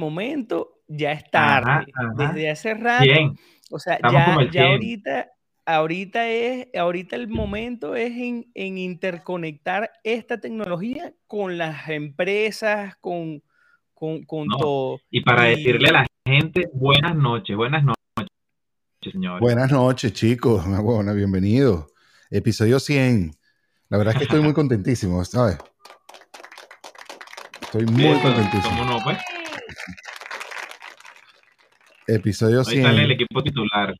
momento, 0.00 0.80
ya 0.88 1.12
es 1.12 1.30
tarde. 1.30 1.86
Desde 2.16 2.50
hace 2.50 2.74
rato. 2.74 3.04
O 3.70 3.78
sea, 3.78 3.98
ya, 4.10 4.36
ya 4.50 4.66
ahorita, 4.66 5.28
ahorita 5.64 6.28
es, 6.28 6.68
ahorita 6.76 7.14
el 7.14 7.28
momento 7.28 7.94
es 7.94 8.10
en, 8.10 8.50
en, 8.54 8.78
interconectar 8.78 9.92
esta 10.02 10.40
tecnología 10.40 11.14
con 11.28 11.56
las 11.56 11.88
empresas, 11.88 12.96
con, 13.00 13.42
con, 13.94 14.24
con 14.24 14.48
todo. 14.48 14.98
Y 15.10 15.20
para 15.20 15.44
decirle 15.44 15.90
a 15.90 15.92
la 15.92 16.06
gente, 16.26 16.68
buenas 16.72 17.14
noches, 17.14 17.56
buenas 17.56 17.84
noches, 17.84 17.96
señores. 19.00 19.40
Buenas 19.40 19.70
noches, 19.70 20.12
chicos. 20.12 20.64
Bueno, 20.82 21.14
bienvenido. 21.14 21.86
Episodio 22.30 22.80
100. 22.80 23.30
La 23.88 23.98
verdad 23.98 24.14
es 24.14 24.18
que 24.18 24.24
estoy 24.24 24.40
muy 24.40 24.52
contentísimo, 24.54 25.24
¿sabes? 25.24 25.58
Estoy 27.60 27.86
muy 27.86 28.20
contentísimo. 28.20 28.78
¿Cómo 28.78 28.84
no, 28.84 28.98
pues? 29.04 29.18
Episodio 32.14 32.64
100. 32.64 32.78
Ahí 32.78 32.84
sale 32.84 33.04
el 33.04 33.10
equipo 33.12 33.42
titular. 33.42 33.94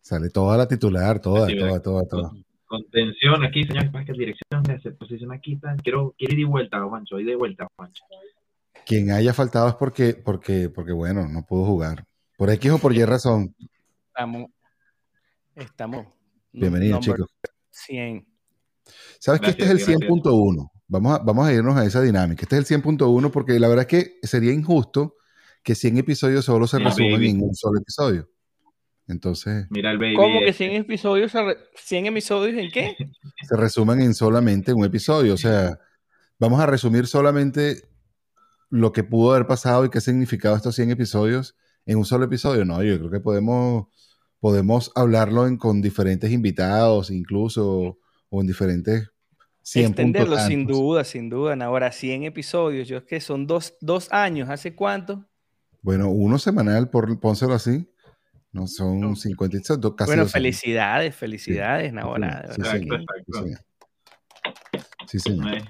Sale 0.00 0.30
toda 0.30 0.56
la 0.56 0.68
titular, 0.68 1.20
toda, 1.20 1.46
toda, 1.46 1.80
toda, 1.80 2.04
toda. 2.06 2.32
Contención 2.66 3.44
aquí, 3.44 3.64
señor. 3.64 3.90
¿Qué 4.04 4.12
dirección 4.12 4.62
de 4.62 4.92
posición 4.92 5.32
aquí? 5.32 5.58
Quiero, 5.82 6.14
quiero 6.18 6.34
ir 6.34 6.38
de 6.40 6.44
vuelta, 6.44 6.82
Juancho. 6.82 7.18
Ir 7.20 7.26
de 7.26 7.36
vuelta, 7.36 7.68
Juancho. 7.76 8.04
Quien 8.84 9.10
haya 9.12 9.32
faltado 9.32 9.68
es 9.68 9.74
porque, 9.74 10.14
porque, 10.14 10.68
porque, 10.68 10.92
bueno, 10.92 11.28
no 11.28 11.44
pudo 11.46 11.64
jugar. 11.64 12.04
Por 12.36 12.50
X 12.50 12.72
o 12.72 12.78
por 12.78 12.92
Y 12.94 13.04
razón. 13.04 13.54
Estamos. 14.08 14.50
Estamos. 15.54 16.06
Bienvenido, 16.52 16.98
chicos. 17.00 17.30
100. 17.70 18.26
¿Sabes 19.18 19.40
que 19.40 19.50
este 19.50 19.64
es 19.64 19.70
el 19.70 19.78
100.1? 19.78 20.70
Vamos 20.88 21.14
a, 21.14 21.18
vamos 21.22 21.46
a 21.46 21.52
irnos 21.52 21.76
a 21.76 21.84
esa 21.84 22.02
dinámica. 22.02 22.42
Este 22.42 22.58
es 22.58 22.70
el 22.70 22.82
100.1 22.82 23.30
porque 23.30 23.58
la 23.58 23.68
verdad 23.68 23.86
es 23.88 23.88
que 23.88 24.26
sería 24.26 24.52
injusto 24.52 25.16
que 25.62 25.74
100 25.74 25.98
episodios 25.98 26.44
solo 26.44 26.66
se 26.66 26.78
resumen 26.78 27.22
en 27.22 27.42
un 27.42 27.54
solo 27.54 27.78
episodio. 27.80 28.28
Entonces. 29.08 29.66
Mira 29.70 29.90
el 29.90 29.98
baby 29.98 30.14
¿Cómo 30.14 30.40
que 30.40 30.52
100 30.52 30.70
este. 30.70 30.80
episodios, 30.82 31.32
100 31.74 32.06
episodios 32.06 32.58
en 32.58 32.70
qué? 32.70 32.96
Se 33.48 33.56
resumen 33.56 34.00
en 34.00 34.14
solamente 34.14 34.72
un 34.72 34.84
episodio. 34.84 35.34
O 35.34 35.36
sea, 35.36 35.78
vamos 36.38 36.60
a 36.60 36.66
resumir 36.66 37.06
solamente 37.06 37.88
lo 38.70 38.92
que 38.92 39.04
pudo 39.04 39.32
haber 39.32 39.46
pasado 39.46 39.84
y 39.84 39.90
qué 39.90 40.00
significado 40.00 40.56
estos 40.56 40.74
100 40.76 40.92
episodios 40.92 41.56
en 41.84 41.98
un 41.98 42.04
solo 42.04 42.24
episodio. 42.24 42.64
No, 42.64 42.82
yo 42.82 42.98
creo 42.98 43.10
que 43.10 43.20
podemos, 43.20 43.86
podemos 44.40 44.92
hablarlo 44.94 45.46
con 45.58 45.82
diferentes 45.82 46.30
invitados, 46.30 47.10
incluso, 47.10 47.98
o 48.30 48.40
en 48.40 48.46
diferentes 48.46 49.10
100 49.62 49.86
Extenderlo, 49.86 50.38
sin 50.38 50.66
duda, 50.66 51.04
sin 51.04 51.28
duda. 51.28 51.54
Ahora, 51.64 51.92
100 51.92 52.24
episodios, 52.24 52.88
yo 52.88 52.98
es 52.98 53.04
que 53.04 53.20
son 53.20 53.46
dos, 53.46 53.74
dos 53.80 54.12
años. 54.12 54.48
¿Hace 54.48 54.74
cuánto? 54.74 55.28
Bueno, 55.82 56.10
uno 56.10 56.38
semanal, 56.38 56.88
por, 56.88 57.18
pónselo 57.18 57.54
así. 57.54 57.88
No 58.52 58.66
son 58.66 59.16
56, 59.16 59.78
casi 59.96 60.10
Bueno, 60.10 60.26
felicidades, 60.26 61.16
felicidades, 61.16 61.88
sí. 61.88 61.94
Nahora. 61.94 62.52
Sí, 62.52 62.62
sí, 62.62 63.58
sí, 65.06 65.18
señor. 65.18 65.62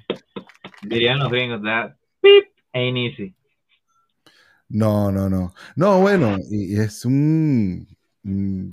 Dirían 0.83 1.21
los 1.21 1.31
gringos, 1.31 1.63
that 1.63 1.93
beep 2.21 2.53
ain't 2.73 2.99
easy. 2.99 3.37
No, 4.69 5.13
no, 5.13 5.31
no. 5.31 5.55
No, 5.77 6.01
bueno, 6.01 6.37
y, 6.51 6.79
es 6.79 7.05
un, 7.05 7.87
un, 8.25 8.71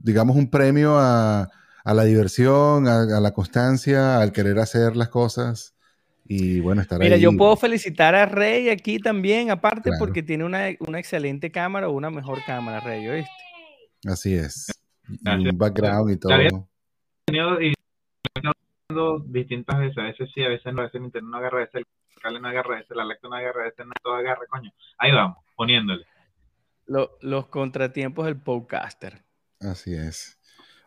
digamos, 0.00 0.36
un 0.36 0.50
premio 0.50 0.98
a, 0.98 1.48
a 1.84 1.94
la 1.94 2.04
diversión, 2.04 2.88
a, 2.88 3.02
a, 3.02 3.20
la 3.20 3.32
constancia, 3.32 4.20
al 4.20 4.32
querer 4.32 4.58
hacer 4.58 4.96
las 4.96 5.08
cosas. 5.08 5.76
Y 6.24 6.60
bueno, 6.60 6.82
estar 6.82 6.98
Mira, 6.98 7.16
yo 7.16 7.36
puedo 7.36 7.56
felicitar 7.56 8.14
a 8.14 8.26
Rey 8.26 8.68
aquí 8.68 8.98
también, 8.98 9.50
aparte 9.50 9.90
porque 9.98 10.22
tiene 10.22 10.44
una, 10.44 10.68
una, 10.80 10.98
excelente 10.98 11.50
cámara 11.50 11.88
o 11.88 11.92
una 11.92 12.10
mejor 12.10 12.38
cámara, 12.44 12.80
Rey, 12.80 13.06
¿oíste? 13.08 13.30
Así 14.06 14.34
es. 14.34 14.66
Y 15.08 15.48
un 15.48 15.58
background 15.58 16.12
y 16.12 16.16
todo. 16.16 16.68
Tenido 17.26 17.60
y 17.60 17.74
distintas 19.26 19.78
veces, 19.78 19.98
a 19.98 20.02
veces 20.02 20.30
sí, 20.34 20.42
a 20.42 20.48
veces 20.48 20.72
no, 20.72 20.80
a 20.80 20.84
veces 20.84 20.96
el 20.96 21.06
internet 21.06 21.30
no 21.30 21.38
agarra, 21.38 21.58
a 21.58 21.60
veces 21.60 21.74
el 21.76 22.20
cable 22.20 22.40
no 22.40 22.48
agarra, 22.48 22.74
a 22.74 22.78
veces 22.78 22.96
la 22.96 23.04
lacto 23.04 23.28
no 23.28 23.36
agarra, 23.36 23.62
a 23.62 23.64
veces 23.64 23.86
no 23.86 23.92
todo 24.02 24.14
agarra, 24.14 24.46
coño. 24.48 24.70
Ahí 24.98 25.12
vamos, 25.12 25.38
poniéndole. 25.56 26.06
Lo, 26.86 27.16
los 27.20 27.46
contratiempos 27.48 28.26
del 28.26 28.36
podcaster. 28.36 29.22
Así 29.60 29.94
es. 29.94 30.38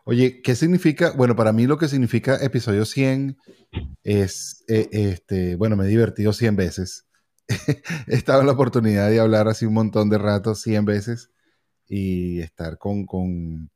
Oye, 0.08 0.40
¿qué 0.40 0.54
significa? 0.54 1.10
Bueno, 1.16 1.34
para 1.34 1.52
mí 1.52 1.66
lo 1.66 1.78
que 1.78 1.88
significa 1.88 2.36
episodio 2.36 2.84
100 2.84 3.38
es, 4.04 4.64
eh, 4.68 4.88
este, 4.92 5.56
bueno, 5.56 5.74
me 5.74 5.84
he 5.84 5.88
divertido 5.88 6.32
100 6.32 6.54
veces. 6.54 7.06
he 8.06 8.14
estado 8.14 8.40
en 8.40 8.46
la 8.46 8.52
oportunidad 8.52 9.10
de 9.10 9.18
hablar 9.18 9.48
así 9.48 9.66
un 9.66 9.74
montón 9.74 10.08
de 10.08 10.18
ratos 10.18 10.60
100 10.60 10.84
veces 10.84 11.32
y 11.88 12.38
estar 12.38 12.78
con, 12.78 13.04
con, 13.04 13.68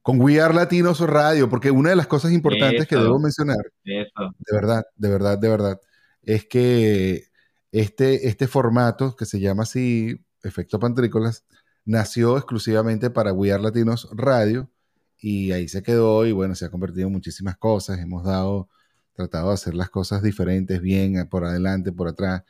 con 0.00 0.20
We 0.20 0.40
Are 0.40 0.54
Latinos 0.54 1.00
Radio, 1.00 1.50
porque 1.50 1.72
una 1.72 1.90
de 1.90 1.96
las 1.96 2.06
cosas 2.06 2.30
importantes 2.30 2.86
que 2.86 2.94
debo 2.94 3.18
mencionar, 3.18 3.58
de 3.82 4.06
verdad, 4.52 4.84
de 4.94 5.08
verdad, 5.08 5.38
de 5.38 5.48
verdad, 5.48 5.80
es 6.22 6.46
que 6.46 7.24
este, 7.72 8.28
este 8.28 8.46
formato 8.46 9.16
que 9.16 9.26
se 9.26 9.40
llama 9.40 9.64
así, 9.64 10.24
Efecto 10.44 10.78
Pantrícolas, 10.78 11.44
nació 11.84 12.36
exclusivamente 12.36 13.10
para 13.10 13.32
We 13.32 13.52
Are 13.52 13.60
Latinos 13.60 14.08
Radio 14.12 14.70
y 15.20 15.52
ahí 15.52 15.68
se 15.68 15.82
quedó 15.82 16.26
y 16.26 16.32
bueno, 16.32 16.54
se 16.54 16.66
ha 16.66 16.70
convertido 16.70 17.06
en 17.06 17.12
muchísimas 17.12 17.56
cosas. 17.56 17.98
Hemos 17.98 18.24
dado, 18.24 18.68
tratado 19.14 19.48
de 19.48 19.54
hacer 19.54 19.74
las 19.74 19.90
cosas 19.90 20.22
diferentes, 20.22 20.80
bien, 20.80 21.18
eh, 21.18 21.24
por 21.24 21.44
adelante, 21.44 21.92
por 21.92 22.08
atrás, 22.08 22.44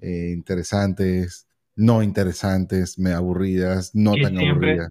eh, 0.00 0.30
interesantes, 0.32 1.46
no 1.74 2.02
interesantes, 2.02 2.98
me 2.98 3.12
aburridas, 3.12 3.94
no 3.94 4.14
tan 4.14 4.38
aburridas. 4.38 4.90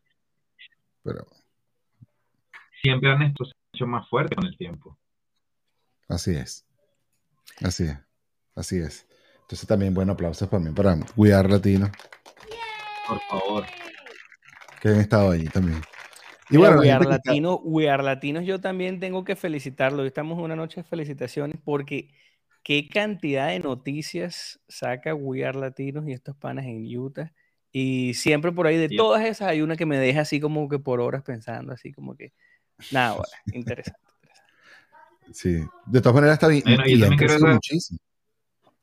Pero... 1.04 1.26
Siempre 2.82 3.12
han 3.12 3.22
hecho 3.22 3.88
más 3.88 4.10
fuerte 4.10 4.36
con 4.36 4.46
el 4.46 4.58
tiempo. 4.58 4.98
Así 6.08 6.32
es. 6.32 6.66
Así 7.64 7.84
es. 7.84 7.98
Así 8.56 8.78
es. 8.78 9.08
Entonces 9.42 9.68
también, 9.68 9.94
bueno, 9.94 10.14
aplausos 10.14 10.50
para 10.50 10.64
mí, 10.64 10.72
para 10.72 10.98
cuidar 11.16 11.50
Latino. 11.50 11.92
Por 13.08 13.20
favor. 13.30 13.66
Que 14.82 14.90
han 14.90 15.00
estado 15.00 15.32
allí 15.32 15.46
también. 15.46 15.82
Y 16.52 16.58
bueno, 16.58 16.82
We 16.82 16.92
Are, 16.92 17.06
Latino, 17.06 17.62
We 17.64 17.90
Are 17.90 18.04
Latinos, 18.04 18.46
yo 18.46 18.60
también 18.60 19.00
tengo 19.00 19.24
que 19.24 19.38
felicitarlo. 19.38 20.02
Hoy 20.02 20.08
estamos 20.10 20.38
en 20.38 20.44
una 20.44 20.56
noche 20.56 20.82
de 20.82 20.84
felicitaciones 20.84 21.58
porque 21.64 22.10
qué 22.62 22.90
cantidad 22.90 23.48
de 23.48 23.60
noticias 23.60 24.60
saca 24.68 25.16
We 25.16 25.46
Are 25.46 25.58
Latinos 25.58 26.06
y 26.08 26.12
estos 26.12 26.36
panas 26.36 26.66
en 26.66 26.86
Utah. 26.98 27.32
Y 27.72 28.16
siempre 28.16 28.52
por 28.52 28.68
ahí, 28.68 28.76
de 28.76 28.90
todas 28.90 29.24
esas, 29.24 29.48
hay 29.48 29.62
una 29.62 29.78
que 29.78 29.86
me 29.86 29.98
deja 29.98 30.22
así 30.22 30.42
como 30.42 30.68
que 30.68 30.78
por 30.78 31.00
horas 31.00 31.24
pensando, 31.24 31.72
así 31.72 31.94
como 31.94 32.18
que, 32.18 32.34
nada, 32.92 33.12
bueno, 33.12 33.32
interesante. 33.54 34.02
Sí, 35.32 35.64
de 35.86 36.02
todas 36.02 36.16
maneras 36.16 36.34
está 36.34 36.50
bien. 36.50 36.64
y, 36.86 36.98
muchísimo. 36.98 38.00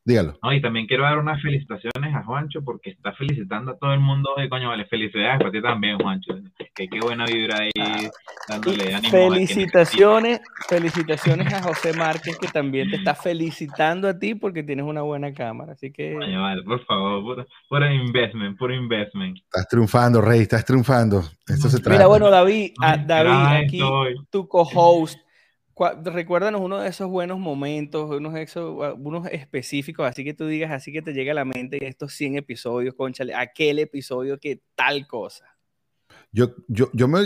Dígalo. 0.08 0.38
No, 0.42 0.54
y 0.54 0.62
también 0.62 0.86
quiero 0.86 1.02
dar 1.02 1.18
unas 1.18 1.42
felicitaciones 1.42 2.14
a 2.14 2.24
Juancho 2.24 2.64
porque 2.64 2.88
está 2.88 3.12
felicitando 3.12 3.72
a 3.72 3.76
todo 3.76 3.92
el 3.92 4.00
mundo. 4.00 4.30
Y 4.42 4.48
coño, 4.48 4.70
vale, 4.70 4.86
felicidades 4.86 5.36
para 5.36 5.50
ti 5.50 5.60
también, 5.60 5.98
Juancho. 5.98 6.32
Que 6.74 6.88
qué 6.88 6.98
buena 6.98 7.26
vibra 7.26 7.58
ahí, 7.58 8.08
dándole 8.48 8.94
ánimo. 8.94 9.10
Felicitaciones, 9.10 10.40
felicitaciones 10.66 11.52
a 11.52 11.62
José 11.62 11.92
Márquez 11.92 12.38
que 12.38 12.48
también 12.48 12.88
te 12.88 12.96
está 12.96 13.14
felicitando 13.14 14.08
a 14.08 14.18
ti 14.18 14.34
porque 14.34 14.62
tienes 14.62 14.86
una 14.86 15.02
buena 15.02 15.34
cámara. 15.34 15.72
Así 15.72 15.92
que. 15.92 16.14
Coño, 16.14 16.40
vale, 16.40 16.62
por 16.62 16.82
favor, 16.86 17.46
por, 17.68 17.82
el 17.82 17.92
investment, 18.00 18.56
por 18.56 18.72
investment. 18.72 19.36
Estás 19.36 19.68
triunfando, 19.68 20.22
Rey, 20.22 20.40
estás 20.40 20.64
triunfando. 20.64 21.20
Esto 21.46 21.68
se 21.68 21.80
trata. 21.80 21.98
Mira, 21.98 22.06
bueno, 22.06 22.30
David, 22.30 22.72
a, 22.80 22.96
David, 22.96 23.66
aquí 23.66 23.80
tu 24.30 24.48
co-host 24.48 25.18
recuérdanos 26.04 26.60
uno 26.60 26.78
de 26.78 26.88
esos 26.88 27.08
buenos 27.08 27.38
momentos, 27.38 28.10
unos, 28.10 28.34
unos 28.98 29.26
específicos, 29.28 30.06
así 30.06 30.24
que 30.24 30.34
tú 30.34 30.46
digas, 30.46 30.70
así 30.72 30.92
que 30.92 31.02
te 31.02 31.12
llega 31.12 31.32
a 31.32 31.34
la 31.34 31.44
mente 31.44 31.86
estos 31.86 32.12
100 32.14 32.36
episodios, 32.36 32.94
conchale, 32.94 33.34
aquel 33.34 33.78
episodio 33.78 34.38
que 34.38 34.62
tal 34.74 35.06
cosa. 35.06 35.44
Yo, 36.32 36.54
yo, 36.68 36.90
yo, 36.92 37.08
me, 37.08 37.20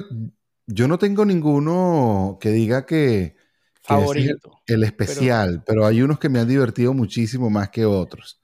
yo 0.67 0.89
no 0.89 0.99
tengo 0.99 1.25
ninguno 1.25 2.39
que 2.41 2.51
diga 2.51 2.87
que, 2.87 3.37
favorito. 3.83 4.61
el, 4.67 4.85
especial, 4.85 5.63
pero, 5.67 5.87
hay 5.87 6.03
unos 6.03 6.19
que 6.19 6.29
me 6.29 6.39
han 6.39 6.49
divertido 6.49 6.93
muchísimo 6.95 7.51
más 7.51 7.71
que 7.71 7.85
otros. 7.85 8.41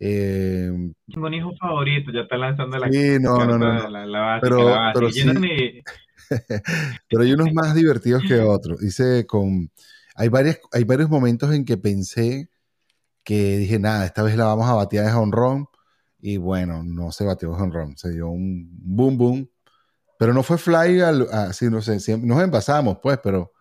Eh, 0.00 0.70
tengo 1.06 1.26
un 1.26 1.34
hijo 1.34 1.54
favorito, 1.56 2.10
ya 2.12 2.22
está 2.22 2.36
lanzando 2.36 2.76
la. 2.78 2.90
Sí, 2.90 3.16
no, 3.20 3.38
no, 3.44 3.58
no. 3.58 4.40
pero, 4.40 4.74
pero 4.92 5.10
sí. 5.10 5.24
Pero 7.08 7.22
hay 7.22 7.32
unos 7.32 7.52
más 7.52 7.74
divertidos 7.74 8.22
que 8.26 8.40
otros. 8.40 8.80
Dice 8.80 9.26
con. 9.26 9.70
Hay, 10.16 10.28
varias, 10.28 10.60
hay 10.72 10.84
varios 10.84 11.10
momentos 11.10 11.52
en 11.52 11.64
que 11.64 11.76
pensé 11.76 12.48
que 13.24 13.56
dije, 13.58 13.78
nada, 13.78 14.04
esta 14.04 14.22
vez 14.22 14.36
la 14.36 14.44
vamos 14.44 14.68
a 14.68 14.74
batear 14.74 15.06
de 15.06 15.12
honrón. 15.12 15.66
Y 16.20 16.36
bueno, 16.36 16.82
no 16.84 17.12
se 17.12 17.24
bateó 17.24 17.56
de 17.56 17.62
honrón. 17.62 17.96
Se 17.96 18.10
dio 18.10 18.28
un 18.28 18.68
boom 18.70 19.18
boom. 19.18 19.50
Pero 20.18 20.32
no 20.32 20.42
fue 20.42 20.58
fly 20.58 21.00
así, 21.00 21.66
no 21.68 21.82
sé. 21.82 21.98
nos 22.18 22.42
envasamos, 22.42 22.98
pues, 23.02 23.18
pero, 23.22 23.52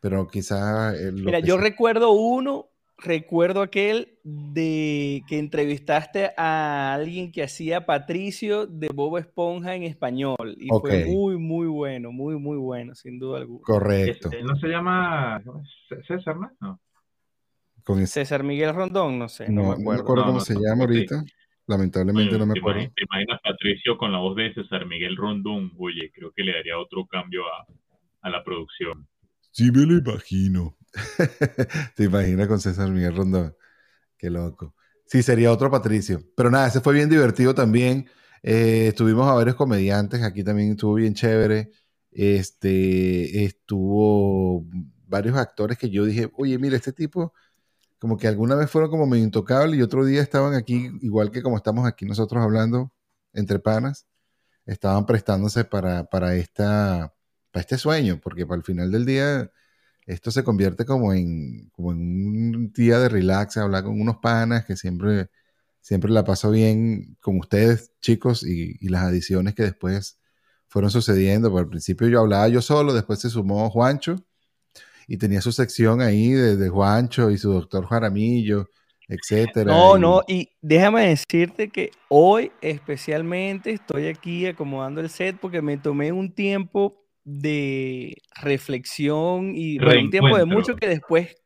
pero 0.00 0.26
quizás. 0.26 0.96
Mira, 1.12 1.40
yo 1.40 1.58
recuerdo 1.58 2.12
uno 2.12 2.69
recuerdo 3.02 3.62
aquel 3.62 4.18
de 4.22 5.22
que 5.28 5.38
entrevistaste 5.38 6.30
a 6.36 6.94
alguien 6.94 7.32
que 7.32 7.42
hacía 7.42 7.86
Patricio 7.86 8.66
de 8.66 8.88
Bobo 8.94 9.18
Esponja 9.18 9.74
en 9.74 9.84
español. 9.84 10.56
Y 10.58 10.68
fue 10.68 11.06
muy, 11.06 11.36
muy 11.38 11.66
bueno, 11.66 12.12
muy, 12.12 12.38
muy 12.38 12.58
bueno, 12.58 12.94
sin 12.94 13.18
duda 13.18 13.38
alguna. 13.38 13.62
Correcto. 13.64 14.28
Este, 14.30 14.42
¿No 14.42 14.56
se 14.56 14.68
llama 14.68 15.42
César, 16.06 16.36
no? 16.60 16.80
Con 17.82 18.06
César 18.06 18.44
Miguel 18.44 18.74
Rondón, 18.74 19.18
no 19.18 19.28
sé. 19.28 19.48
No, 19.50 19.76
me 19.76 19.94
acuerdo, 19.94 20.24
cómo 20.24 20.40
se 20.40 20.54
llama 20.54 20.84
ahorita. 20.84 21.24
Lamentablemente 21.66 22.36
no 22.38 22.46
me 22.46 22.58
acuerdo. 22.58 22.80
¿Te 22.94 23.04
imaginas 23.04 23.40
Patricio 23.42 23.96
con 23.96 24.12
la 24.12 24.18
voz 24.18 24.36
de 24.36 24.52
César 24.54 24.86
Miguel 24.86 25.16
Rondón? 25.16 25.72
Oye, 25.78 26.10
creo 26.12 26.32
que 26.32 26.42
le 26.42 26.52
daría 26.52 26.78
otro 26.78 27.06
cambio 27.06 27.42
a, 27.46 27.66
a 28.22 28.30
la 28.30 28.42
producción. 28.44 29.06
Sí, 29.52 29.70
me 29.70 29.86
lo 29.86 29.98
imagino. 29.98 30.76
Te 31.96 32.04
imaginas 32.04 32.48
con 32.48 32.60
César 32.60 32.90
Miguel 32.90 33.16
Rondón. 33.16 33.54
Qué 34.16 34.30
loco. 34.30 34.74
Sí, 35.06 35.22
sería 35.22 35.52
otro 35.52 35.70
Patricio. 35.70 36.22
Pero 36.36 36.50
nada, 36.50 36.68
ese 36.68 36.80
fue 36.80 36.94
bien 36.94 37.08
divertido 37.08 37.54
también. 37.54 38.08
Eh, 38.42 38.88
estuvimos 38.88 39.28
a 39.28 39.34
varios 39.34 39.56
comediantes. 39.56 40.22
Aquí 40.22 40.44
también 40.44 40.72
estuvo 40.72 40.94
bien 40.94 41.14
chévere. 41.14 41.70
Este, 42.10 43.44
estuvo 43.44 44.64
varios 45.06 45.36
actores 45.36 45.78
que 45.78 45.90
yo 45.90 46.04
dije, 46.04 46.30
oye, 46.36 46.58
mira, 46.58 46.76
este 46.76 46.92
tipo, 46.92 47.34
como 47.98 48.16
que 48.16 48.28
alguna 48.28 48.54
vez 48.56 48.70
fueron 48.70 48.90
como 48.90 49.06
medio 49.06 49.24
intocables 49.24 49.78
y 49.78 49.82
otro 49.82 50.04
día 50.04 50.22
estaban 50.22 50.54
aquí, 50.54 50.90
igual 51.02 51.30
que 51.30 51.42
como 51.42 51.56
estamos 51.56 51.86
aquí 51.86 52.06
nosotros 52.06 52.42
hablando 52.42 52.92
entre 53.32 53.58
panas, 53.58 54.06
estaban 54.66 55.06
prestándose 55.06 55.64
para, 55.64 56.04
para, 56.04 56.34
esta, 56.36 57.14
para 57.52 57.62
este 57.62 57.78
sueño, 57.78 58.20
porque 58.22 58.46
para 58.46 58.58
el 58.58 58.64
final 58.64 58.90
del 58.92 59.06
día 59.06 59.50
esto 60.10 60.30
se 60.32 60.42
convierte 60.42 60.84
como 60.84 61.14
en, 61.14 61.70
como 61.70 61.92
en 61.92 61.98
un 62.00 62.72
día 62.72 62.98
de 62.98 63.08
relax, 63.08 63.56
hablar 63.56 63.84
con 63.84 64.00
unos 64.00 64.16
panas 64.16 64.64
que 64.64 64.76
siempre, 64.76 65.28
siempre 65.80 66.10
la 66.10 66.24
paso 66.24 66.50
bien 66.50 67.16
con 67.20 67.38
ustedes, 67.38 67.92
chicos, 68.00 68.44
y, 68.44 68.76
las 68.88 69.04
adiciones 69.04 69.54
que 69.54 69.62
después 69.62 70.18
fueron 70.66 70.90
sucediendo. 70.90 71.50
Por 71.50 71.60
al 71.60 71.68
principio 71.68 72.08
yo 72.08 72.20
hablaba 72.20 72.48
yo 72.48 72.60
solo, 72.60 72.92
después 72.92 73.20
se 73.20 73.30
sumó 73.30 73.70
Juancho 73.70 74.16
y 75.06 75.16
tenía 75.16 75.40
su 75.40 75.52
sección 75.52 76.00
ahí 76.00 76.32
de, 76.32 76.68
Juancho 76.68 77.30
y 77.30 77.38
su 77.38 77.52
doctor 77.52 77.86
Jaramillo, 77.86 78.68
etcétera. 79.06 79.72
No, 79.72 79.96
no, 79.96 80.22
y 80.26 80.50
déjame 80.60 81.08
decirte 81.08 81.68
que 81.68 81.92
hoy 82.08 82.50
especialmente 82.62 83.70
estoy 83.70 84.08
aquí 84.08 84.46
acomodando 84.46 85.00
el 85.00 85.08
set 85.08 85.38
porque 85.38 85.62
me 85.62 85.76
tomé 85.78 86.10
un 86.10 86.32
tiempo 86.32 87.00
de 87.38 88.16
reflexión 88.40 89.52
y 89.54 89.78
un 89.78 90.10
tiempo 90.10 90.36
de 90.36 90.44
mucho 90.44 90.76
que 90.76 90.88
después 90.88 91.36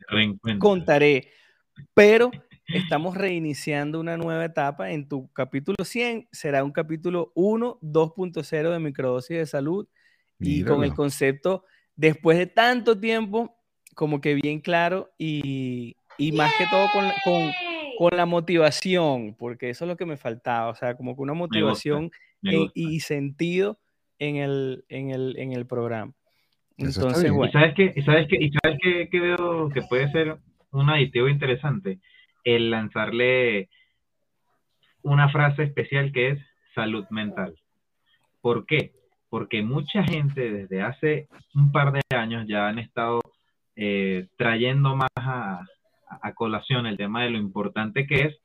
contaré. 0.59 1.31
Pero 1.93 2.31
estamos 2.69 3.17
reiniciando 3.17 4.01
una 4.01 4.17
nueva 4.17 4.45
etapa. 4.45 4.91
En 4.91 5.09
tu 5.09 5.31
capítulo 5.33 5.85
100 5.85 6.29
será 6.33 6.65
un 6.65 6.73
capítulo 6.73 7.33
1, 7.35 7.79
2.0 7.83 8.73
de 8.73 8.79
microdosis 8.79 9.37
de 9.37 9.47
salud 9.47 9.87
y 10.39 10.65
con 10.65 10.85
el 10.85 10.95
concepto, 10.95 11.65
después 11.97 12.37
de 12.37 12.47
tanto 12.47 12.99
tiempo, 12.99 13.57
como 13.95 14.21
que 14.21 14.35
bien 14.35 14.61
claro 14.61 15.13
y, 15.17 15.97
más 16.35 16.53
que 16.59 16.67
todo 16.71 16.87
con, 16.93 17.05
con, 17.25 17.51
con, 17.99 18.17
la 18.17 18.27
motivación, 18.27 19.35
porque 19.39 19.71
eso 19.71 19.85
es 19.85 19.89
lo 19.89 19.97
que 19.97 20.07
me 20.07 20.17
faltaba, 20.17 20.69
o 20.71 20.75
sea, 20.75 20.97
como 20.97 21.15
que 21.15 21.23
una 21.23 21.35
motivación 21.35 22.11
y 22.43 23.01
sentido 23.01 23.79
en 24.19 24.37
el, 24.37 24.85
en 24.89 25.11
el, 25.11 25.37
en 25.39 25.53
el 25.53 25.67
programa. 25.67 26.13
Entonces, 26.77 27.31
bueno. 27.31 27.51
¿Y 27.51 27.53
sabes 27.53 27.75
qué? 27.75 28.03
¿Sabes 28.03 28.27
qué? 28.29 28.37
¿Y 28.41 28.51
sabes 28.51 28.79
qué, 29.11 29.21
veo 29.21 29.69
que 29.71 29.83
puede 29.83 30.11
ser 30.11 30.39
un 30.73 30.91
aditivo 30.91 31.29
interesante? 31.29 32.01
El 32.43 32.71
lanzarle 32.71 33.69
una 35.03 35.29
frase 35.29 35.65
especial 35.65 36.13
que 36.13 36.31
es 36.31 36.39
salud 36.75 37.07
mental. 37.11 37.55
¿Por 38.41 38.67
qué? 38.67 38.93
Porque 39.29 39.63
mucha 39.63 40.03
gente 40.03 40.51
desde 40.51 40.83
hace 40.83 41.29
un 41.55 41.73
par 41.73 41.93
de 41.93 42.01
años 42.17 42.47
ya 42.49 42.69
han 42.69 42.79
estado 42.79 43.21
eh, 43.77 44.27
trayendo 44.37 44.97
más 44.97 45.11
a, 45.17 45.65
a, 46.23 46.35
colación 46.35 46.87
el 46.87 46.97
tema 46.97 47.25
de 47.25 47.31
lo 47.31 47.39
importante 47.39 48.07
que 48.07 48.23
es 48.23 48.44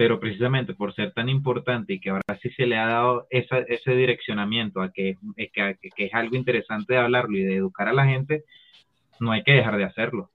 pero 0.00 0.18
precisamente 0.18 0.72
por 0.72 0.94
ser 0.94 1.12
tan 1.12 1.28
importante 1.28 1.92
y 1.92 2.00
que 2.00 2.08
ahora 2.08 2.22
sí 2.40 2.48
se 2.56 2.64
le 2.64 2.78
ha 2.78 2.86
dado 2.86 3.26
ese 3.28 3.94
direccionamiento 3.94 4.80
a 4.80 4.90
que, 4.90 5.18
que, 5.36 5.76
es 5.98 6.14
algo 6.14 6.36
interesante 6.36 6.94
de 6.94 7.00
hablarlo 7.00 7.36
y 7.36 7.42
de 7.42 7.56
educar 7.56 7.86
a 7.86 7.92
la 7.92 8.06
gente, 8.06 8.44
no 9.18 9.30
hay 9.30 9.42
que 9.42 9.52
dejar 9.52 9.76
de 9.76 9.84
hacerlo. 9.84 10.30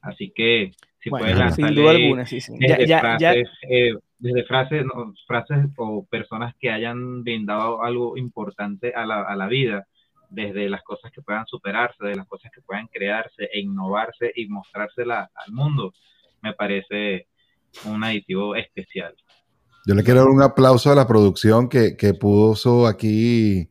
Así 0.00 0.32
que 0.34 0.70
si 1.00 1.10
puedes 1.10 1.54
sin 1.54 1.74
duda 1.74 1.90
alguna, 1.90 2.24
sí, 2.24 2.38
Desde, 2.58 2.98
frases, 2.98 3.50
eh, 3.68 3.94
desde 4.18 4.44
frases, 4.44 4.86
frases 5.26 5.66
o 5.76 6.06
personas 6.06 6.54
que 6.58 6.70
hayan 6.70 7.22
brindado 7.22 7.82
algo 7.82 8.16
importante 8.16 8.94
a 8.94 9.04
la, 9.04 9.20
a 9.20 9.36
la 9.36 9.48
vida, 9.48 9.86
desde 10.30 10.70
las 10.70 10.82
cosas 10.82 11.12
que 11.12 11.20
puedan 11.20 11.44
superarse, 11.44 12.06
de 12.06 12.16
las 12.16 12.26
cosas 12.26 12.50
que 12.52 12.62
puedan 12.62 12.86
crearse 12.86 13.50
e 13.52 13.60
innovarse 13.60 14.32
y 14.34 14.46
mostrársela 14.46 15.30
al 15.34 15.52
mundo, 15.52 15.92
me 16.40 16.54
parece 16.54 17.26
un 17.84 18.04
aditivo 18.04 18.54
especial. 18.56 19.14
Yo 19.86 19.94
le 19.94 20.04
quiero 20.04 20.20
dar 20.20 20.28
un 20.28 20.42
aplauso 20.42 20.92
a 20.92 20.94
la 20.94 21.06
producción 21.06 21.68
que, 21.68 21.96
que 21.96 22.14
puso 22.14 22.86
aquí 22.86 23.70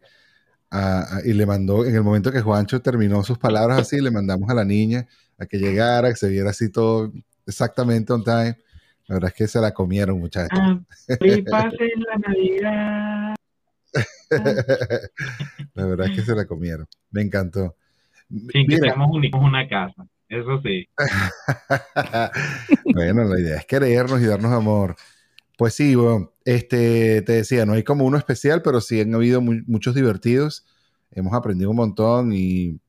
y 1.25 1.33
le 1.33 1.45
mandó, 1.45 1.85
en 1.85 1.95
el 1.95 2.03
momento 2.03 2.31
que 2.31 2.41
Juancho 2.41 2.81
terminó 2.81 3.23
sus 3.23 3.37
palabras 3.37 3.79
así, 3.79 3.99
le 4.01 4.11
mandamos 4.11 4.49
a 4.49 4.53
la 4.53 4.65
niña 4.65 5.07
a 5.37 5.45
que 5.45 5.57
llegara, 5.57 6.09
que 6.09 6.15
se 6.15 6.29
viera 6.29 6.51
así 6.51 6.71
todo 6.71 7.11
exactamente 7.47 8.13
on 8.13 8.23
time. 8.23 8.57
La 9.07 9.15
verdad 9.15 9.29
es 9.29 9.35
que 9.35 9.47
se 9.47 9.59
la 9.59 9.71
comieron, 9.71 10.19
muchachos. 10.19 10.59
Ah, 10.61 10.79
la 11.19 12.17
Navidad. 12.27 13.35
la 15.73 15.85
verdad 15.85 16.07
es 16.07 16.15
que 16.15 16.21
se 16.21 16.35
la 16.35 16.45
comieron. 16.45 16.87
Me 17.09 17.21
encantó. 17.23 17.75
Sí, 18.51 18.67
que 18.67 18.77
seamos 18.77 19.09
únicos 19.11 19.41
una 19.41 19.67
casa. 19.67 20.05
Eso 20.29 20.61
sí. 20.63 20.87
bueno, 22.93 23.23
la 23.23 23.39
idea 23.39 23.57
es 23.57 23.65
querernos 23.65 24.21
y 24.21 24.25
darnos 24.25 24.51
amor. 24.53 24.95
Pues 25.57 25.73
sí, 25.73 25.95
bueno, 25.95 26.31
este, 26.45 27.23
te 27.23 27.33
decía, 27.33 27.65
no 27.65 27.73
hay 27.73 27.83
como 27.83 28.05
uno 28.05 28.17
especial, 28.17 28.61
pero 28.61 28.79
sí 28.79 29.01
han 29.01 29.13
habido 29.15 29.41
muchos 29.41 29.95
divertidos. 29.95 30.65
Hemos 31.11 31.33
aprendido 31.33 31.71
un 31.71 31.77
montón 31.77 32.31
y, 32.31 32.79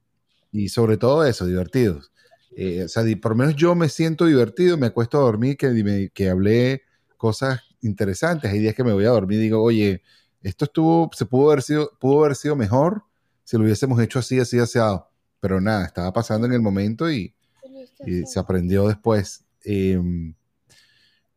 sobre 0.69 0.99
todo 0.99 1.25
eso, 1.25 1.47
divertidos. 1.47 2.13
Eh, 2.57 2.85
o 2.85 2.89
sea, 2.89 3.05
por 3.21 3.33
lo 3.33 3.39
menos 3.39 3.57
yo 3.57 3.75
me 3.75 3.89
siento 3.89 4.27
divertido, 4.27 4.77
me 4.77 4.89
acuesto 4.89 5.19
a 5.19 5.23
dormir, 5.23 5.57
que, 5.57 6.11
que 6.13 6.29
hablé 6.29 6.83
cosas 7.17 7.63
interesantes. 7.81 8.51
Hay 8.53 8.59
días 8.59 8.75
que 8.75 8.85
me 8.85 8.93
voy 8.93 9.07
a 9.07 9.11
dormir 9.11 9.39
y 9.39 9.45
digo, 9.45 9.63
oye, 9.63 10.03
esto 10.43 10.67
estuvo, 10.67 11.11
se 11.15 11.25
pudo 11.25 11.51
haber 11.51 11.63
sido, 11.63 11.91
pudo 11.99 12.25
haber 12.25 12.37
sido 12.37 12.55
mejor 12.55 13.03
si 13.45 13.57
lo 13.57 13.65
hubiésemos 13.65 14.01
hecho 14.01 14.19
así, 14.19 14.39
así, 14.39 14.59
así 14.59 14.79
pero 15.41 15.61
nada, 15.61 15.87
estaba 15.87 16.13
pasando 16.13 16.47
en 16.47 16.53
el 16.53 16.61
momento 16.61 17.11
y, 17.11 17.35
se 18.27 18.39
aprendió 18.39 18.89
después. 18.89 19.45
Em, 19.65 20.35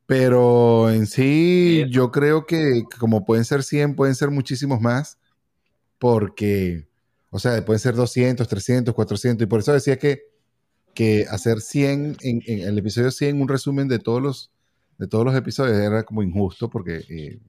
pero 0.05 0.89
en 0.89 1.07
sí, 1.07 1.85
yo 1.89 2.11
creo 2.11 2.45
que 2.45 2.83
como 2.99 3.25
pueden 3.25 3.45
ser 3.45 3.63
100, 3.63 3.95
pueden 3.95 4.15
ser 4.15 4.31
muchísimos 4.31 4.81
más, 4.81 5.17
porque, 5.97 6.87
o 7.29 7.39
sea, 7.39 7.63
pueden 7.63 7.79
ser 7.79 7.95
200, 7.95 8.47
300, 8.47 8.93
400, 8.93 9.43
y 9.45 9.47
por 9.47 9.61
eso 9.61 9.71
decía 9.73 9.97
que, 9.97 10.23
que 10.93 11.25
hacer 11.29 11.61
100, 11.61 12.17
en, 12.21 12.41
el 12.45 12.77
episodio 12.77 13.11
100, 13.11 13.41
un 13.41 13.47
resumen 13.47 13.87
de 13.87 13.99
todos 13.99 14.21
los, 14.21 14.51
de 14.97 15.07
todos 15.07 15.25
los 15.25 15.35
episodios 15.35 15.77
era 15.77 16.03
como 16.03 16.21
injusto, 16.21 16.69
porque 16.69 17.05
eh, 17.09 17.39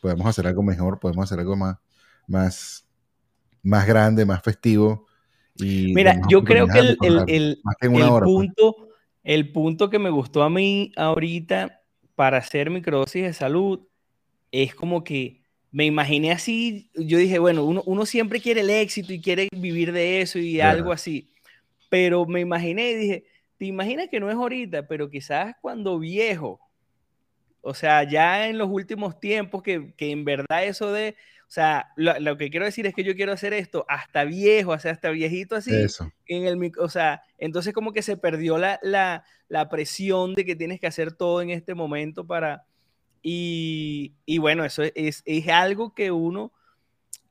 podemos 0.00 0.26
hacer 0.26 0.46
algo 0.46 0.62
mejor, 0.62 1.00
podemos 1.00 1.24
hacer 1.24 1.40
algo 1.40 1.56
más, 1.56 1.78
más, 2.28 2.86
más 3.62 3.86
grande, 3.86 4.24
más 4.24 4.42
festivo, 4.42 5.07
Mira, 5.58 6.20
yo 6.28 6.44
creo 6.44 6.66
que 6.68 6.78
el, 6.78 6.96
el, 7.26 7.60
pues. 7.62 8.20
punto, 8.22 8.88
el 9.24 9.52
punto 9.52 9.90
que 9.90 9.98
me 9.98 10.10
gustó 10.10 10.42
a 10.42 10.50
mí 10.50 10.92
ahorita 10.96 11.82
para 12.14 12.38
hacer 12.38 12.70
microdosis 12.70 13.24
de 13.24 13.32
salud 13.32 13.80
es 14.50 14.74
como 14.74 15.04
que 15.04 15.42
me 15.70 15.84
imaginé 15.84 16.32
así, 16.32 16.90
yo 16.94 17.18
dije, 17.18 17.38
bueno, 17.38 17.64
uno, 17.64 17.82
uno 17.84 18.06
siempre 18.06 18.40
quiere 18.40 18.62
el 18.62 18.70
éxito 18.70 19.12
y 19.12 19.20
quiere 19.20 19.48
vivir 19.52 19.92
de 19.92 20.22
eso 20.22 20.38
y 20.38 20.60
algo 20.60 20.92
así, 20.92 21.28
pero 21.90 22.24
me 22.24 22.40
imaginé 22.40 22.90
y 22.90 22.94
dije, 22.94 23.24
te 23.58 23.66
imaginas 23.66 24.08
que 24.08 24.20
no 24.20 24.30
es 24.30 24.36
ahorita, 24.36 24.86
pero 24.86 25.10
quizás 25.10 25.54
cuando 25.60 25.98
viejo, 25.98 26.60
o 27.60 27.74
sea, 27.74 28.04
ya 28.04 28.48
en 28.48 28.56
los 28.56 28.68
últimos 28.70 29.20
tiempos 29.20 29.62
que, 29.62 29.92
que 29.94 30.10
en 30.10 30.24
verdad 30.24 30.64
eso 30.64 30.90
de 30.90 31.16
o 31.48 31.50
sea, 31.50 31.92
lo, 31.96 32.36
que 32.36 32.50
quiero 32.50 32.66
decir 32.66 32.86
es 32.86 32.94
que 32.94 33.04
yo 33.04 33.16
quiero 33.16 33.32
hacer 33.32 33.54
esto 33.54 33.86
hasta 33.88 34.24
viejo, 34.24 34.72
o 34.72 34.78
sea, 34.78 34.92
hasta 34.92 35.08
viejito 35.08 35.56
así. 35.56 35.74
Eso. 35.74 36.12
En 36.26 36.44
el, 36.44 36.72
o 36.78 36.90
sea, 36.90 37.22
entonces 37.38 37.72
como 37.72 37.94
que 37.94 38.02
se 38.02 38.18
perdió 38.18 38.58
la, 38.58 38.78
la, 38.82 39.24
la, 39.48 39.70
presión 39.70 40.34
de 40.34 40.44
que 40.44 40.56
tienes 40.56 40.78
que 40.78 40.86
hacer 40.86 41.12
todo 41.12 41.40
en 41.40 41.48
este 41.48 41.74
momento 41.74 42.26
para... 42.26 42.66
Y, 43.22 44.12
y 44.26 44.36
bueno, 44.36 44.62
eso 44.62 44.82
es, 44.94 45.22
es, 45.24 45.48
algo 45.48 45.94
que 45.94 46.10
uno, 46.10 46.52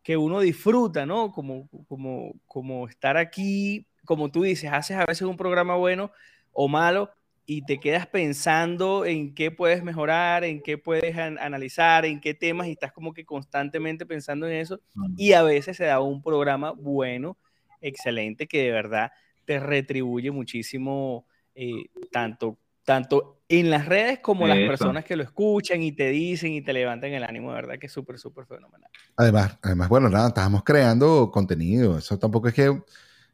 que 0.02 0.18
uno 0.18 0.40
disfruta, 0.40 1.06
¿no? 1.06 1.32
Como, 1.32 1.70
como, 1.88 2.34
como 2.48 2.88
estar 2.88 3.18
aquí, 3.18 3.86
como 4.04 4.32
tú 4.32 4.42
dices, 4.42 4.72
haces 4.74 4.98
a 4.98 5.06
veces 5.06 5.28
un 5.28 5.38
programa 5.38 5.76
bueno 5.76 6.12
o 6.54 6.68
malo, 6.68 7.12
y 7.50 7.62
te 7.62 7.80
quedas 7.80 8.06
pensando 8.06 9.06
en 9.06 9.34
qué 9.34 9.52
puedes 9.52 9.82
mejorar, 9.82 10.44
en 10.44 10.62
qué 10.62 10.78
puedes 10.78 11.18
analizar, 11.18 12.04
en 12.06 12.20
qué 12.20 12.34
temas 12.34 12.68
y 12.68 12.72
estás 12.72 12.92
como 12.92 13.14
que 13.14 13.26
constantemente 13.26 14.06
pensando 14.06 14.48
en 14.48 14.58
eso 14.58 14.82
y 15.16 15.32
a 15.32 15.42
veces 15.44 15.78
se 15.78 15.86
da 15.86 16.02
un 16.02 16.22
programa 16.22 16.72
bueno, 16.72 17.38
excelente, 17.80 18.48
que 18.48 18.64
de 18.64 18.72
verdad 18.72 19.12
te 19.46 19.62
retribuye 19.62 20.30
muchísimo 20.30 21.26
eh, 21.56 21.86
tanto, 22.12 22.58
tanto 22.84 23.40
en 23.48 23.70
las 23.70 23.86
redes 23.86 24.20
como 24.20 24.46
las 24.46 24.58
personas 24.58 25.06
que 25.06 25.16
lo 25.16 25.24
escuchan 25.24 25.82
y 25.82 25.94
te 25.94 26.10
dicen 26.10 26.52
y 26.52 26.62
te 26.62 26.74
levantan 26.74 27.14
el 27.14 27.24
ánimo, 27.24 27.52
de 27.52 27.56
verdad 27.56 27.80
que 27.80 27.86
es 27.86 27.94
súper, 27.94 28.20
súper 28.20 28.46
fenomenal. 28.46 28.92
Además, 29.16 29.58
además, 29.62 29.88
bueno, 29.88 30.10
nada, 30.10 30.28
estábamos 30.28 30.66
creando 30.66 31.32
contenido, 31.32 31.98
eso 31.98 32.20
tampoco 32.20 32.50
es 32.50 32.54
que 32.54 32.78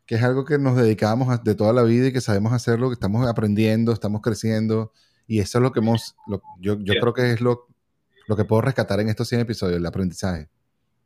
que 0.05 0.15
es 0.15 0.23
algo 0.23 0.45
que 0.45 0.57
nos 0.57 0.75
dedicamos 0.75 1.43
de 1.43 1.55
toda 1.55 1.73
la 1.73 1.83
vida 1.83 2.07
y 2.07 2.13
que 2.13 2.21
sabemos 2.21 2.53
hacerlo, 2.53 2.89
que 2.89 2.95
estamos 2.95 3.27
aprendiendo, 3.27 3.91
estamos 3.93 4.21
creciendo. 4.21 4.91
Y 5.27 5.39
eso 5.39 5.59
es 5.59 5.61
lo 5.61 5.71
que 5.71 5.79
hemos, 5.79 6.15
yo, 6.59 6.77
yo 6.79 6.93
creo 6.99 7.13
que 7.13 7.31
es 7.31 7.41
lo, 7.41 7.67
lo 8.27 8.35
que 8.35 8.45
puedo 8.45 8.61
rescatar 8.61 8.99
en 8.99 9.09
estos 9.09 9.29
100 9.29 9.41
episodios, 9.41 9.77
el 9.77 9.85
aprendizaje. 9.85 10.49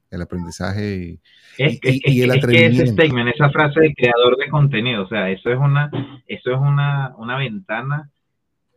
El 0.09 0.21
aprendizaje 0.21 0.95
y, 0.95 1.21
y, 1.57 2.21
el 2.21 2.31
atrevimiento. 2.31 2.83
ese 2.83 2.93
statement, 2.93 3.29
esa 3.29 3.49
frase 3.49 3.81
de 3.81 3.93
creador 3.93 4.37
de 4.37 4.47
contenido, 4.47 5.03
o 5.03 5.07
sea, 5.09 5.29
eso 5.29 5.51
es 5.51 5.59
una, 5.59 5.91
eso 6.27 6.51
es 6.51 6.57
una, 6.57 7.13
una 7.17 7.37
ventana 7.37 8.09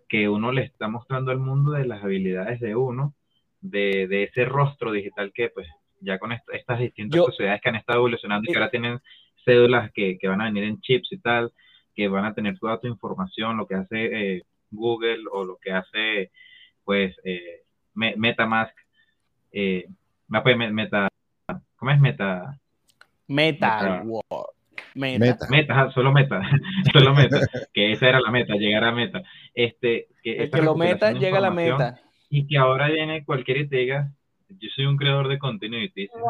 que 0.08 0.28
uno 0.28 0.50
le 0.50 0.64
está 0.64 0.88
mostrando 0.88 1.30
al 1.30 1.38
mundo 1.38 1.70
de 1.70 1.86
las 1.86 2.02
habilidades 2.02 2.58
de 2.58 2.74
uno, 2.74 3.14
de, 3.60 4.08
de 4.08 4.24
ese 4.24 4.44
rostro 4.44 4.90
digital 4.90 5.30
que 5.32 5.50
pues 5.50 5.68
ya 6.00 6.18
con 6.18 6.32
estas 6.32 6.80
distintas 6.80 7.24
sociedades 7.26 7.60
que 7.60 7.68
han 7.68 7.76
estado 7.76 8.00
evolucionando 8.00 8.48
y 8.48 8.52
que 8.52 8.58
ahora 8.58 8.70
tienen 8.70 8.98
cédulas 9.44 9.90
que, 9.92 10.18
que, 10.18 10.28
van 10.28 10.40
a 10.40 10.44
venir 10.44 10.64
en 10.64 10.80
chips 10.80 11.12
y 11.12 11.18
tal, 11.18 11.52
que 11.94 12.08
van 12.08 12.24
a 12.24 12.34
tener 12.34 12.58
toda 12.58 12.80
tu 12.80 12.86
información, 12.86 13.56
lo 13.56 13.66
que 13.66 13.74
hace 13.74 14.36
eh, 14.36 14.42
Google 14.70 15.24
o 15.32 15.44
lo 15.44 15.56
que 15.56 15.72
hace, 15.72 16.30
pues, 16.84 17.16
eh, 17.24 17.62
Metamask, 17.94 18.74
eh, 19.52 19.86
meta, 20.28 21.08
¿cómo 21.76 21.90
es 21.90 22.00
Meta? 22.00 22.58
Meta. 23.26 24.04
Meta. 24.94 25.46
Meta. 25.50 25.90
solo 25.92 26.12
meta, 26.12 26.42
solo 26.92 27.14
meta, 27.14 27.40
que 27.72 27.92
esa 27.92 28.08
era 28.08 28.20
la 28.20 28.30
meta, 28.30 28.54
llegar 28.54 28.84
a 28.84 28.92
meta. 28.92 29.22
Este, 29.54 30.08
que 30.22 30.44
El 30.44 30.50
que 30.50 30.62
lo 30.62 30.74
meta 30.74 31.12
llega 31.12 31.38
a 31.38 31.42
la 31.42 31.50
meta. 31.50 32.00
Y 32.28 32.46
que 32.46 32.58
ahora 32.58 32.88
viene 32.88 33.24
cualquier 33.24 33.58
y 33.58 33.68
te 33.68 33.76
diga, 33.76 34.12
yo 34.58 34.68
soy 34.74 34.86
un 34.86 34.96
creador 34.96 35.28
de 35.28 35.38
contenido 35.38 35.82
y 35.82 35.90
te 35.90 36.00
dicen, 36.02 36.20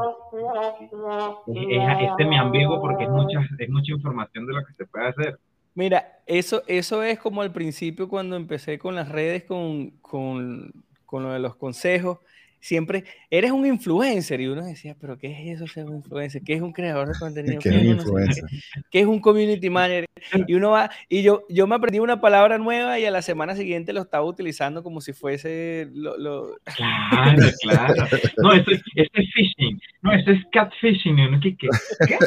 este 2.01 2.25
me 2.25 2.39
ambiguo 2.39 2.81
porque 2.81 3.05
es 3.05 3.11
mucha, 3.11 3.41
es 3.59 3.69
mucha 3.69 3.93
información 3.93 4.47
de 4.47 4.55
lo 4.55 4.65
que 4.65 4.75
se 4.75 4.87
puede 4.87 5.09
hacer. 5.09 5.39
Mira, 5.75 6.21
eso, 6.27 6.63
eso 6.67 7.03
es 7.03 7.19
como 7.19 7.43
al 7.43 7.53
principio 7.53 8.09
cuando 8.09 8.37
empecé 8.37 8.79
con 8.79 8.95
las 8.95 9.09
redes, 9.09 9.45
con, 9.45 9.91
con, 10.01 10.73
con 11.07 11.23
lo 11.23 11.33
de 11.33 11.39
los 11.39 11.57
consejos 11.57 12.19
siempre 12.61 13.05
eres 13.31 13.51
un 13.51 13.67
influencer 13.67 14.41
y 14.41 14.47
uno 14.47 14.65
decía, 14.65 14.95
pero 15.01 15.19
¿qué 15.19 15.33
es 15.33 15.57
eso 15.57 15.67
ser 15.67 15.87
un 15.87 15.97
influencer? 15.97 16.43
¿Qué 16.43 16.55
es 16.55 16.63
un 16.63 16.73
creador 16.73 17.09
de 17.09 17.19
contenido? 17.19 17.59
¿Qué, 18.91 19.01
es, 19.01 19.07
un 19.07 19.21
community 19.21 19.71
manager? 19.71 20.07
Y 20.47 20.55
uno 20.55 20.71
va, 20.71 20.91
y 21.09 21.23
yo, 21.23 21.45
yo 21.49 21.67
me 21.67 21.75
aprendí 21.75 21.99
una 21.99 22.21
palabra 22.21 22.59
nueva 22.59 22.99
y 22.99 23.07
a 23.07 23.11
la 23.11 23.23
semana 23.23 23.57
siguiente 23.57 23.93
lo 23.93 24.03
estaba 24.03 24.25
utilizando 24.25 24.83
como 24.83 25.01
si 25.01 25.13
fuese 25.13 25.89
lo... 25.93 26.57
Claro, 26.77 27.43
claro. 27.63 28.07
No, 28.39 28.53
eso, 28.53 28.71
es 28.71 29.09
phishing. 29.13 29.81
No, 30.03 30.13
eso 30.15 30.31
es 30.31 30.41
catfishing. 30.53 31.17
¿Qué? 31.41 31.57
¿Qué? 31.57 32.19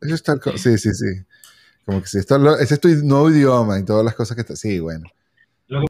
Eso 0.00 0.14
está, 0.14 0.34
sí, 0.56 0.78
sí, 0.78 0.92
sí. 0.92 1.24
Como 1.84 2.00
que 2.00 2.08
sí, 2.08 2.18
esto, 2.18 2.56
ese 2.58 2.74
es 2.74 2.80
tu 2.80 2.88
nuevo 2.88 3.30
idioma 3.30 3.78
y 3.78 3.84
todas 3.84 4.04
las 4.04 4.14
cosas 4.14 4.36
que 4.36 4.42
está. 4.42 4.56
Sí, 4.56 4.78
bueno. 4.78 5.08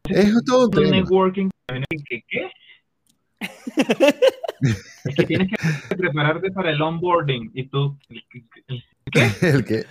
Es 0.09 0.45
todo 0.45 0.69
networking 0.81 1.49
¿Qué? 2.09 2.25
¿Qué? 2.29 2.51
es 5.05 5.15
que 5.17 5.25
tienes 5.25 5.49
que 5.49 5.97
prepararte 5.97 6.51
para 6.53 6.71
el 6.71 6.81
onboarding 6.81 7.51
y 7.55 7.65
tú. 7.69 7.99
¿Qué? 9.11 9.27
¿El 9.43 9.65
qué? 9.65 9.85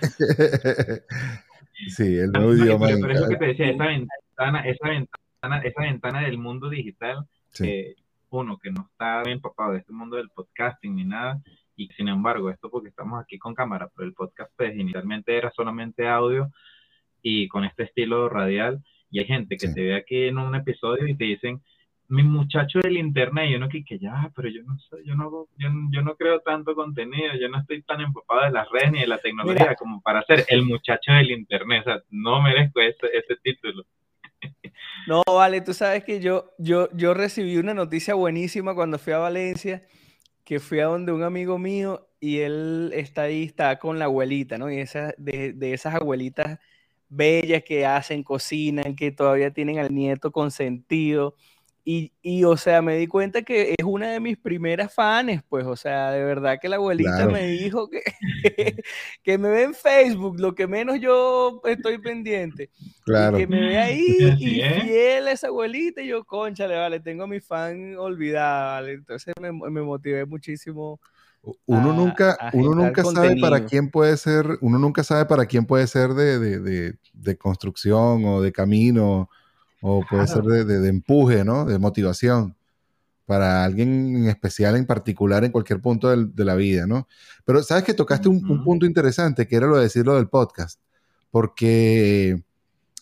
sí, 1.88 2.16
el 2.16 2.32
nuevo 2.32 2.54
idioma. 2.54 2.86
Pero, 2.86 3.12
eso 3.12 3.28
que 3.28 3.36
te 3.36 3.46
decía, 3.46 3.70
esa 3.70 3.86
ventana, 3.86 4.60
esa 4.60 4.88
ventana, 4.88 5.58
esa 5.64 5.82
ventana 5.82 6.20
del 6.22 6.38
mundo 6.38 6.70
digital, 6.70 7.26
uno 8.30 8.58
que 8.58 8.70
no 8.70 8.88
está 8.90 9.22
bien 9.22 9.36
empapado 9.36 9.72
de 9.72 9.78
este 9.78 9.92
mundo 9.92 10.16
del 10.16 10.30
podcasting 10.30 10.96
ni 10.96 11.04
nada, 11.04 11.42
y 11.76 11.88
sin 11.88 12.08
embargo, 12.08 12.50
esto 12.50 12.70
porque 12.70 12.88
estamos 12.88 13.20
aquí 13.20 13.38
con 13.38 13.54
cámara, 13.54 13.90
pero 13.94 14.06
el 14.06 14.14
podcast 14.14 14.50
pues, 14.56 14.74
inicialmente 14.74 15.36
era 15.36 15.50
solamente 15.50 16.08
audio 16.08 16.50
y 17.22 17.48
con 17.48 17.64
este 17.64 17.84
estilo 17.84 18.28
radial, 18.28 18.82
y 19.12 19.20
hay 19.20 19.26
gente 19.26 19.56
que 19.58 19.68
te 19.68 19.82
ve 19.82 19.94
aquí 19.94 20.24
en 20.24 20.38
un 20.38 20.54
episodio 20.54 21.06
y 21.06 21.14
te 21.14 21.24
dicen, 21.24 21.60
mi 22.08 22.22
muchacho 22.22 22.80
del 22.80 22.96
internet, 22.96 23.50
yo 23.50 23.58
no 23.58 23.68
que, 23.68 23.84
que 23.84 23.98
ya, 23.98 24.30
pero 24.34 24.48
yo 24.48 24.62
no 24.62 24.78
sé, 24.78 24.96
yo 25.04 25.14
no, 25.14 25.46
yo, 25.58 26.02
no 26.02 26.16
creo 26.16 26.40
tanto 26.40 26.74
contenido, 26.74 27.34
yo 27.40 27.48
no 27.48 27.60
estoy 27.60 27.82
tan 27.82 28.00
empapado 28.00 28.44
de 28.44 28.50
las 28.50 28.68
redes 28.70 28.92
ni 28.92 29.00
de 29.00 29.06
la 29.06 29.18
tecnología 29.18 29.74
como 29.76 30.00
para 30.00 30.22
ser 30.22 30.46
el 30.48 30.64
muchacho 30.64 31.12
del 31.12 31.30
internet, 31.30 31.82
o 31.82 31.84
sea, 31.84 32.02
no 32.10 32.42
merezco 32.42 32.80
ese, 32.80 33.06
ese 33.12 33.36
título. 33.42 33.84
No, 35.08 35.24
vale, 35.26 35.60
tú 35.62 35.74
sabes 35.74 36.04
que 36.04 36.20
yo, 36.20 36.52
yo, 36.58 36.88
yo 36.92 37.12
recibí 37.12 37.56
una 37.56 37.74
noticia 37.74 38.14
buenísima 38.14 38.72
cuando 38.72 39.00
fui 39.00 39.12
a 39.12 39.18
Valencia, 39.18 39.82
que 40.44 40.60
fui 40.60 40.78
a 40.78 40.86
donde 40.86 41.10
un 41.10 41.24
amigo 41.24 41.58
mío 41.58 42.06
y 42.20 42.38
él 42.38 42.92
está 42.94 43.22
ahí, 43.22 43.42
está 43.42 43.80
con 43.80 43.98
la 43.98 44.04
abuelita, 44.04 44.58
¿no? 44.58 44.70
Y 44.70 44.78
esa, 44.78 45.12
de, 45.18 45.54
de 45.54 45.74
esas 45.74 45.96
abuelitas 45.96 46.60
bellas 47.12 47.62
que 47.62 47.84
hacen, 47.84 48.22
cocinan, 48.22 48.96
que 48.96 49.12
todavía 49.12 49.50
tienen 49.52 49.78
al 49.78 49.94
nieto 49.94 50.32
consentido. 50.32 51.34
Y, 51.84 52.12
y, 52.22 52.44
o 52.44 52.56
sea, 52.56 52.80
me 52.80 52.96
di 52.96 53.08
cuenta 53.08 53.42
que 53.42 53.74
es 53.76 53.84
una 53.84 54.12
de 54.12 54.20
mis 54.20 54.38
primeras 54.38 54.94
fans, 54.94 55.42
pues, 55.48 55.66
o 55.66 55.74
sea, 55.74 56.12
de 56.12 56.22
verdad 56.22 56.58
que 56.60 56.68
la 56.68 56.76
abuelita 56.76 57.26
me 57.26 57.48
dijo 57.48 57.90
que, 57.90 58.02
que 59.24 59.36
me 59.36 59.48
ve 59.48 59.64
en 59.64 59.74
Facebook, 59.74 60.38
lo 60.38 60.54
que 60.54 60.68
menos 60.68 61.00
yo 61.00 61.60
estoy 61.64 61.98
pendiente. 61.98 62.70
Claro. 63.04 63.36
que 63.36 63.48
me 63.48 63.60
ve 63.60 63.78
ahí 63.78 64.06
y 64.38 64.62
fiel 64.62 65.26
esa 65.26 65.48
abuelita, 65.48 66.02
y 66.02 66.06
yo, 66.06 66.24
conchale, 66.24 66.76
vale, 66.76 67.00
tengo 67.00 67.24
a 67.24 67.26
mi 67.26 67.40
fan 67.40 67.96
olvidada, 67.96 68.74
¿vale? 68.74 68.92
Entonces 68.92 69.34
me, 69.40 69.50
me 69.50 69.82
motivé 69.82 70.24
muchísimo 70.24 71.00
uno 71.66 71.92
nunca, 71.92 72.38
uno 72.52 72.74
nunca 72.74 73.02
sabe 73.04 73.36
para 73.40 73.64
quién 73.64 73.90
puede 73.90 74.16
ser, 74.16 74.58
uno 74.60 74.78
nunca 74.78 75.02
sabe 75.02 75.26
para 75.26 75.46
quién 75.46 75.66
puede 75.66 75.86
ser 75.86 76.14
de, 76.14 76.38
de, 76.38 76.98
de, 77.12 77.36
construcción 77.36 78.24
o 78.24 78.40
de 78.40 78.52
camino, 78.52 79.28
o 79.80 80.04
puede 80.08 80.26
ser 80.28 80.42
de, 80.44 80.88
empuje, 80.88 81.44
¿no? 81.44 81.64
De 81.64 81.78
motivación 81.78 82.56
para 83.26 83.64
alguien 83.64 84.16
en 84.16 84.28
especial, 84.28 84.76
en 84.76 84.86
particular, 84.86 85.44
en 85.44 85.52
cualquier 85.52 85.80
punto 85.80 86.14
de 86.14 86.44
la 86.44 86.54
vida, 86.54 86.86
¿no? 86.86 87.08
Pero 87.44 87.62
sabes 87.62 87.82
que 87.82 87.94
tocaste 87.94 88.28
un, 88.28 88.48
un, 88.48 88.62
punto 88.62 88.86
interesante, 88.86 89.48
que 89.48 89.56
era 89.56 89.66
lo 89.66 89.76
de 89.76 89.84
decirlo 89.84 90.14
del 90.14 90.28
podcast, 90.28 90.80
porque 91.30 92.42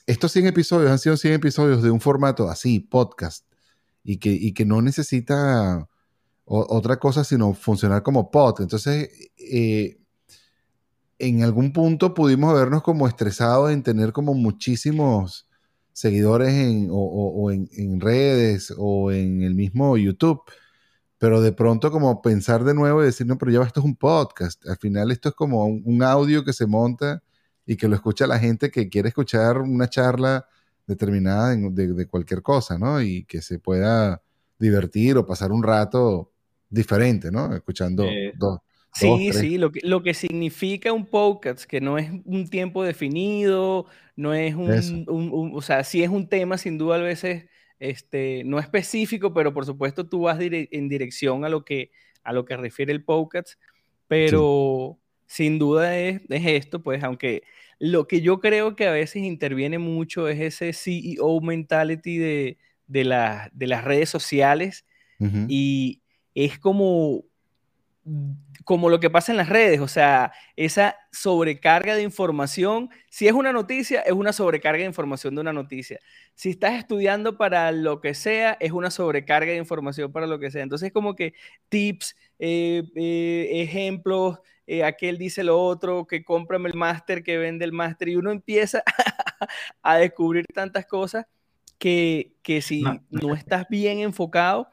estos 0.07 0.33
100 0.33 0.47
episodios 0.47 0.91
han 0.91 0.99
sido 0.99 1.17
100 1.17 1.35
episodios 1.35 1.83
de 1.83 1.91
un 1.91 2.01
formato 2.01 2.49
así, 2.49 2.81
podcast, 2.81 3.45
y 4.03 4.17
que, 4.17 4.31
y 4.31 4.53
que 4.53 4.65
no 4.65 4.81
necesita 4.81 5.90
otra 6.53 6.99
cosa 6.99 7.23
sino 7.25 7.55
funcionar 7.55 8.03
como 8.03 8.31
pod. 8.31 8.61
Entonces, 8.61 9.09
eh, 9.39 9.99
en 11.19 11.43
algún 11.45 11.73
punto 11.73 12.15
pudimos 12.15 12.55
vernos 12.55 12.83
como 12.83 13.07
estresados 13.07 13.71
en 13.71 13.83
tener 13.83 14.13
como 14.13 14.35
muchísimos 14.35 15.47
seguidores 15.93 16.55
en, 16.55 16.89
o, 16.91 17.51
en, 17.53 18.01
redes 18.01 18.75
o 18.77 19.13
en 19.13 19.43
el 19.43 19.55
mismo 19.55 19.97
YouTube. 19.97 20.43
Pero 21.19 21.41
de 21.43 21.53
pronto 21.53 21.91
como 21.93 22.23
pensar 22.23 22.65
de 22.65 22.75
nuevo 22.75 23.03
y 23.03 23.07
decir, 23.07 23.27
no, 23.27 23.39
pero 23.39 23.53
ya 23.53 23.63
esto 23.63 23.81
es 23.81 23.87
un 23.87 23.97
podcast. 23.97 24.67
Al 24.67 24.79
final 24.79 25.11
esto 25.13 25.29
es 25.29 25.35
como 25.35 25.67
un, 25.67 26.03
audio 26.03 26.45
que 26.45 26.53
se 26.53 26.67
monta 26.67 27.23
y 27.67 27.77
que 27.77 27.89
lo 27.89 27.95
escucha 27.95 28.27
la 28.27 28.39
gente 28.39 28.71
que 28.71 28.89
quiere 28.89 29.09
escuchar 29.11 29.59
una 29.59 29.89
charla 29.89 30.47
determinada 30.87 31.55
de, 31.55 31.93
de, 31.95 32.07
cualquier 32.09 32.43
cosa, 32.43 32.79
¿no? 32.79 33.03
Y 33.03 33.25
que 33.27 33.43
se 33.43 33.59
pueda 33.59 34.23
divertir 34.59 35.17
o 35.19 35.27
pasar 35.27 35.53
un 35.53 35.63
rato 35.63 36.33
diferente, 36.71 37.31
¿no? 37.31 37.55
Escuchando 37.55 38.07
dos. 38.37 38.61
Sí, 38.93 39.33
sí, 39.33 39.59
lo 39.59 39.71
que, 39.71 39.81
lo 39.85 40.03
que 40.03 40.15
significa 40.15 40.93
un 40.93 41.07
podcast, 41.07 41.65
que 41.65 41.81
no 41.81 41.97
es 41.97 42.11
un 42.25 42.49
tiempo 42.49 42.83
definido, 42.83 43.87
no 44.17 44.35
es 44.35 44.55
un, 44.55 45.53
o 45.55 45.63
sea, 45.63 45.85
sí 45.85 46.03
es 46.03 46.09
un 46.09 46.29
tema 46.29 46.59
sin 46.59 46.77
duda 46.77 46.97
a 46.97 46.99
veces, 46.99 47.47
este, 47.79 48.43
no 48.45 48.59
específico, 48.59 49.33
pero 49.33 49.55
por 49.55 49.65
supuesto 49.65 50.09
tú 50.09 50.23
vas 50.23 50.39
en 50.41 50.89
dirección 50.89 51.45
a 51.45 51.49
lo 51.49 51.65
que, 51.65 51.93
a 52.25 52.33
lo 52.33 52.45
que 52.45 52.57
refiere 52.57 52.93
el 52.93 53.05
podcast, 53.05 53.61
pero 54.09 54.99
sin 55.27 55.61
duda 55.61 55.97
es, 55.97 56.23
es, 56.29 56.47
esto, 56.47 56.83
pues, 56.83 57.05
aunque 57.05 57.45
lo 57.79 58.09
que 58.09 58.21
yo 58.21 58.41
creo 58.41 58.75
que 58.75 58.89
a 58.89 58.93
veces 58.93 59.23
interviene 59.23 59.79
mucho 59.79 60.27
es 60.29 60.41
ese 60.41 60.73
CEO 60.73 61.41
mentality 61.41 62.19
de, 62.19 62.59
de, 62.89 63.05
de 63.53 63.67
las 63.69 63.85
redes 63.85 64.11
sociales 64.11 64.85
y, 65.49 66.03
es 66.35 66.59
como 66.59 67.25
como 68.65 68.89
lo 68.89 69.01
que 69.01 69.11
pasa 69.11 69.33
en 69.33 69.39
las 69.39 69.49
redes, 69.49 69.81
o 69.81 69.89
sea, 69.89 70.33
esa 70.57 70.97
sobrecarga 71.13 71.95
de 71.95 72.03
información, 72.03 72.91
si 73.09 73.27
es 73.27 73.33
una 73.33 73.53
noticia, 73.53 74.01
es 74.03 74.13
una 74.13 74.33
sobrecarga 74.33 74.81
de 74.81 74.87
información 74.87 75.35
de 75.35 75.41
una 75.41 75.53
noticia. 75.53 75.99
Si 76.35 76.51
estás 76.51 76.75
estudiando 76.75 77.37
para 77.37 77.73
lo 77.73 78.01
que 78.01 78.15
sea, 78.15 78.57
es 78.61 78.73
una 78.73 78.91
sobrecarga 78.91 79.53
de 79.53 79.59
información 79.59 80.13
para 80.13 80.27
lo 80.27 80.39
que 80.39 80.51
sea. 80.51 80.63
Entonces, 80.63 80.93
como 80.93 81.15
que 81.15 81.35
tips, 81.69 82.17
eh, 82.39 82.85
eh, 82.95 83.49
ejemplos, 83.63 84.39
eh, 84.67 84.85
aquel 84.85 85.19
dice 85.19 85.43
lo 85.43 85.61
otro, 85.61 86.07
que 86.07 86.25
cómprame 86.25 86.69
el 86.69 86.77
máster, 86.77 87.23
que 87.23 87.39
vende 87.39 87.65
el 87.65 87.73
máster, 87.73 88.09
y 88.09 88.17
uno 88.17 88.31
empieza 88.31 88.83
a 89.83 89.97
descubrir 89.97 90.47
tantas 90.55 90.87
cosas 90.87 91.27
que, 91.79 92.35
que 92.43 92.63
si 92.63 92.85
no 93.11 93.35
estás 93.35 93.67
bien 93.69 94.01
enfocado 94.01 94.69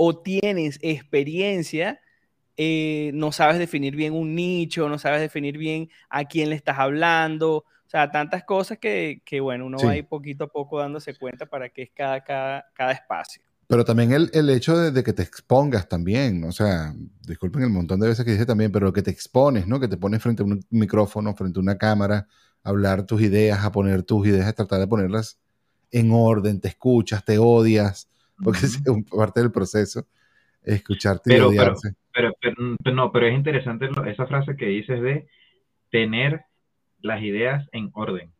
o 0.00 0.16
tienes 0.16 0.78
experiencia, 0.80 2.00
eh, 2.56 3.10
no 3.14 3.32
sabes 3.32 3.58
definir 3.58 3.96
bien 3.96 4.14
un 4.14 4.34
nicho, 4.34 4.88
no 4.88 4.98
sabes 4.98 5.20
definir 5.20 5.58
bien 5.58 5.90
a 6.08 6.24
quién 6.24 6.50
le 6.50 6.54
estás 6.54 6.78
hablando, 6.78 7.56
o 7.56 7.90
sea, 7.90 8.10
tantas 8.10 8.44
cosas 8.44 8.78
que, 8.78 9.20
bueno, 9.42 9.66
uno 9.66 9.78
va 9.84 9.90
a 9.90 9.96
ir 9.96 10.06
poquito 10.06 10.44
a 10.44 10.48
poco 10.48 10.78
dándose 10.78 11.14
cuenta 11.14 11.46
para 11.46 11.68
qué 11.68 11.82
es 11.82 11.90
cada, 11.90 12.22
cada, 12.22 12.92
espacio. 12.92 13.42
Pero 13.66 13.84
también 13.84 14.12
el, 14.12 14.50
hecho 14.50 14.78
de, 14.78 15.02
que 15.02 15.12
te 15.12 15.22
expongas 15.22 15.88
también, 15.88 16.44
o 16.44 16.52
sea, 16.52 16.94
disculpen 17.26 17.64
el 17.64 17.70
montón 17.70 17.98
de 17.98 18.08
veces 18.08 18.24
que 18.24 18.32
dije 18.32 18.46
también, 18.46 18.70
pero 18.70 18.92
que 18.92 19.02
te 19.02 19.10
expones, 19.10 19.66
¿no? 19.66 19.80
Que 19.80 19.88
te 19.88 19.96
pones 19.96 20.22
frente 20.22 20.42
a 20.42 20.46
un 20.46 20.64
micrófono, 20.70 21.34
frente 21.34 21.58
a 21.58 21.62
una 21.62 21.76
cámara, 21.76 22.28
a 22.62 22.68
hablar 22.68 23.04
tus 23.04 23.20
ideas, 23.20 23.64
a 23.64 23.72
poner 23.72 24.04
tus 24.04 24.28
ideas, 24.28 24.46
a 24.46 24.52
tratar 24.52 24.78
de 24.78 24.86
ponerlas 24.86 25.40
en 25.90 26.10
orden, 26.12 26.60
te 26.60 26.68
escuchas, 26.68 27.24
te 27.24 27.38
odias, 27.38 28.08
porque 28.42 28.66
es 28.66 28.82
parte 29.10 29.40
del 29.40 29.50
proceso, 29.50 30.06
escucharte 30.62 31.36
y 31.36 31.40
odiarse. 31.40 31.94
Pero, 32.12 32.32
no, 32.92 33.12
pero 33.12 33.26
es 33.26 33.34
interesante 33.34 33.88
esa 34.06 34.26
frase 34.26 34.56
que 34.56 34.66
dices 34.66 35.00
de 35.00 35.28
tener 35.90 36.42
las 37.00 37.22
ideas 37.22 37.66
en 37.72 37.90
orden. 37.94 38.32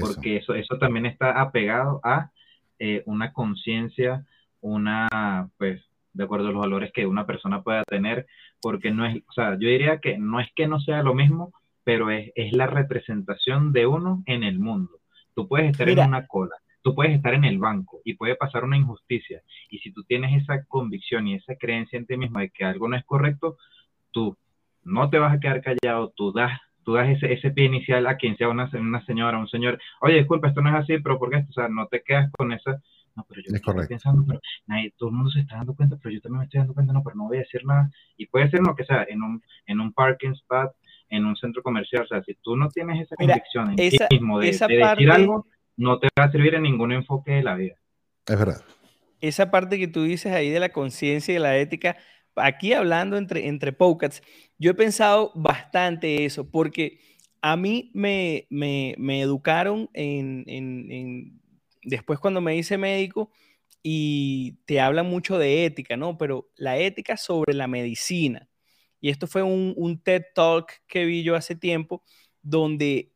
Porque 0.00 0.36
eso, 0.36 0.54
eso 0.54 0.78
también 0.78 1.06
está 1.06 1.40
apegado 1.40 2.00
a 2.04 2.30
eh, 2.78 3.02
una 3.06 3.32
conciencia, 3.32 4.24
una, 4.60 5.50
pues, 5.58 5.82
de 6.12 6.24
acuerdo 6.24 6.48
a 6.48 6.52
los 6.52 6.60
valores 6.60 6.92
que 6.92 7.06
una 7.06 7.26
persona 7.26 7.62
pueda 7.62 7.82
tener, 7.84 8.26
porque 8.60 8.90
no 8.90 9.04
es, 9.06 9.16
o 9.28 9.32
sea, 9.32 9.52
yo 9.52 9.68
diría 9.68 9.98
que 9.98 10.18
no 10.18 10.40
es 10.40 10.48
que 10.54 10.68
no 10.68 10.80
sea 10.80 11.02
lo 11.02 11.14
mismo, 11.14 11.52
pero 11.82 12.10
es, 12.10 12.30
es 12.36 12.52
la 12.52 12.66
representación 12.66 13.72
de 13.72 13.86
uno 13.86 14.22
en 14.26 14.44
el 14.44 14.58
mundo. 14.60 15.00
Tú 15.34 15.48
puedes 15.48 15.70
estar 15.70 15.88
en 15.88 15.98
una 15.98 16.26
cola, 16.26 16.54
tú 16.82 16.94
puedes 16.94 17.14
estar 17.14 17.34
en 17.34 17.44
el 17.44 17.58
banco 17.58 18.00
y 18.04 18.14
puede 18.14 18.36
pasar 18.36 18.64
una 18.64 18.76
injusticia. 18.76 19.42
Y 19.70 19.78
si 19.78 19.92
tú 19.92 20.04
tienes 20.04 20.42
esa 20.42 20.64
convicción 20.64 21.26
y 21.26 21.34
esa 21.34 21.54
creencia 21.56 21.98
en 21.98 22.06
ti 22.06 22.16
misma 22.16 22.40
de 22.40 22.50
que 22.50 22.64
algo 22.64 22.88
no 22.88 22.96
es 22.96 23.04
correcto, 23.04 23.56
tú 24.10 24.36
no 24.82 25.10
te 25.10 25.18
vas 25.18 25.34
a 25.34 25.40
quedar 25.40 25.62
callado, 25.62 26.12
tú 26.16 26.32
das, 26.32 26.58
tú 26.84 26.94
das 26.94 27.08
ese, 27.08 27.32
ese 27.32 27.50
pie 27.50 27.66
inicial 27.66 28.06
a 28.06 28.16
quien 28.16 28.36
sea 28.36 28.48
una, 28.48 28.70
una 28.74 29.04
señora, 29.04 29.38
un 29.38 29.48
señor, 29.48 29.78
oye, 30.00 30.16
disculpa, 30.16 30.48
esto 30.48 30.62
no 30.62 30.70
es 30.70 30.82
así, 30.82 30.98
pero 30.98 31.18
¿por 31.18 31.30
qué? 31.30 31.44
O 31.48 31.52
sea, 31.52 31.68
no 31.68 31.86
te 31.86 32.02
quedas 32.02 32.30
con 32.32 32.52
esa, 32.52 32.80
no, 33.16 33.26
pero 33.28 33.42
yo 33.42 33.54
estoy 33.54 33.86
pensando, 33.86 34.24
pero 34.26 34.40
nadie, 34.66 34.94
todo 34.96 35.10
el 35.10 35.16
mundo 35.16 35.30
se 35.30 35.40
está 35.40 35.56
dando 35.56 35.74
cuenta, 35.74 35.96
pero 36.02 36.14
yo 36.14 36.20
también 36.20 36.40
me 36.40 36.44
estoy 36.44 36.58
dando 36.58 36.74
cuenta, 36.74 36.92
no, 36.92 37.02
pero 37.02 37.16
no 37.16 37.28
voy 37.28 37.38
a 37.38 37.40
decir 37.40 37.64
nada. 37.64 37.90
Y 38.16 38.26
puede 38.26 38.50
ser 38.50 38.60
lo 38.60 38.74
que 38.74 38.84
sea, 38.84 39.04
en 39.08 39.22
un, 39.22 39.42
en 39.66 39.80
un 39.80 39.92
parking 39.92 40.32
spot, 40.32 40.72
en 41.08 41.26
un 41.26 41.36
centro 41.36 41.62
comercial, 41.62 42.04
o 42.04 42.06
sea, 42.06 42.22
si 42.22 42.34
tú 42.34 42.56
no 42.56 42.68
tienes 42.68 43.02
esa 43.02 43.16
convicción 43.16 43.70
en 43.70 43.76
ti 43.76 43.98
mismo 44.12 44.38
de, 44.38 44.46
decir 44.46 45.10
algo, 45.10 45.46
no 45.80 45.98
te 45.98 46.08
va 46.18 46.24
a 46.24 46.30
servir 46.30 46.54
en 46.54 46.62
ningún 46.62 46.92
enfoque 46.92 47.32
de 47.32 47.42
la 47.42 47.54
vida. 47.54 47.74
Es 48.26 48.38
verdad. 48.38 48.62
Esa 49.22 49.50
parte 49.50 49.78
que 49.78 49.88
tú 49.88 50.04
dices 50.04 50.32
ahí 50.32 50.50
de 50.50 50.60
la 50.60 50.68
conciencia 50.68 51.32
y 51.32 51.34
de 51.36 51.40
la 51.40 51.56
ética, 51.56 51.96
aquí 52.36 52.74
hablando 52.74 53.16
entre, 53.16 53.48
entre 53.48 53.72
podcasts, 53.72 54.22
yo 54.58 54.72
he 54.72 54.74
pensado 54.74 55.32
bastante 55.34 56.26
eso, 56.26 56.50
porque 56.50 57.00
a 57.40 57.56
mí 57.56 57.90
me, 57.94 58.46
me, 58.50 59.20
educaron 59.22 59.88
en, 59.94 61.40
después 61.82 62.18
cuando 62.18 62.42
me 62.42 62.56
hice 62.56 62.76
médico 62.76 63.30
y 63.82 64.58
te 64.66 64.80
hablan 64.80 65.06
mucho 65.06 65.38
de 65.38 65.64
ética, 65.64 65.96
¿no? 65.96 66.18
Pero 66.18 66.50
la 66.56 66.76
ética 66.76 67.16
sobre 67.16 67.54
la 67.54 67.66
medicina. 67.66 68.50
Y 69.00 69.08
esto 69.08 69.26
fue 69.26 69.42
un, 69.42 69.72
un 69.78 70.02
TED 70.02 70.24
Talk 70.34 70.70
que 70.86 71.06
vi 71.06 71.22
yo 71.22 71.36
hace 71.36 71.56
tiempo, 71.56 72.02
donde 72.42 73.14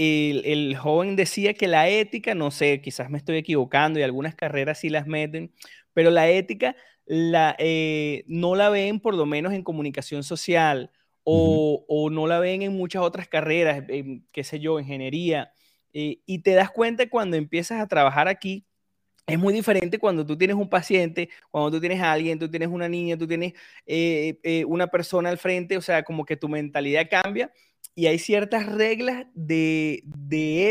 el, 0.00 0.76
joven 0.76 1.14
decía 1.14 1.52
que 1.52 1.68
la 1.68 1.88
ética, 1.88 2.34
no 2.34 2.50
sé, 2.50 2.80
quizás 2.80 3.10
me 3.10 3.18
estoy 3.18 3.36
equivocando 3.36 3.98
y 3.98 4.02
algunas 4.02 4.34
carreras 4.34 4.78
sí 4.78 4.88
las 4.88 5.06
meten, 5.06 5.52
pero 5.92 6.10
la 6.10 6.30
ética 6.30 6.74
la, 7.04 7.54
eh, 7.58 8.24
no 8.26 8.54
la 8.54 8.70
ven 8.70 9.00
por 9.00 9.14
lo 9.14 9.26
menos 9.26 9.52
en 9.52 9.62
comunicación 9.62 10.22
social 10.22 10.90
o, 11.22 12.08
no 12.10 12.26
la 12.26 12.40
ven 12.40 12.62
en 12.62 12.72
muchas 12.72 13.02
otras 13.02 13.28
carreras, 13.28 13.84
qué 14.32 14.44
sé 14.44 14.58
yo, 14.58 14.80
ingeniería. 14.80 15.52
Eh, 15.92 16.20
y 16.26 16.40
te 16.40 16.54
das 16.54 16.70
cuenta 16.70 17.08
cuando 17.08 17.36
empiezas 17.36 17.80
a 17.80 17.86
trabajar 17.86 18.26
aquí, 18.26 18.66
es 19.26 19.38
muy 19.38 19.52
diferente 19.52 19.98
cuando 19.98 20.26
tú 20.26 20.36
tienes 20.36 20.56
un 20.56 20.68
paciente, 20.68 21.28
cuando 21.50 21.70
tú 21.70 21.80
tienes 21.80 22.00
a 22.00 22.10
alguien, 22.12 22.38
tú 22.38 22.50
tienes 22.50 22.68
una 22.68 22.88
niña, 22.88 23.16
tú 23.16 23.28
tienes 23.28 23.52
eh, 23.86 24.64
una 24.66 24.88
persona 24.88 25.28
al 25.28 25.38
frente, 25.38 25.76
o 25.76 25.82
sea, 25.82 26.02
como 26.02 26.24
que 26.24 26.36
tu 26.36 26.48
mentalidad 26.48 27.06
cambia 27.08 27.52
y 27.94 28.06
hay 28.06 28.18
ciertas 28.18 28.66
reglas 28.66 29.26
de, 29.34 30.02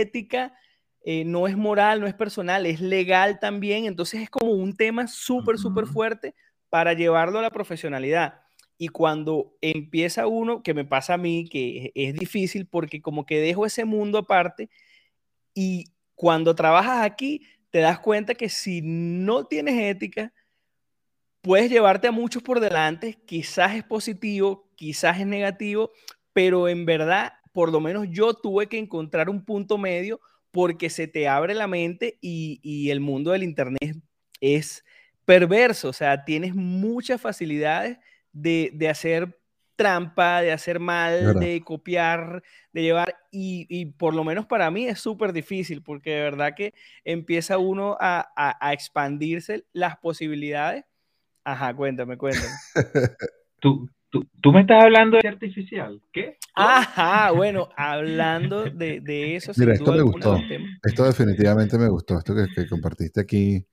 ética, 0.02 0.54
eh, 1.04 1.24
no 1.26 1.48
es 1.48 1.58
moral, 1.58 2.02
no 2.02 2.08
es 2.08 2.14
personal, 2.14 2.66
es 2.66 2.82
legal 2.82 3.40
también, 3.40 3.86
entonces 3.86 4.22
es 4.22 4.30
como 4.30 4.52
un 4.52 4.76
tema 4.76 5.08
súper, 5.08 5.58
súper 5.58 5.86
fuerte 5.86 6.36
para 6.70 6.94
llevarlo 6.94 7.40
a 7.40 7.44
la 7.44 7.52
profesionalidad. 7.52 8.42
Y 8.78 8.88
cuando 8.88 9.58
empieza 9.62 10.28
uno, 10.28 10.64
que 10.64 10.74
me 10.74 10.86
pasa 10.86 11.16
a 11.16 11.18
mí, 11.18 11.48
que 11.50 11.92
es 11.96 12.14
difícil 12.14 12.66
porque 12.66 13.02
como 13.02 13.26
que 13.26 13.40
dejo 13.40 13.66
ese 13.66 13.86
mundo 13.86 14.20
aparte 14.20 14.70
y 15.54 15.86
cuando 16.16 16.56
trabajas 16.56 17.04
aquí, 17.04 17.46
te 17.70 17.80
das 17.80 18.00
cuenta 18.00 18.36
que 18.36 18.50
si 18.50 18.82
no 18.82 19.46
tienes 19.46 19.76
ética, 19.76 20.34
puedes 21.42 21.70
llevarte 21.70 22.08
a 22.08 22.12
muchos 22.12 22.44
por 22.44 22.60
delante, 22.60 23.18
quizás 23.26 23.76
es 23.76 23.84
positivo, 23.84 24.70
quizás 24.76 25.20
es 25.20 25.28
negativo, 25.28 25.92
pero 26.40 26.70
en 26.70 26.86
verdad, 26.86 27.34
por 27.52 27.70
lo 27.70 27.82
menos 27.82 28.08
yo 28.10 28.34
tuve 28.34 28.68
que 28.68 28.78
encontrar 28.78 29.30
un 29.30 29.44
punto 29.44 29.78
medio 29.78 30.22
porque 30.52 30.90
se 30.90 31.06
te 31.06 31.28
abre 31.28 31.54
la 31.54 31.68
mente 31.68 32.18
y, 32.22 32.90
el 32.90 33.02
mundo 33.02 33.32
del 33.32 33.44
Internet 33.44 33.98
es 34.40 34.86
perverso, 35.26 35.90
o 35.90 35.94
sea, 35.94 36.24
tienes 36.24 36.56
muchas 36.56 37.20
facilidades 37.20 37.98
de, 38.32 38.88
hacer 38.90 39.38
trampa, 39.76 40.42
de 40.42 40.54
hacer 40.54 40.80
mal, 40.80 41.38
de 41.42 41.62
copiar, 41.62 42.42
de 42.72 42.84
llevar, 42.84 43.18
y, 43.32 43.88
por 43.98 44.14
lo 44.14 44.24
menos 44.24 44.46
para 44.46 44.72
mí 44.72 44.88
es 44.88 45.02
súper 45.02 45.34
difícil, 45.34 45.84
porque 45.84 46.12
de 46.12 46.22
verdad 46.22 46.54
que 46.56 46.74
empieza 47.04 47.58
uno 47.58 47.98
a, 48.00 48.30
a, 48.38 48.72
expandirse 48.72 49.66
las 49.74 49.98
posibilidades. 49.98 50.86
Ajá, 51.44 51.76
cuéntame, 51.76 52.18
cuéntame. 52.18 52.48
¿Tú, 53.60 53.90
¿Tú, 54.12 54.52
me 54.52 54.62
estás 54.62 54.84
hablando 54.84 55.20
de 55.22 55.28
artificial? 55.28 56.02
¿Qué? 56.12 56.38
Ajá, 56.56 57.32
bueno, 57.32 57.70
hablando 57.78 58.64
de, 58.64 59.02
de 59.02 59.36
eso. 59.36 59.52
Mira, 59.56 59.74
esto 59.74 59.94
me 59.94 60.02
gustó. 60.02 60.38
Esto 60.84 61.04
definitivamente 61.06 61.78
me 61.78 61.88
gustó. 61.90 62.18
Esto 62.18 62.34
que, 62.34 62.68
compartiste 62.68 63.22
aquí 63.22 63.66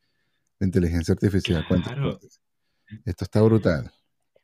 de 0.59 0.66
inteligencia 0.66 1.12
artificial. 1.12 1.64
Claro. 1.66 2.18
Esto 3.05 3.25
está 3.25 3.40
brutal. 3.40 3.90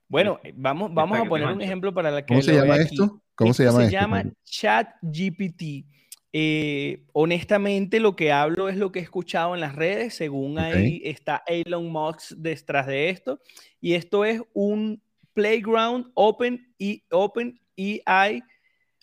Bueno, 0.09 0.41
vamos, 0.55 0.93
vamos 0.95 1.19
a 1.19 1.25
poner 1.25 1.49
un 1.49 1.61
ejemplo 1.61 1.93
para 1.93 2.11
la 2.11 2.25
que. 2.25 2.35
¿Cómo 2.35 2.43
se 2.43 2.55
llama 2.55 2.77
esto? 2.77 3.23
¿Cómo 3.35 3.55
se 3.55 3.65
llama 3.65 3.85
se 3.85 3.91
llama 3.91 4.25
ChatGPT. 4.45 5.87
Eh, 6.35 7.05
honestamente, 7.13 8.01
lo 8.01 8.17
que 8.17 8.33
hablo 8.33 8.71
es 8.71 8.79
lo 8.79 8.91
que 8.91 9.01
he 9.01 9.03
escuchado 9.03 9.55
en 9.55 9.61
las 9.61 9.75
redes. 9.75 10.15
Según 10.15 10.59
ahí 10.59 11.03
está 11.05 11.43
Elon 11.47 11.91
Musk 11.93 12.33
detrás 12.39 12.87
de 12.87 13.11
esto. 13.11 13.41
Y 13.81 13.95
esto 13.95 14.25
es 14.25 14.41
un 14.55 15.03
Playground 15.35 16.11
Open 16.15 16.75
y 16.79 17.05
Open 17.11 17.61
EI, 17.77 18.43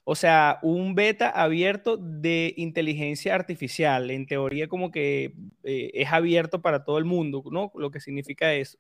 o 0.04 0.16
sea, 0.16 0.60
un 0.62 0.96
beta 0.96 1.30
abierto 1.30 1.98
de 1.98 2.54
inteligencia 2.58 3.36
artificial. 3.36 4.10
En 4.12 4.26
teoría, 4.26 4.68
como 4.68 4.92
que 4.92 5.36
eh, 5.64 5.92
es 5.94 6.12
abierto 6.12 6.62
para 6.62 6.84
todo 6.84 6.98
el 6.98 7.06
mundo, 7.06 7.44
¿no? 7.52 7.72
Lo 7.76 7.92
que 7.92 8.00
significa 8.00 8.54
eso. 8.54 8.78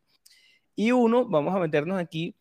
Y 0.75 0.91
uno, 0.91 1.27
vamos 1.27 1.55
a 1.55 1.59
meternos 1.59 1.99
aquí, 1.99 2.35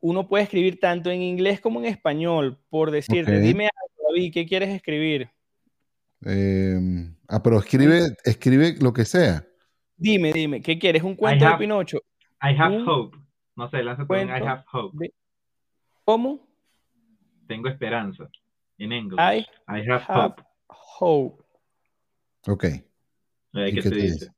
uno 0.00 0.28
puede 0.28 0.44
escribir 0.44 0.78
tanto 0.78 1.10
en 1.10 1.22
inglés 1.22 1.60
como 1.60 1.80
en 1.80 1.86
español, 1.86 2.58
por 2.68 2.90
decirte, 2.90 3.40
dime 3.40 3.64
algo, 3.64 4.12
David, 4.12 4.32
¿qué 4.32 4.46
quieres 4.46 4.68
escribir? 4.70 5.30
Em, 6.24 7.14
ah, 7.28 7.42
pero 7.42 7.58
escribe, 7.58 8.16
escribe 8.24 8.76
lo 8.80 8.92
que 8.92 9.04
sea. 9.04 9.44
Dime, 9.96 10.32
dime, 10.32 10.60
¿qué 10.60 10.78
quieres? 10.78 11.02
¿Un 11.02 11.16
cuento 11.16 11.44
de 11.44 11.56
Pinocho? 11.56 11.98
I 12.42 12.54
have 12.56 12.84
hope. 12.86 13.16
No 13.58 13.68
sé, 13.68 13.82
lánzate 13.82 14.22
un 14.22 14.28
I 14.28 14.46
have 14.46 14.64
hope. 14.72 15.12
¿Cómo? 16.04 16.46
Tengo 17.48 17.68
esperanza. 17.68 18.30
En 18.78 18.92
inglés. 18.92 19.48
I, 19.66 19.90
have, 19.90 20.04
hope. 20.06 20.42
hope. 20.68 21.44
Ok. 22.46 22.62
¿Qué, 22.62 23.82
te, 23.82 23.90
dice? 23.90 24.30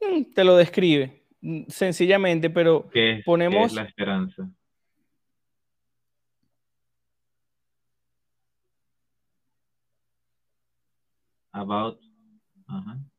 Mm, 0.00 0.32
te 0.32 0.44
lo 0.44 0.56
describe. 0.56 1.26
mm, 1.42 1.64
sencillamente, 1.68 2.48
pero 2.48 2.88
¿Qué 2.88 3.10
es, 3.10 3.18
qué 3.18 3.24
ponemos... 3.24 3.66
es 3.66 3.74
la 3.74 3.82
esperanza? 3.82 4.48
About. 11.52 12.00
Ajá. 12.66 12.94
Estás 12.94 13.13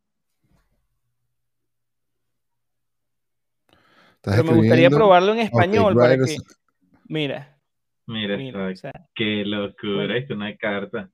pero 4.31 4.43
me 4.43 4.53
gustaría 4.53 4.89
probarlo 4.89 5.33
en 5.33 5.39
español 5.39 5.95
para 5.95 6.17
que... 6.17 6.37
Mira, 7.07 7.57
Mira, 8.07 8.37
mira, 8.37 8.65
o 8.65 8.69
exacto. 8.69 8.99
sea, 8.99 9.07
Qué 9.15 9.43
locura, 9.45 9.95
Bueno. 9.95 10.15
es 10.15 10.29
una 10.29 10.55
carta. 10.57 11.09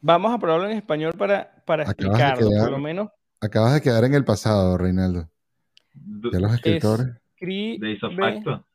vamos 0.00 0.32
a 0.34 0.38
probarlo 0.38 0.66
en 0.70 0.76
español 0.78 1.12
para, 1.16 1.62
para 1.66 1.84
de 1.84 1.90
explicarlo, 1.90 2.48
por 2.58 2.70
lo 2.70 2.78
menos. 2.78 3.08
Acabas 3.40 3.74
de 3.74 3.80
quedar 3.82 4.04
en 4.04 4.14
el 4.14 4.24
pasado, 4.24 4.78
Reinaldo. 4.78 5.28
Ya 6.32 6.38
los 6.40 6.54
escritores. 6.54 7.06
De 7.38 7.92
hizo 7.92 8.06
Escribe 8.08 8.34
facto. 8.34 8.66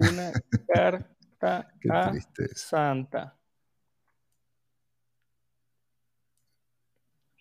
una 0.00 0.32
carta 0.74 1.68
a. 1.90 2.12
Santa. 2.54 3.36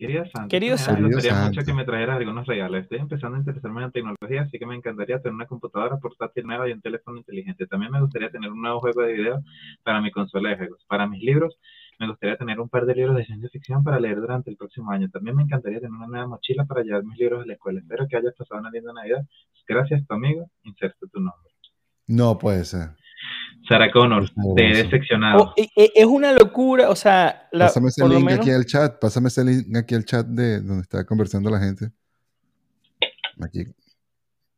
Querido 0.01 0.25
Santa, 0.25 0.47
Querido 0.47 0.77
Santa. 0.79 0.99
me 0.99 1.13
gustaría 1.13 1.43
mucho 1.43 1.61
que 1.61 1.73
me 1.75 1.85
trajeras 1.85 2.17
algunos 2.17 2.47
regalos. 2.47 2.81
Estoy 2.81 2.97
empezando 2.97 3.35
a 3.35 3.39
interesarme 3.39 3.81
en 3.81 3.85
la 3.85 3.91
tecnología, 3.91 4.41
así 4.41 4.57
que 4.57 4.65
me 4.65 4.75
encantaría 4.75 5.21
tener 5.21 5.35
una 5.35 5.45
computadora 5.45 5.97
portátil 5.97 6.47
nueva 6.47 6.67
y 6.67 6.71
un 6.71 6.81
teléfono 6.81 7.19
inteligente. 7.19 7.67
También 7.67 7.91
me 7.91 8.01
gustaría 8.01 8.31
tener 8.31 8.49
un 8.49 8.63
nuevo 8.63 8.79
juego 8.79 9.03
de 9.03 9.13
video 9.13 9.43
para 9.83 10.01
mi 10.01 10.09
consola 10.09 10.49
de 10.49 10.57
juegos. 10.57 10.83
Para 10.87 11.05
mis 11.05 11.21
libros, 11.21 11.55
me 11.99 12.07
gustaría 12.07 12.35
tener 12.35 12.59
un 12.59 12.67
par 12.67 12.87
de 12.87 12.95
libros 12.95 13.15
de 13.15 13.25
ciencia 13.25 13.47
ficción 13.49 13.83
para 13.83 13.99
leer 13.99 14.19
durante 14.19 14.49
el 14.49 14.57
próximo 14.57 14.89
año. 14.89 15.07
También 15.11 15.35
me 15.35 15.43
encantaría 15.43 15.79
tener 15.79 15.91
una 15.93 16.07
nueva 16.07 16.25
mochila 16.25 16.65
para 16.65 16.81
llevar 16.81 17.03
mis 17.03 17.19
libros 17.19 17.43
a 17.43 17.45
la 17.45 17.53
escuela. 17.53 17.79
Espero 17.79 18.07
que 18.09 18.17
hayas 18.17 18.33
pasado 18.33 18.59
una 18.59 18.71
linda 18.71 18.93
Navidad. 18.93 19.23
Gracias, 19.67 20.03
tu 20.07 20.15
amigo. 20.15 20.49
Inserto 20.63 21.05
tu 21.13 21.19
nombre. 21.19 21.51
No 22.07 22.39
puede 22.39 22.65
ser. 22.65 22.95
Sarah 23.67 23.91
Connor, 23.91 24.29
decepcionado. 24.55 25.43
Oh, 25.43 25.53
e- 25.55 25.69
e- 25.75 25.91
es 25.95 26.05
una 26.05 26.33
locura, 26.33 26.89
o 26.89 26.95
sea, 26.95 27.47
la- 27.51 27.65
Pásame 27.65 27.89
ese 27.89 28.07
link 28.07 28.25
menos... 28.25 28.39
aquí 28.41 28.51
al 28.51 28.65
chat. 28.65 28.99
Pásame 28.99 29.27
ese 29.27 29.43
link 29.43 29.75
aquí 29.75 29.95
al 29.95 30.05
chat 30.05 30.25
de 30.25 30.61
donde 30.61 30.81
está 30.81 31.05
conversando 31.05 31.49
la 31.49 31.59
gente. 31.59 31.89
Aquí. 33.41 33.65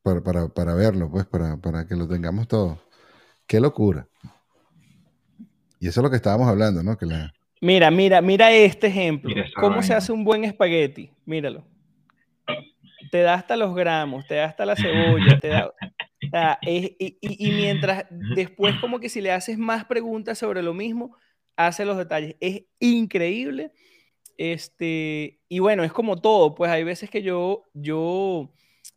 Para, 0.01 0.21
para, 0.21 0.47
para 0.49 0.73
verlo, 0.73 1.09
pues, 1.09 1.25
para, 1.25 1.57
para 1.57 1.87
que 1.87 1.95
lo 1.95 2.07
tengamos 2.07 2.47
todo. 2.47 2.81
Qué 3.47 3.59
locura. 3.59 4.07
Y 5.79 5.87
eso 5.87 5.99
es 5.99 6.03
lo 6.03 6.09
que 6.09 6.15
estábamos 6.15 6.47
hablando, 6.47 6.81
¿no? 6.83 6.97
Que 6.97 7.05
la, 7.05 7.33
Mira, 7.63 7.89
mira, 7.91 8.21
mira 8.21 8.51
este 8.51 8.87
ejemplo. 8.87 9.29
Mira 9.29 9.45
¿Cómo 9.55 9.81
se 9.81 9.93
hace 9.93 10.11
un 10.11 10.25
buen 10.25 10.43
espagueti? 10.43 11.11
Míralo. 11.25 11.63
Te 13.09 13.21
da 13.21 13.35
hasta 13.35 13.55
los 13.55 13.73
gramos, 13.73 14.27
te 14.27 14.35
da 14.35 14.45
hasta 14.47 14.65
la 14.65 14.75
cebolla, 14.75 15.39
te 15.39 15.47
da... 15.47 15.71
o 16.33 16.35
sea, 16.35 16.57
es- 16.65 16.91
y, 16.97 17.17
y- 17.21 17.47
y 17.49 17.51
mientras 17.51 18.05
después 18.09 18.73
como 18.81 18.99
que 18.99 19.07
si 19.09 19.21
le 19.21 19.31
haces 19.31 19.59
más 19.59 19.85
preguntas 19.85 20.39
sobre 20.39 20.63
lo 20.63 20.73
mismo, 20.73 21.15
hace 21.55 21.85
los 21.85 21.95
detalles. 21.95 22.35
Es 22.39 22.63
increíble. 22.79 23.71
Este, 24.37 25.41
y 25.47 25.59
bueno, 25.59 25.83
es 25.83 25.93
como 25.93 26.19
todo, 26.19 26.55
pues 26.55 26.71
hay 26.71 26.83
veces 26.83 27.11
que 27.11 27.21
yo, 27.21 27.65
yo 27.75 28.51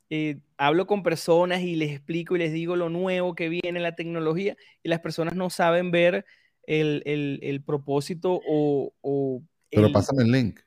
eh, 0.09 0.39
hablo 0.57 0.87
con 0.87 1.03
personas 1.03 1.61
y 1.61 1.77
les 1.77 1.91
explico 1.93 2.37
y 2.37 2.39
les 2.39 2.55
digo 2.55 2.75
lo 2.75 2.89
nuevo 2.89 3.35
que 3.35 3.51
viene 3.51 3.79
en 3.79 3.83
la 3.83 3.95
tecnología 3.95 4.57
y 4.83 4.89
las 4.89 5.01
personas 5.01 5.35
no 5.37 5.51
saben 5.51 5.91
ver 5.91 6.25
el, 6.67 7.03
el- 7.05 7.39
el 7.43 7.63
propósito 7.63 8.41
o, 8.49 8.95
o 9.03 9.43
pero 9.71 9.89
el- 9.89 9.93
pásame 9.93 10.23
el 10.23 10.33
link. 10.33 10.61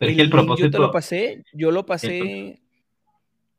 Pero 0.00 0.10
es 0.10 0.16
que 0.16 0.22
el 0.22 0.30
link 0.30 0.32
Yo 0.32 0.40
te 0.40 0.46
propósito, 0.46 0.78
lo 0.80 0.90
pasé, 0.90 1.44
yo 1.52 1.70
lo 1.70 1.86
pasé 1.86 2.60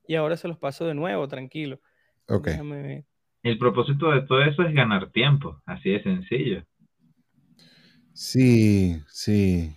y 0.09 0.15
ahora 0.15 0.35
se 0.35 0.49
los 0.49 0.57
paso 0.57 0.85
de 0.85 0.93
nuevo, 0.93 1.25
tranquilo. 1.29 1.79
Ok. 2.27 2.47
Déjame 2.47 2.81
ver. 2.81 3.05
el 3.43 3.57
propósito 3.57 4.11
de 4.11 4.21
todo 4.21 4.41
eso 4.41 4.63
es 4.63 4.73
ganar 4.73 5.11
tiempo. 5.11 5.61
Así 5.65 5.89
de 5.91 6.03
sencillo. 6.03 6.63
Sí, 8.13 9.01
sí. 9.09 9.75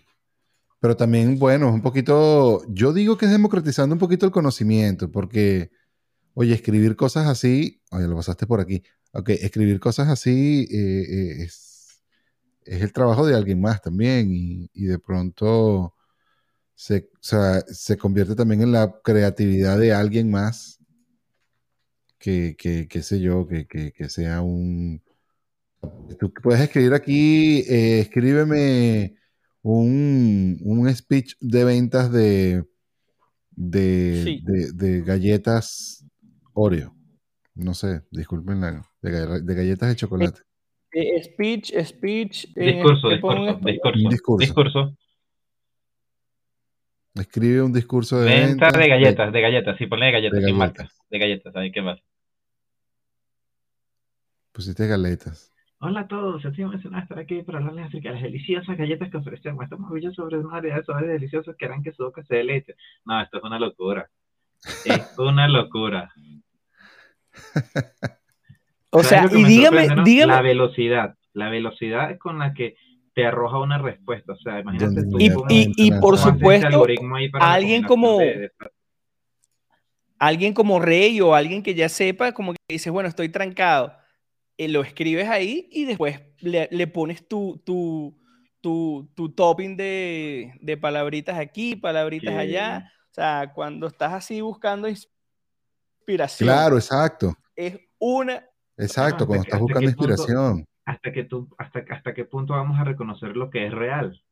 Pero 0.81 0.97
también, 0.97 1.39
bueno, 1.39 1.69
es 1.69 1.75
un 1.75 1.83
poquito, 1.83 2.63
yo 2.69 2.93
digo 2.95 3.19
que 3.19 3.27
es 3.27 3.33
democratizando 3.33 3.95
un 3.95 3.99
poquito 3.99 4.25
el 4.25 4.33
conocimiento, 4.33 5.11
porque, 5.11 5.71
oye, 6.35 6.55
escribir 6.55 6.97
cosas 6.97 7.27
así, 7.29 7.83
oye, 7.91 8.07
lo 8.09 8.17
pasaste 8.17 8.47
por 8.47 8.61
aquí, 8.61 8.83
ok, 9.13 9.29
escribir 9.31 9.79
cosas 9.79 10.09
así 10.09 10.67
eh, 10.73 11.03
eh, 11.03 11.43
es, 11.45 12.03
es 12.65 12.83
el 12.83 12.93
trabajo 12.95 13.27
de 13.27 13.35
alguien 13.37 13.61
más 13.61 13.83
también, 13.83 14.33
y, 14.33 14.71
y 14.73 14.87
de 14.87 14.99
pronto 14.99 15.95
se, 16.75 17.11
o 17.15 17.19
sea, 17.21 17.61
se 17.69 17.99
convierte 17.99 18.35
también 18.35 18.63
en 18.63 18.73
la 18.73 19.01
creatividad 19.05 19.79
de 19.79 19.93
alguien 19.93 20.31
más 20.31 20.80
que, 22.20 22.54
que, 22.56 22.87
qué 22.87 23.02
sé 23.02 23.20
yo, 23.20 23.48
que, 23.48 23.66
que, 23.66 23.92
que 23.92 24.09
sea 24.09 24.42
un... 24.42 25.02
Tú 26.18 26.30
puedes 26.35 26.61
escribir 26.61 26.92
aquí, 26.92 27.61
eh, 27.68 28.00
escríbeme 28.00 29.14
un, 29.62 30.59
un 30.62 30.94
speech 30.94 31.35
de 31.40 31.64
ventas 31.64 32.12
de, 32.12 32.64
de, 33.50 34.22
Sí. 34.24 34.40
de, 34.44 34.72
de 34.72 35.00
galletas 35.02 36.04
Oreo. 36.52 36.94
No 37.54 37.72
sé, 37.74 38.02
disculpen, 38.11 38.61
la- 38.61 38.85
de, 39.00 39.11
ga- 39.11 39.40
de 39.42 39.54
galletas 39.54 39.88
de 39.88 39.96
chocolate. 39.96 40.40
Eh, 40.92 41.22
speech, 41.22 41.72
speech. 41.85 42.44
eh, 42.56 42.72
Discurso, 42.74 43.09
¿qué 43.09 43.16
pongo 43.18 43.48
en 43.48 43.61
discurso, 43.61 43.68
discurso, 43.70 43.98
Un 44.04 44.11
discurso. 44.11 44.44
discurso. 44.46 44.96
Escribe 47.14 47.62
un 47.62 47.72
discurso 47.72 48.20
de 48.20 48.26
Venta 48.26 48.66
ventas 48.66 48.72
de 48.83 48.88
galletas, 48.88 49.33
de 49.33 49.40
galletas, 49.40 49.78
sí, 49.78 49.87
ponle 49.87 50.06
de 50.06 50.12
galletas, 50.12 50.40
de 50.40 50.46
sin 50.46 50.59
galletas. 50.59 50.78
marcas, 50.87 50.98
de 51.11 51.18
galletas, 51.18 51.56
ahí 51.56 51.72
qué 51.72 51.83
más. 51.83 51.98
Pusiste 54.53 54.87
galetas. 54.87 55.53
Hola 55.79 56.01
a 56.01 56.09
todos, 56.09 56.45
emocionado 56.45 56.99
de 57.01 57.03
estar 57.05 57.19
aquí 57.19 57.43
para 57.43 57.59
hablarles 57.59 57.87
acerca 57.87 58.09
de 58.11 58.15
las 58.17 58.23
deliciosas 58.25 58.77
galletas 58.77 59.11
que 59.11 59.17
ofrecemos. 59.17 59.65
Estamos 59.65 59.87
orgullosos 59.87 60.17
sobre 60.17 60.39
una 60.39 60.49
variedad 60.51 60.77
de 60.77 60.85
sabores 60.85 61.09
deliciosos 61.09 61.57
que 61.57 61.65
harán 61.65 61.83
que 61.83 61.93
su 61.93 62.03
boca 62.05 62.23
se 62.25 62.37
deleite. 62.37 62.75
No, 63.07 63.21
esto 63.23 63.39
es 63.39 63.45
una 63.45 63.59
locura. 63.59 64.11
Es 64.85 65.01
una 65.19 65.49
locura. 65.49 66.13
O 68.91 69.03
¿Sabes 69.03 69.31
sea, 69.31 69.39
y 69.39 69.43
me 69.43 69.49
dígame, 69.49 69.87
no? 69.89 70.05
dígame. 70.05 70.33
La 70.35 70.43
velocidad. 70.43 71.15
La 71.33 71.49
velocidad 71.49 72.19
con 72.19 72.39
la 72.39 72.53
que 72.53 72.77
te 73.15 73.25
arroja 73.25 73.59
una 73.59 73.79
respuesta. 73.79 74.33
O 74.35 74.37
sea, 74.39 74.61
imagínate 74.61 75.05
tú 75.09 75.19
Y, 75.19 75.29
y- 75.49 75.73
y 75.77 75.93
por 75.93 76.19
supuesto, 76.19 76.67
algoritmo 76.67 77.17
ahí 77.17 77.31
para 77.31 77.47
la 77.47 77.53
alguien 77.55 77.85
como- 77.85 78.19
de- 78.19 78.39
de- 78.39 78.51
alguien 80.19 80.53
como 80.53 80.79
Rey 80.81 81.21
o 81.23 81.35
alguien 81.35 81.63
que 81.63 81.75
ya 81.75 81.89
sepa, 81.89 82.33
como 82.33 82.53
que 82.53 82.59
dices, 82.69 82.93
bueno, 82.93 83.09
estoy 83.09 83.31
trancado, 83.31 83.95
eh, 84.64 84.68
lo 84.68 84.83
escribes 84.83 85.29
ahí 85.29 85.68
y 85.73 85.85
después 85.87 86.20
le, 86.40 86.68
le 86.70 86.87
pones 86.87 87.27
tu, 87.27 87.62
tu, 87.64 88.16
tu, 88.61 89.09
tu 89.14 89.31
topping 89.33 89.77
de, 89.77 90.53
de 90.61 90.77
palabritas 90.77 91.38
aquí, 91.38 91.77
palabritas 91.77 92.35
allá. 92.35 92.92
O 93.11 93.14
sea, 93.14 93.53
cuando 93.55 93.87
estás 93.87 94.12
así 94.12 94.40
buscando 94.40 94.87
inspiración, 94.88 96.46
Claro, 96.46 96.77
exacto. 96.77 97.35
es 97.57 97.79
una... 97.99 98.44
Exacto, 98.77 99.25
hasta 99.25 99.27
cuando 99.27 99.42
que- 99.44 99.49
estás 99.49 99.55
hasta 99.55 99.59
buscando 99.62 99.90
punto- 99.96 100.12
inspiración. 100.12 100.64
hasta 100.85 101.12
que 101.12 101.25
tú, 101.25 101.49
hasta, 101.59 101.85
hasta 101.90 102.14
qué 102.14 102.25
punto 102.25 102.53
vamos 102.55 102.79
a 102.79 102.85
reconocer 102.85 103.37
lo 103.37 103.51
que 103.51 103.66
es 103.66 103.73
real, 103.73 104.23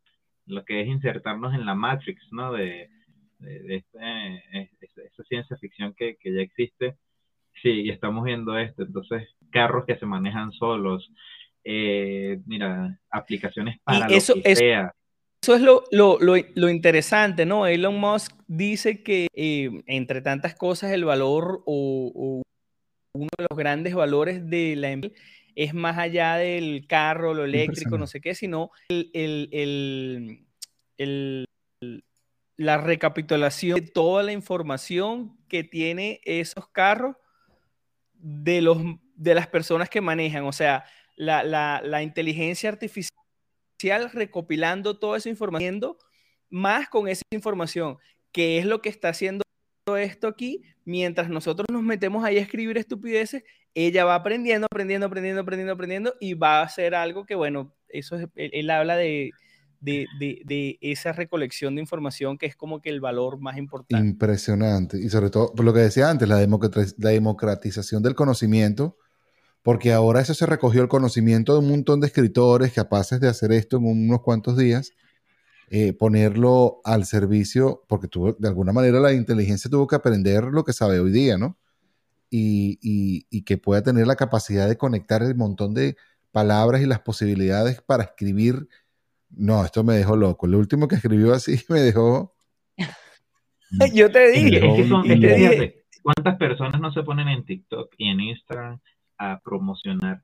lo 0.47 0.65
que 0.65 0.81
es 0.81 0.89
insertarnos 0.89 1.55
en 1.55 1.67
la 1.67 1.75
Matrix, 1.75 2.23
¿no? 2.33 2.53
De, 2.53 2.89
de, 3.39 3.61
de 3.61 3.77
este, 3.77 4.71
esa- 4.81 5.03
esa 5.03 5.23
ciencia 5.25 5.57
ficción 5.59 5.95
que, 5.95 6.17
que 6.17 6.35
ya 6.35 6.41
existe. 6.41 6.97
Sí, 7.63 7.71
y 7.83 7.91
estamos 7.91 8.25
viendo 8.25 8.59
esto. 8.59 8.83
Entonces, 8.83 9.29
carros 9.51 9.85
que 9.87 9.97
se 9.99 10.07
manejan 10.07 10.53
solos, 10.53 11.11
eh, 11.65 12.41
mira, 12.47 12.99
aplicaciones 13.11 13.79
para 13.85 14.07
eso- 14.07 14.35
lo 14.37 14.43
que 14.43 14.51
eso- 14.53 14.59
sea. 14.61 14.93
Eso 15.41 15.55
es 15.55 15.63
lo, 15.63 15.85
lo, 15.93 16.19
lo, 16.21 16.35
lo 16.57 16.69
interesante, 16.69 17.47
¿no? 17.47 17.67
Elon 17.67 17.99
Musk 17.99 18.35
dice 18.49 19.05
que, 19.05 19.29
eh, 19.35 19.71
entre 19.87 20.21
tantas 20.21 20.55
cosas, 20.57 20.91
el 20.91 21.05
valor 21.05 21.63
o, 21.65 22.13
o 22.15 22.43
uno 23.15 23.29
de 23.39 23.47
los 23.49 23.57
grandes 23.57 23.95
valores 23.95 24.49
de 24.51 24.75
la 24.77 24.91
empresa 24.91 25.15
es 25.55 25.75
más 25.75 25.97
allá 25.97 26.37
del 26.37 26.87
carro, 26.89 27.35
lo 27.35 27.45
eléctrico, 27.45 27.99
no 27.99 28.07
sé 28.07 28.21
qué, 28.21 28.35
sino 28.35 28.71
el- 28.89 29.11
el- 29.13 29.49
el- 29.53 30.47
el- 30.99 32.05
la 32.57 32.79
recapitulación 32.79 33.79
de 33.81 33.87
toda 33.87 34.23
la 34.25 34.33
información 34.33 35.37
que 35.49 35.63
tiene 35.65 36.21
esos 36.25 36.69
carros 36.69 37.17
de, 38.19 38.61
los, 38.63 38.79
de 39.15 39.35
las 39.35 39.47
personas 39.47 39.89
que 39.89 40.01
manejan. 40.01 40.45
O 40.45 40.53
sea, 40.53 40.85
la, 41.17 41.43
la- 41.43 42.03
inteligencia 42.03 42.69
artificial 42.71 43.13
recopilando 44.13 44.99
toda 44.99 45.19
esa 45.19 45.29
información, 45.29 45.81
más 46.51 46.89
con 46.89 47.09
esa 47.09 47.23
información, 47.33 47.99
que 48.33 48.59
es 48.59 48.67
lo 48.67 48.83
que 48.83 48.89
está 48.89 49.11
haciendo 49.11 49.43
esto 49.99 50.29
aquí, 50.29 50.63
mientras 50.85 51.29
nosotros 51.31 51.67
nos 51.73 51.83
metemos 51.83 52.25
ahí 52.25 52.39
a 52.39 52.43
escribir 52.43 52.77
estupideces, 52.77 53.43
ella 53.75 54.05
va 54.05 54.17
aprendiendo, 54.17 54.67
aprendiendo, 54.71 55.07
aprendiendo, 55.07 55.41
aprendiendo, 55.41 55.73
aprendiendo 55.73 56.15
y 56.21 56.35
va 56.35 56.61
a 56.61 56.65
hacer 56.65 56.95
algo 56.95 57.25
que, 57.25 57.35
bueno, 57.35 57.75
eso 57.89 58.17
es, 58.17 58.29
él, 58.35 58.51
él 58.53 58.71
habla 58.71 58.97
de, 58.97 59.31
de, 59.81 60.79
esa 60.81 61.13
recolección 61.13 61.75
de 61.75 61.83
información 61.83 62.39
que 62.39 62.47
es 62.47 62.57
como 62.57 62.81
que 62.81 62.91
el 62.91 63.01
valor 63.01 63.39
más 63.39 63.57
importante. 63.57 64.07
Impresionante. 64.07 64.99
Y 64.99 65.09
sobre 65.09 65.31
todo, 65.31 65.53
por 65.53 65.65
lo 65.65 65.73
que 65.73 65.81
decía 65.81 66.11
antes, 66.11 66.29
la, 66.29 66.39
democratización 66.39 68.03
del 68.03 68.15
conocimiento, 68.15 68.97
porque 69.63 69.93
ahora 69.93 70.21
eso 70.21 70.35
se 70.35 70.47
recogió 70.47 70.83
el 70.83 70.89
conocimiento 70.89 71.53
de 71.53 71.61
un 71.61 71.69
montón 71.69 72.01
de 72.01 72.09
escritores 72.09 72.73
capaces 72.73 73.21
de 73.21 73.29
hacer 73.29 73.53
esto 73.53 73.77
en 73.77 73.87
unos 73.87 74.23
cuantos 74.23 74.57
días, 74.57 74.93
eh, 75.71 75.93
ponerlo 75.93 76.81
al 76.85 77.05
servicio, 77.05 77.85
porque 77.89 78.09
tuvo, 78.09 78.33
de 78.33 78.49
alguna 78.49 78.73
manera 78.73 79.01
la 79.01 79.13
inteligencia 79.13 79.71
tuvo 79.71 79.87
que 79.87 79.97
aprender 79.97 80.45
lo 80.45 80.65
que 80.65 80.73
sabe 80.73 80.99
hoy 80.99 81.13
día, 81.13 81.37
¿no? 81.37 81.59
Y, 82.31 82.79
y 83.31 83.43
que 83.45 83.57
pueda 83.57 83.83
tener 83.83 84.07
la 84.07 84.17
capacidad 84.17 84.69
de 84.69 84.77
conectar 84.77 85.23
el 85.23 85.35
montón 85.35 85.73
de 85.73 85.97
palabras 86.31 86.83
y 86.83 86.87
las 86.87 87.01
posibilidades 87.01 87.81
para 87.81 88.05
escribir 88.05 88.69
no, 89.31 89.65
esto 89.65 89.85
me 89.85 89.95
dejó 89.95 90.17
loco. 90.17 90.47
El 90.47 90.55
último 90.55 90.89
que 90.89 90.97
escribió 90.97 91.33
así 91.33 91.57
me 91.69 91.81
dejó. 91.81 92.35
Yo 93.95 94.11
te 94.11 94.31
dije. 94.31 95.85
¿Cuántas 96.03 96.37
personas 96.37 96.81
no 96.81 96.93
se 96.93 97.03
ponen 97.03 97.29
en 97.29 97.45
TikTok 97.45 97.93
y 97.99 98.09
en 98.09 98.21
Instagram 98.21 98.81
a 99.19 99.41
promocionar? 99.41 100.23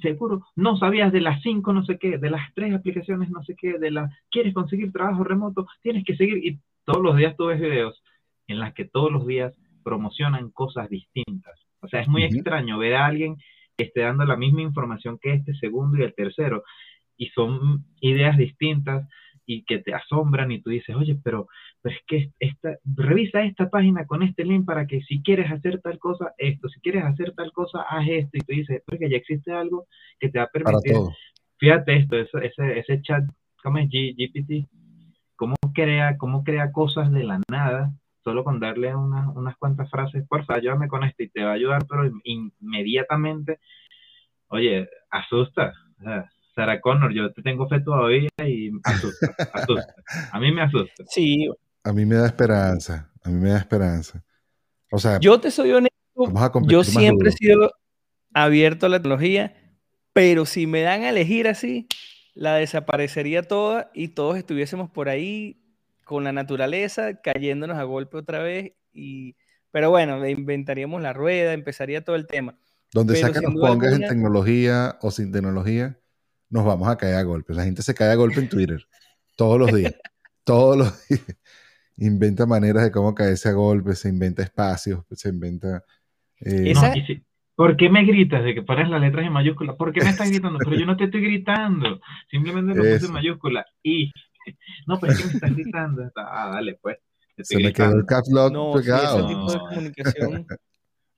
Seguro, 0.00 0.46
no 0.56 0.76
sabías 0.78 1.12
de 1.12 1.20
las 1.20 1.42
cinco, 1.42 1.72
no 1.72 1.84
sé 1.84 1.98
qué, 1.98 2.18
de 2.18 2.30
las 2.30 2.52
tres 2.54 2.74
aplicaciones, 2.74 3.30
no 3.30 3.44
sé 3.44 3.54
qué, 3.56 3.78
de 3.78 3.90
las. 3.90 4.10
¿Quieres 4.30 4.54
conseguir 4.54 4.90
trabajo 4.90 5.22
remoto? 5.22 5.66
Tienes 5.82 6.04
que 6.04 6.16
seguir. 6.16 6.38
Y 6.44 6.60
todos 6.84 7.02
los 7.02 7.16
días 7.16 7.36
tú 7.36 7.46
ves 7.46 7.60
videos 7.60 8.02
en 8.48 8.58
las 8.58 8.74
que 8.74 8.84
todos 8.86 9.12
los 9.12 9.26
días 9.26 9.54
promocionan 9.84 10.50
cosas 10.50 10.88
distintas. 10.88 11.60
O 11.80 11.88
sea, 11.88 12.00
es 12.00 12.08
muy 12.08 12.24
extraño 12.24 12.78
ver 12.78 12.94
a 12.94 13.06
alguien 13.06 13.36
que 13.76 13.84
esté 13.84 14.00
dando 14.00 14.24
la 14.24 14.36
misma 14.36 14.62
información 14.62 15.18
que 15.20 15.34
este 15.34 15.54
segundo 15.54 15.98
y 15.98 16.02
el 16.02 16.14
tercero 16.14 16.64
y 17.16 17.28
son 17.28 17.84
ideas 18.00 18.36
distintas 18.36 19.08
y 19.46 19.64
que 19.64 19.78
te 19.78 19.94
asombran 19.94 20.50
y 20.52 20.60
tú 20.60 20.70
dices, 20.70 20.94
oye, 20.94 21.18
pero, 21.22 21.48
pero 21.80 21.94
es 21.94 22.02
que 22.06 22.32
esta, 22.38 22.76
revisa 22.84 23.42
esta 23.42 23.68
página 23.70 24.06
con 24.06 24.22
este 24.22 24.44
link 24.44 24.64
para 24.64 24.86
que 24.86 25.02
si 25.02 25.22
quieres 25.22 25.50
hacer 25.50 25.80
tal 25.80 25.98
cosa, 25.98 26.32
esto, 26.38 26.68
si 26.68 26.80
quieres 26.80 27.04
hacer 27.04 27.32
tal 27.32 27.52
cosa, 27.52 27.82
haz 27.82 28.06
esto, 28.08 28.30
y 28.34 28.40
tú 28.40 28.52
dices, 28.52 28.82
porque 28.86 29.10
ya 29.10 29.16
existe 29.16 29.52
algo 29.52 29.86
que 30.18 30.28
te 30.28 30.38
va 30.38 30.44
a 30.44 30.48
permitir, 30.48 30.94
fíjate 31.58 31.96
esto, 31.96 32.16
ese, 32.18 32.78
ese 32.78 33.02
chat, 33.02 33.24
¿cómo 33.62 33.78
es 33.78 33.88
GPT? 33.88 34.68
¿Cómo 35.36 35.56
crea, 35.74 36.16
cómo 36.18 36.44
crea 36.44 36.70
cosas 36.70 37.10
de 37.12 37.24
la 37.24 37.40
nada? 37.50 37.92
Solo 38.22 38.44
con 38.44 38.60
darle 38.60 38.94
unas 38.94 39.56
cuantas 39.56 39.90
frases, 39.90 40.24
por 40.28 40.44
favor, 40.44 40.60
ayúdame 40.60 40.86
con 40.86 41.02
esto 41.02 41.24
y 41.24 41.28
te 41.28 41.42
va 41.42 41.50
a 41.50 41.54
ayudar, 41.54 41.84
pero 41.88 42.08
inmediatamente, 42.22 43.58
oye, 44.46 44.88
asusta. 45.10 45.72
Sarah 46.54 46.80
Connor, 46.80 47.12
yo 47.14 47.32
te 47.32 47.42
tengo 47.42 47.68
fe 47.68 47.80
todavía 47.80 48.28
y 48.46 48.70
asusta, 48.84 49.34
asusta. 49.52 49.94
A 50.32 50.40
mí 50.40 50.52
me 50.52 50.62
asusta. 50.62 51.04
Sí. 51.08 51.48
A 51.84 51.92
mí 51.92 52.04
me 52.04 52.16
da 52.16 52.26
esperanza, 52.26 53.10
a 53.22 53.30
mí 53.30 53.40
me 53.40 53.50
da 53.50 53.58
esperanza. 53.58 54.22
O 54.90 54.98
sea, 54.98 55.18
yo 55.18 55.40
te 55.40 55.50
soy 55.50 55.72
honesto, 55.72 55.98
yo 56.66 56.84
siempre 56.84 57.30
he 57.30 57.32
sido 57.32 57.72
abierto 58.34 58.86
a 58.86 58.88
la 58.90 58.98
tecnología, 58.98 59.54
pero 60.12 60.44
si 60.44 60.66
me 60.66 60.82
dan 60.82 61.02
a 61.02 61.08
elegir 61.08 61.48
así, 61.48 61.88
la 62.34 62.54
desaparecería 62.54 63.42
toda 63.42 63.90
y 63.94 64.08
todos 64.08 64.36
estuviésemos 64.36 64.90
por 64.90 65.08
ahí 65.08 65.62
con 66.04 66.24
la 66.24 66.32
naturaleza, 66.32 67.20
cayéndonos 67.22 67.78
a 67.78 67.84
golpe 67.84 68.18
otra 68.18 68.40
vez. 68.42 68.72
Y, 68.92 69.36
pero 69.70 69.90
bueno, 69.90 70.26
inventaríamos 70.26 71.00
la 71.00 71.12
rueda, 71.12 71.54
empezaría 71.54 72.04
todo 72.04 72.16
el 72.16 72.26
tema. 72.26 72.58
Donde 72.92 73.16
sea 73.16 73.32
que 73.32 73.40
nos 73.40 73.54
pongas 73.54 73.94
en 73.94 74.06
tecnología 74.06 74.98
o 75.00 75.10
sin 75.10 75.32
tecnología, 75.32 75.98
nos 76.52 76.66
vamos 76.66 76.86
a 76.86 76.96
caer 76.96 77.16
a 77.16 77.22
golpes. 77.22 77.56
La 77.56 77.64
gente 77.64 77.82
se 77.82 77.94
cae 77.94 78.10
a 78.10 78.14
golpe 78.14 78.38
en 78.38 78.48
Twitter 78.48 78.84
todos 79.36 79.58
los 79.58 79.72
días. 79.72 79.94
todos 80.44 80.76
los 80.76 81.08
días. 81.08 81.38
Inventa 81.96 82.46
maneras 82.46 82.84
de 82.84 82.92
cómo 82.92 83.14
caerse 83.14 83.48
a 83.48 83.52
golpes, 83.52 84.00
se 84.00 84.10
inventa 84.10 84.42
espacios, 84.42 85.04
se 85.10 85.30
inventa... 85.30 85.82
Eh, 86.40 86.74
¿Por 87.54 87.76
qué 87.76 87.88
me 87.88 88.04
gritas 88.04 88.44
de 88.44 88.54
que 88.54 88.62
pones 88.62 88.88
las 88.88 89.00
letras 89.00 89.26
en 89.26 89.32
mayúscula? 89.32 89.76
¿Por 89.76 89.92
qué 89.92 90.02
me 90.02 90.10
estás 90.10 90.30
gritando? 90.30 90.58
Pero 90.58 90.76
yo 90.76 90.86
no 90.86 90.96
te 90.96 91.04
estoy 91.04 91.22
gritando. 91.22 92.00
Simplemente 92.30 92.74
lo 92.74 92.82
puse 92.82 93.06
en 93.06 93.12
mayúscula. 93.12 93.66
Y... 93.82 94.12
No, 94.88 94.98
pero 94.98 95.12
es 95.12 95.20
que 95.20 95.26
me 95.28 95.32
estás 95.34 95.54
gritando. 95.54 96.10
Ah, 96.16 96.50
dale, 96.52 96.76
pues. 96.82 96.98
Se 97.38 97.58
me 97.58 97.72
quedó 97.72 97.92
el 97.92 98.04
caps 98.04 98.28
lock 98.28 98.52
no, 98.52 98.72
pegado. 98.72 99.18
ese 99.20 99.28
tipo 99.28 99.52
de 99.52 99.58
comunicación 99.58 100.46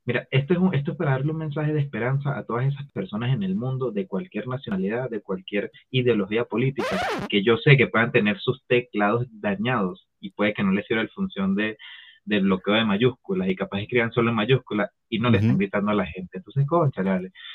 Mira, 0.06 0.28
esto 0.30 0.52
es, 0.52 0.60
esto 0.78 0.92
es 0.92 0.98
para 0.98 1.12
darle 1.12 1.32
un 1.32 1.38
mensaje 1.38 1.72
de 1.72 1.80
esperanza 1.80 2.36
a 2.36 2.44
todas 2.44 2.66
esas 2.66 2.90
personas 2.92 3.32
en 3.32 3.42
el 3.42 3.54
mundo 3.54 3.90
de 3.90 4.06
cualquier 4.06 4.46
nacionalidad, 4.46 5.08
de 5.08 5.22
cualquier 5.22 5.70
ideología 5.90 6.44
política, 6.44 7.00
que 7.30 7.42
yo 7.42 7.56
sé 7.56 7.78
que 7.78 7.86
puedan 7.86 8.12
tener 8.12 8.38
sus 8.38 8.62
teclados 8.66 9.26
dañados 9.30 10.06
y 10.20 10.30
puede 10.32 10.52
que 10.52 10.62
no 10.62 10.72
les 10.72 10.86
sirva 10.86 11.04
la 11.04 11.08
función 11.08 11.54
de, 11.54 11.78
del 12.26 12.42
bloqueo 12.42 12.74
de 12.74 12.84
mayúsculas 12.84 13.48
y 13.48 13.56
capaz 13.56 13.80
escriban 13.80 14.12
solo 14.12 14.28
en 14.28 14.36
mayúsculas 14.36 14.90
y 15.08 15.18
no 15.18 15.30
le 15.30 15.38
están 15.38 15.56
gritando 15.56 15.90
a 15.90 15.94
la 15.94 16.06
gente. 16.06 16.36
Entonces, 16.36 16.66
concha, 16.66 17.02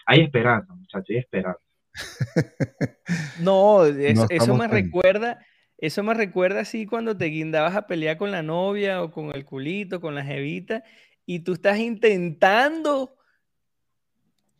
hay 0.07 0.21
esperanza, 0.21 0.73
muchachos, 0.73 1.09
hay 1.09 1.17
esperanza. 1.17 1.61
no, 3.41 3.85
eso 3.85 4.55
me 4.55 4.67
recuerda, 4.67 5.37
eso 5.77 6.01
me 6.01 6.15
recuerda 6.15 6.61
así 6.61 6.87
cuando 6.87 7.15
te 7.15 7.25
guindabas 7.25 7.75
a 7.75 7.85
pelear 7.85 8.17
con 8.17 8.31
la 8.31 8.41
novia 8.41 9.03
o 9.03 9.11
con 9.11 9.35
el 9.35 9.45
culito, 9.45 10.01
con 10.01 10.15
la 10.15 10.23
jevita 10.23 10.83
y 11.29 11.41
tú 11.41 11.53
estás 11.53 11.77
intentando 11.77 13.15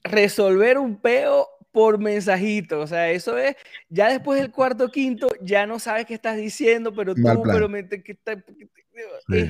resolver 0.03 0.77
un 0.77 1.01
peo 1.01 1.47
por 1.71 1.97
mensajito. 1.97 2.79
O 2.79 2.85
sea, 2.85 3.09
eso 3.09 3.39
es, 3.39 3.55
ya 3.89 4.09
después 4.09 4.39
del 4.39 4.51
cuarto 4.51 4.89
quinto, 4.89 5.29
ya 5.41 5.65
no 5.65 5.79
sabes 5.79 6.05
qué 6.05 6.13
estás 6.13 6.37
diciendo, 6.37 6.93
pero 6.93 7.15
tú, 7.15 7.23
pero 7.43 7.67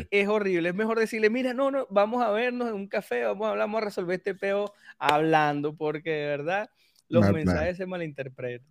es, 0.09 0.27
horrible. 0.29 0.69
Es 0.69 0.75
mejor 0.75 0.97
decirle, 0.97 1.29
mira, 1.29 1.53
no, 1.53 1.71
no, 1.71 1.87
vamos 1.89 2.23
a 2.23 2.31
vernos 2.31 2.69
en 2.69 2.75
un 2.75 2.87
café, 2.87 3.25
vamos 3.25 3.47
a 3.47 3.49
hablar, 3.49 3.67
vamos 3.67 3.81
a 3.81 3.85
resolver 3.85 4.15
este 4.15 4.33
peo 4.33 4.73
hablando, 4.97 5.75
porque 5.75 6.11
de 6.11 6.27
verdad 6.27 6.69
los 7.09 7.29
mensajes 7.33 7.75
se 7.75 7.85
malinterpretan. 7.85 8.65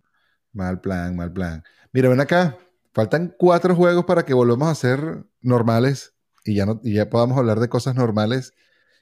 Mal 0.53 0.81
plan, 0.81 1.15
mal 1.15 1.31
plan. 1.31 1.63
Mira, 1.93 2.09
ven 2.09 2.19
acá, 2.19 2.57
faltan 2.93 3.31
cuatro 3.37 3.75
juegos 3.75 4.05
para 4.05 4.25
que 4.25 4.33
volvamos 4.33 4.69
a 4.69 4.73
ser 4.73 5.23
normales 5.39 6.15
y 6.45 6.55
ya, 6.55 6.65
no, 6.65 6.79
y 6.83 6.93
ya 6.93 7.09
podamos 7.09 7.37
hablar 7.37 7.59
de 7.59 7.69
cosas 7.69 7.95
normales 7.95 8.53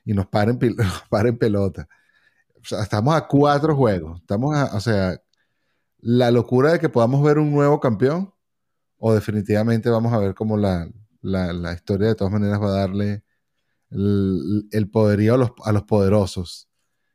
y 0.05 0.13
nos 0.13 0.27
paren, 0.27 0.59
paren 1.09 1.37
pelota. 1.37 1.87
estamos 2.81 3.15
a 3.15 3.27
cuatro 3.27 3.75
juegos. 3.75 4.21
Estamos 4.21 4.55
a, 4.55 4.75
o 4.75 4.79
sea, 4.79 5.21
la 5.99 6.31
locura 6.31 6.73
de 6.73 6.79
que 6.79 6.89
podamos 6.89 7.23
ver 7.23 7.39
un 7.39 7.51
nuevo 7.51 7.79
campeón 7.79 8.33
o 8.97 9.13
definitivamente 9.13 9.89
vamos 9.89 10.13
a 10.13 10.17
ver 10.17 10.33
cómo 10.33 10.57
la, 10.57 10.89
la, 11.21 11.73
historia 11.73 12.07
de 12.07 12.15
todas 12.15 12.33
maneras 12.33 12.61
va 12.61 12.67
a 12.67 12.79
darle 12.79 13.23
el, 13.91 14.89
poderío 14.91 15.35
a 15.35 15.37
los, 15.37 15.51
a 15.63 15.71
los, 15.71 15.83
poderosos. 15.83 16.69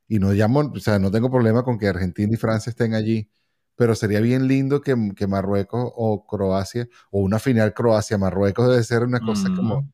Y 0.09 0.19
no 0.19 0.33
llamo, 0.33 0.61
o 0.61 0.81
sea, 0.81 0.99
no 0.99 1.11
tengo 1.11 1.31
problema 1.31 1.65
con 1.65 1.79
que 1.79 1.89
Argentina 1.89 2.33
y 2.33 2.37
Francia 2.37 2.71
estén 2.71 2.95
allí, 2.95 3.31
pero 3.77 3.95
sería 3.95 4.21
bien 4.21 4.47
lindo 4.47 4.81
que, 4.81 4.95
que 5.17 5.27
Marruecos 5.27 5.91
o 5.97 6.27
Croacia, 6.27 6.89
o 7.11 7.21
una 7.21 7.39
final 7.39 7.75
Croacia-Marruecos 7.75 8.69
debe 8.69 8.83
ser 8.85 9.03
una 9.03 9.21
cosa 9.21 9.49
como 9.57 9.91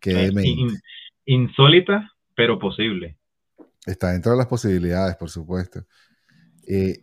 que 0.00 0.30
insólita, 1.24 2.12
pero 2.34 2.58
posible. 2.58 3.18
Está 3.86 4.12
dentro 4.12 4.32
de 4.32 4.38
las 4.38 4.46
posibilidades, 4.46 5.16
por 5.16 5.30
supuesto. 5.30 5.80
Eh, 6.66 7.00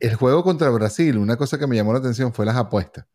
el 0.00 0.14
juego 0.16 0.42
contra 0.42 0.70
Brasil, 0.70 1.16
una 1.18 1.36
cosa 1.36 1.58
que 1.58 1.66
me 1.66 1.76
llamó 1.76 1.92
la 1.92 2.00
atención 2.00 2.32
fue 2.32 2.46
las 2.46 2.56
apuestas. 2.56 3.06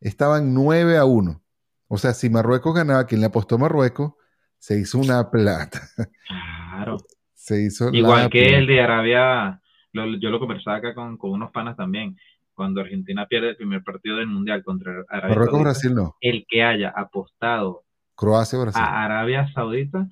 Estaban 0.00 0.54
9 0.54 0.98
a 0.98 1.04
1. 1.04 1.42
O 1.88 1.98
sea, 1.98 2.12
si 2.12 2.30
Marruecos 2.30 2.74
ganaba, 2.74 3.06
quien 3.06 3.20
le 3.20 3.26
apostó 3.26 3.56
a 3.56 3.58
Marruecos, 3.58 4.12
se 4.58 4.78
hizo 4.78 4.98
una 4.98 5.30
plata. 5.30 5.80
Claro. 6.26 6.98
Se 7.34 7.62
hizo 7.62 7.92
Igual 7.92 8.28
que 8.28 8.56
el 8.58 8.66
de 8.66 8.80
Arabia, 8.80 9.60
yo 9.92 10.30
lo 10.30 10.40
conversaba 10.40 10.78
acá 10.78 10.94
con, 10.94 11.16
unos 11.20 11.52
panas 11.52 11.76
también. 11.76 12.16
Cuando 12.54 12.80
Argentina 12.80 13.26
pierde 13.28 13.50
el 13.50 13.56
primer 13.56 13.84
partido 13.84 14.16
del 14.16 14.26
Mundial 14.26 14.64
contra 14.64 15.04
Arabia 15.08 15.36
Marruecos, 15.36 15.60
Brasil 15.60 15.94
no. 15.94 16.16
El 16.20 16.44
que 16.48 16.64
haya 16.64 16.88
apostado 16.88 17.84
Croacia, 18.16 18.58
Brasil. 18.58 18.82
A 18.82 19.04
Arabia 19.04 19.46
Saudita 19.52 20.08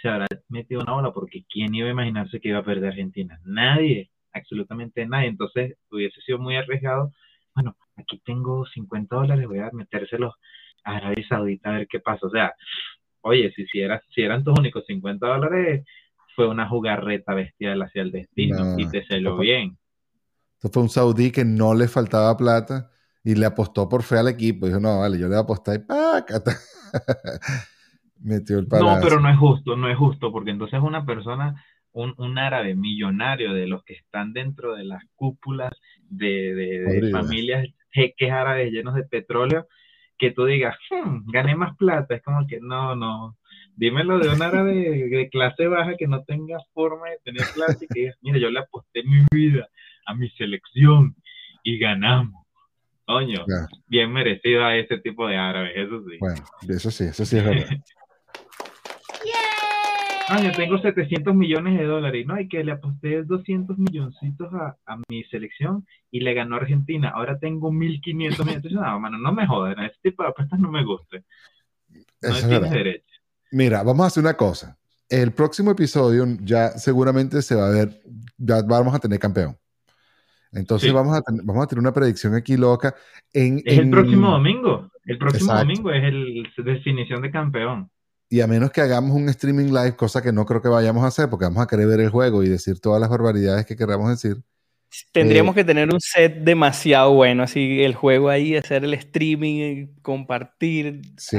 se 0.00 0.08
habrá 0.08 0.26
metido 0.48 0.82
una 0.82 0.94
ola 0.94 1.12
porque 1.12 1.44
¿quién 1.48 1.74
iba 1.74 1.88
a 1.88 1.92
imaginarse 1.92 2.38
que 2.40 2.50
iba 2.50 2.58
a 2.58 2.64
perder 2.64 2.90
Argentina? 2.90 3.40
Nadie, 3.44 4.10
absolutamente 4.32 5.06
nadie. 5.06 5.28
Entonces 5.28 5.76
hubiese 5.90 6.20
sido 6.20 6.38
muy 6.38 6.56
arriesgado. 6.56 7.12
Bueno, 7.54 7.76
aquí 7.96 8.20
tengo 8.24 8.66
50 8.66 9.16
dólares, 9.16 9.48
voy 9.48 9.60
a 9.60 9.70
metérselos 9.72 10.34
a 10.84 10.96
Arabia 10.96 11.26
Saudita 11.28 11.70
a 11.70 11.78
ver 11.78 11.88
qué 11.88 12.00
pasa. 12.00 12.26
O 12.26 12.30
sea, 12.30 12.54
oye, 13.22 13.50
si, 13.56 13.66
si, 13.66 13.80
si 14.14 14.22
eran 14.22 14.44
tus 14.44 14.58
únicos 14.58 14.84
50 14.86 15.26
dólares, 15.26 15.86
fue 16.36 16.46
una 16.46 16.68
jugarreta 16.68 17.32
bestial 17.34 17.80
hacia 17.82 18.02
el 18.02 18.12
destino 18.12 18.78
y 18.78 18.88
te 18.90 19.04
salió 19.06 19.38
bien. 19.38 19.78
Esto 20.54 20.68
fue 20.68 20.82
un 20.82 20.88
saudí 20.90 21.32
que 21.32 21.44
no 21.44 21.74
le 21.74 21.88
faltaba 21.88 22.36
plata 22.36 22.90
y 23.24 23.34
le 23.34 23.46
apostó 23.46 23.88
por 23.88 24.02
fe 24.02 24.18
al 24.18 24.28
equipo. 24.28 24.66
Dijo, 24.66 24.78
no, 24.78 25.00
vale, 25.00 25.18
yo 25.18 25.24
le 25.24 25.30
voy 25.30 25.38
a 25.38 25.40
apostar 25.40 25.76
y 25.76 25.78
¡pácata! 25.80 26.52
Metió 28.22 28.58
el 28.58 28.68
No, 28.68 28.98
pero 29.02 29.20
no 29.20 29.28
es 29.28 29.36
justo, 29.36 29.76
no 29.76 29.88
es 29.88 29.96
justo, 29.96 30.32
porque 30.32 30.50
entonces 30.50 30.80
una 30.80 31.04
persona, 31.04 31.62
un, 31.92 32.38
árabe 32.38 32.74
millonario 32.74 33.52
de 33.52 33.66
los 33.66 33.84
que 33.84 33.94
están 33.94 34.32
dentro 34.32 34.74
de 34.74 34.84
las 34.84 35.02
cúpulas 35.14 35.72
de, 36.08 37.10
familias 37.12 37.68
jeques 37.90 38.30
árabes 38.30 38.72
llenos 38.72 38.94
de 38.94 39.04
petróleo, 39.04 39.66
que 40.18 40.30
tú 40.30 40.44
digas, 40.44 40.76
hmm, 40.90 41.30
gané 41.30 41.56
más 41.56 41.76
plata. 41.76 42.14
Es 42.14 42.22
como 42.22 42.46
que 42.46 42.58
no, 42.60 42.94
no. 42.96 43.36
Dímelo 43.74 44.18
de 44.18 44.30
un 44.30 44.40
árabe 44.40 44.72
de, 44.74 45.28
clase 45.28 45.66
baja 45.66 45.96
que 45.98 46.06
no 46.06 46.24
tenga 46.24 46.58
forma 46.72 47.10
de 47.10 47.18
tener 47.24 47.42
plata 47.54 47.76
y 47.80 47.86
que 47.86 48.00
digas, 48.00 48.16
mire, 48.22 48.40
yo 48.40 48.50
le 48.50 48.60
aposté 48.60 49.02
mi 49.02 49.24
vida 49.30 49.68
a 50.06 50.14
mi 50.14 50.30
selección 50.30 51.14
y 51.62 51.78
ganamos. 51.78 52.45
Coño, 53.06 53.44
bien 53.86 54.12
merecido 54.12 54.64
a 54.64 54.76
ese 54.76 54.98
tipo 54.98 55.28
de 55.28 55.36
árabes, 55.36 55.72
eso 55.76 56.02
sí. 56.08 56.16
Bueno, 56.18 56.44
eso 56.68 56.90
sí, 56.90 57.04
eso 57.04 57.24
sí 57.24 57.38
es 57.38 57.44
verdad. 57.44 57.66
Coño, 60.28 60.50
tengo 60.56 60.76
700 60.78 61.36
millones 61.36 61.78
de 61.78 61.84
dólares, 61.84 62.26
¿no? 62.26 62.40
Y 62.40 62.48
que 62.48 62.64
le 62.64 62.72
aposté 62.72 63.22
200 63.22 63.78
milloncitos 63.78 64.52
a, 64.54 64.76
a 64.84 64.96
mi 65.08 65.22
selección 65.30 65.86
y 66.10 66.18
le 66.18 66.34
ganó 66.34 66.56
Argentina. 66.56 67.10
Ahora 67.10 67.38
tengo 67.38 67.70
1500 67.70 68.44
millones. 68.44 68.72
No, 68.72 68.98
mano, 68.98 69.18
no 69.18 69.32
me 69.32 69.46
jodan. 69.46 69.84
Ese 69.84 69.94
tipo 70.02 70.24
de 70.24 70.30
apuestas 70.30 70.58
no 70.58 70.68
me 70.68 70.84
gusta. 70.84 71.18
No 72.22 72.34
tienes 72.48 72.70
derecho. 72.72 73.06
Mira, 73.52 73.84
vamos 73.84 74.02
a 74.02 74.06
hacer 74.08 74.24
una 74.24 74.36
cosa. 74.36 74.76
El 75.08 75.32
próximo 75.32 75.70
episodio 75.70 76.26
ya 76.40 76.70
seguramente 76.70 77.40
se 77.40 77.54
va 77.54 77.68
a 77.68 77.70
ver, 77.70 78.02
ya 78.36 78.62
vamos 78.62 78.96
a 78.96 78.98
tener 78.98 79.20
campeón. 79.20 79.56
Entonces 80.52 80.92
vamos, 80.92 81.16
a 81.16 81.22
vamos 81.44 81.64
a 81.64 81.66
tener 81.66 81.80
una 81.80 81.92
predicción 81.92 82.34
aquí 82.34 82.56
loca. 82.56 82.94
En, 83.32 83.62
es 83.64 83.78
el 83.78 83.90
próximo 83.90 84.30
domingo. 84.30 84.90
El 85.04 85.18
próximo 85.18 85.54
domingo 85.54 85.90
es 85.90 86.04
el 86.04 86.48
definición 86.56 87.22
de 87.22 87.30
campeón. 87.30 87.90
Y 88.28 88.40
a 88.40 88.46
menos 88.46 88.72
que 88.72 88.80
hagamos 88.80 89.12
un 89.12 89.28
streaming 89.28 89.66
live, 89.66 89.94
cosa 89.94 90.20
que 90.20 90.32
no 90.32 90.44
creo 90.44 90.60
que 90.60 90.68
vayamos 90.68 91.04
a 91.04 91.08
hacer, 91.08 91.30
porque 91.30 91.44
vamos 91.44 91.62
a 91.62 91.66
querer 91.66 91.86
ver 91.86 92.00
el 92.00 92.10
juego 92.10 92.42
y 92.42 92.48
decir 92.48 92.80
todas 92.80 93.00
las 93.00 93.08
barbaridades 93.08 93.66
que 93.66 93.76
queramos 93.76 94.10
decir. 94.10 94.42
Tendríamos 95.12 95.54
eh, 95.54 95.60
que 95.60 95.64
tener 95.64 95.92
un 95.92 96.00
set 96.00 96.38
demasiado 96.38 97.12
bueno, 97.12 97.44
así 97.44 97.82
el 97.82 97.94
juego 97.94 98.28
ahí, 98.28 98.56
hacer 98.56 98.84
el 98.84 98.94
streaming, 98.94 99.88
compartir. 100.02 101.02
Sí. 101.16 101.38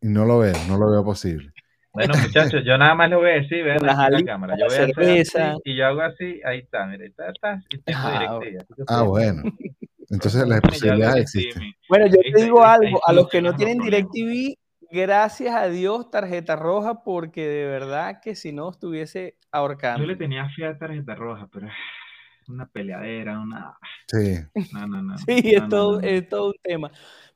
Y 0.00 0.08
no 0.08 0.24
lo 0.24 0.38
veo, 0.38 0.54
no 0.68 0.78
lo 0.78 0.90
veo 0.90 1.04
posible. 1.04 1.52
Bueno, 1.96 2.12
muchachos, 2.22 2.62
yo 2.62 2.76
nada 2.76 2.94
más 2.94 3.08
lo 3.08 3.20
voy 3.20 3.30
a 3.30 3.34
decir, 3.34 3.64
vean 3.64 3.78
la, 3.80 4.10
la 4.10 4.22
cámara. 4.22 4.54
Yo 4.58 4.66
voy 4.66 4.76
a 4.76 4.82
hacer 4.82 5.20
así, 5.20 5.60
y 5.64 5.76
yo 5.76 5.86
hago 5.86 6.02
así, 6.02 6.42
ahí 6.44 6.58
está, 6.58 6.84
mira, 6.84 7.06
está, 7.06 7.30
está, 7.30 7.62
ah, 7.94 8.38
ah 8.86 9.02
bueno. 9.02 9.42
Entonces 10.10 10.46
las 10.46 10.60
posibilidades 10.60 11.22
existen. 11.22 11.72
Bueno, 11.88 12.06
yo 12.08 12.20
te 12.20 12.44
digo 12.44 12.62
algo, 12.62 13.00
a 13.06 13.14
los 13.14 13.30
que 13.30 13.40
no 13.40 13.56
tienen 13.56 13.78
DirecTV, 13.78 14.58
gracias 14.90 15.54
a 15.54 15.68
Dios, 15.68 16.10
tarjeta 16.10 16.54
roja, 16.54 17.02
porque 17.02 17.48
de 17.48 17.64
verdad 17.64 18.20
que 18.22 18.34
si 18.34 18.52
no 18.52 18.68
estuviese 18.68 19.38
ahorcando. 19.50 20.00
Yo 20.00 20.06
le 20.06 20.16
tenía 20.16 20.50
fe 20.50 20.66
a 20.66 20.76
tarjeta 20.76 21.14
roja, 21.14 21.48
pero 21.50 21.68
una 22.48 22.66
peleadera, 22.66 23.40
una... 23.40 23.74
Sí. 24.06 24.36
No, 24.74 24.86
no, 24.86 25.02
no. 25.02 25.16
Sí, 25.26 25.54
es, 25.54 25.66
todo, 25.70 25.98
es 26.02 26.28
todo 26.28 26.48
un 26.48 26.60
tema. 26.62 26.90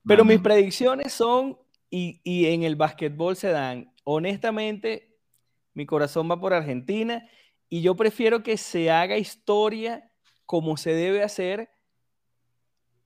Pero 0.06 0.22
mis 0.26 0.40
predicciones 0.40 1.14
son, 1.14 1.56
y, 1.88 2.20
y 2.22 2.46
en 2.46 2.62
el 2.62 2.76
básquetbol 2.76 3.36
se 3.36 3.48
dan, 3.48 3.89
honestamente, 4.04 5.16
mi 5.74 5.86
corazón 5.86 6.30
va 6.30 6.40
por 6.40 6.52
Argentina 6.52 7.28
y 7.68 7.82
yo 7.82 7.96
prefiero 7.96 8.42
que 8.42 8.56
se 8.56 8.90
haga 8.90 9.16
historia 9.16 10.10
como 10.46 10.76
se 10.76 10.92
debe 10.92 11.22
hacer, 11.22 11.70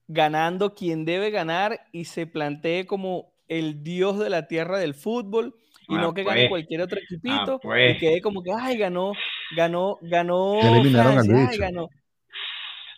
ganando 0.07 0.73
quien 0.73 1.05
debe 1.05 1.29
ganar 1.29 1.79
y 1.91 2.05
se 2.05 2.25
plantee 2.25 2.85
como 2.85 3.33
el 3.47 3.83
dios 3.83 4.17
de 4.19 4.29
la 4.29 4.47
tierra 4.47 4.79
del 4.79 4.95
fútbol 4.95 5.55
y 5.87 5.95
ah, 5.95 6.01
no 6.01 6.13
que 6.13 6.23
gane 6.23 6.41
pues. 6.41 6.49
cualquier 6.49 6.81
otro 6.81 6.99
equipito 6.99 7.53
ah, 7.53 7.59
y 7.61 7.67
pues. 7.67 7.99
quede 7.99 8.21
como 8.21 8.41
que, 8.41 8.51
ay, 8.51 8.77
ganó, 8.77 9.13
ganó, 9.55 9.99
ganó. 10.01 10.59
Ya 10.61 10.69
eliminaron 10.69 11.19
al 11.19 11.57
ganó. 11.57 11.89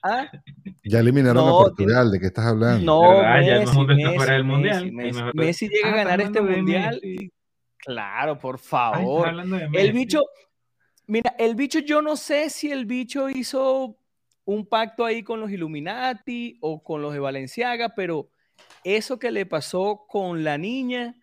¿Ah? 0.03 0.31
Ya 0.85 0.99
eliminaron 0.99 1.47
a 1.47 1.51
Portugal, 1.51 2.11
¿de 2.11 2.19
qué 2.19 2.27
estás 2.27 2.45
hablando? 2.45 2.85
No, 2.85 3.21
Messi, 3.21 3.79
Messi, 3.85 4.43
Messi, 4.43 4.91
Messi, 4.91 5.21
Messi, 5.33 5.69
llega 5.69 5.91
a 5.91 5.95
ganar 5.95 6.21
este 6.21 6.41
mundial. 6.41 7.01
Claro, 7.79 8.37
por 8.37 8.59
favor. 8.59 9.29
el 9.73 9.91
bicho, 9.91 10.23
mira, 11.07 11.35
el 11.37 11.55
bicho, 11.55 11.79
yo 11.79 12.01
no 12.01 12.15
sé 12.15 12.49
si 12.49 12.71
el 12.71 12.85
bicho 12.85 13.29
hizo 13.29 13.97
un 14.45 14.65
pacto 14.65 15.05
ahí 15.05 15.23
con 15.23 15.39
los 15.39 15.51
Illuminati 15.51 16.57
o 16.61 16.81
con 16.83 17.01
los 17.01 17.13
de 17.13 17.19
Valenciaga, 17.19 17.93
pero 17.95 18.29
eso 18.83 19.19
que 19.19 19.31
le 19.31 19.45
pasó 19.45 20.05
con 20.07 20.43
la 20.43 20.57
niña, 20.57 21.15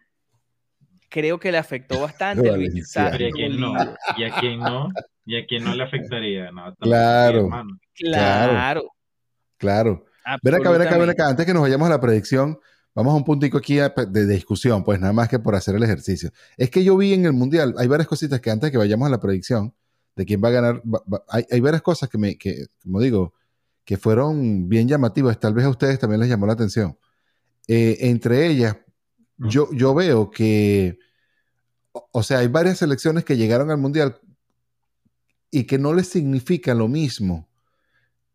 creo 1.09 1.39
que 1.39 1.51
le 1.51 1.59
afectó 1.59 2.01
bastante. 2.01 2.47
¿Y 2.47 2.99
a 2.99 3.31
quién 3.31 3.61
no? 3.61 3.75
¿Y 4.17 4.25
a 4.25 4.41
quién 4.41 4.61
no? 4.61 4.89
¿Y 5.25 5.37
a 5.37 5.47
quién 5.47 5.65
no 5.65 5.75
le 5.75 5.85
afectaría? 5.85 6.51
claro, 6.81 7.51
claro. 7.95 8.91
Claro. 9.57 10.05
Ven 10.43 10.55
acá, 10.55 10.71
ven 10.71 10.83
acá, 10.83 10.99
ven 10.99 11.11
acá. 11.11 11.29
Antes 11.29 11.47
que 11.47 11.55
nos 11.55 11.63
vayamos 11.63 11.87
a 11.87 11.91
la 11.91 12.01
predicción, 12.01 12.59
Vamos 12.95 13.13
a 13.13 13.17
un 13.17 13.25
puntico 13.25 13.59
aquí 13.59 13.77
de, 13.77 14.27
discusión, 14.27 14.85
pues 14.85 15.01
nada 15.01 15.13
más 15.13 15.29
que 15.29 15.41
por 15.41 15.57
hacer 15.57 15.75
el 15.75 15.83
ejercicio. 15.83 16.31
Es 16.57 16.71
que 16.71 16.85
yo 16.85 16.97
vi 16.97 17.13
en 17.13 17.25
el 17.25 17.33
Mundial, 17.33 17.75
hay 17.77 17.89
varias 17.89 18.07
cositas 18.07 18.41
que 18.41 18.51
antes 18.51 18.69
de 18.69 18.73
que 18.73 18.79
vayamos 18.79 19.07
a 19.07 19.11
la 19.11 19.21
predicción 19.21 19.75
de 20.15 20.25
quién 20.25 20.41
va 20.43 20.49
a 20.49 20.53
ganar, 20.53 20.83
hay, 21.29 21.61
varias 21.61 21.83
cosas 21.83 22.09
que, 22.09 22.19
me, 22.19 22.39
que, 22.39 22.67
como 22.83 23.01
digo, 23.01 23.35
que 23.85 23.97
fueron 23.97 24.69
bien 24.69 24.87
llamativas, 24.87 25.41
tal 25.41 25.55
vez 25.55 25.65
a 25.65 25.71
ustedes 25.71 25.99
también 25.99 26.21
les 26.21 26.29
llamó 26.29 26.47
la 26.47 26.53
atención. 26.53 26.97
Eh, 27.67 27.99
entre 28.03 28.47
ellas, 28.47 28.77
yo, 29.39 29.69
yo 29.73 29.93
veo 29.93 30.31
que, 30.31 31.01
o 32.13 32.23
sea, 32.23 32.39
hay 32.39 32.47
varias 32.47 32.79
selecciones 32.79 33.25
que 33.25 33.37
llegaron 33.37 33.73
al 33.73 33.79
Mundial 33.79 34.21
y 35.51 35.65
que 35.65 35.79
no 35.79 35.95
les 35.95 36.09
significa 36.09 36.75
lo 36.75 36.87
mismo 36.87 37.49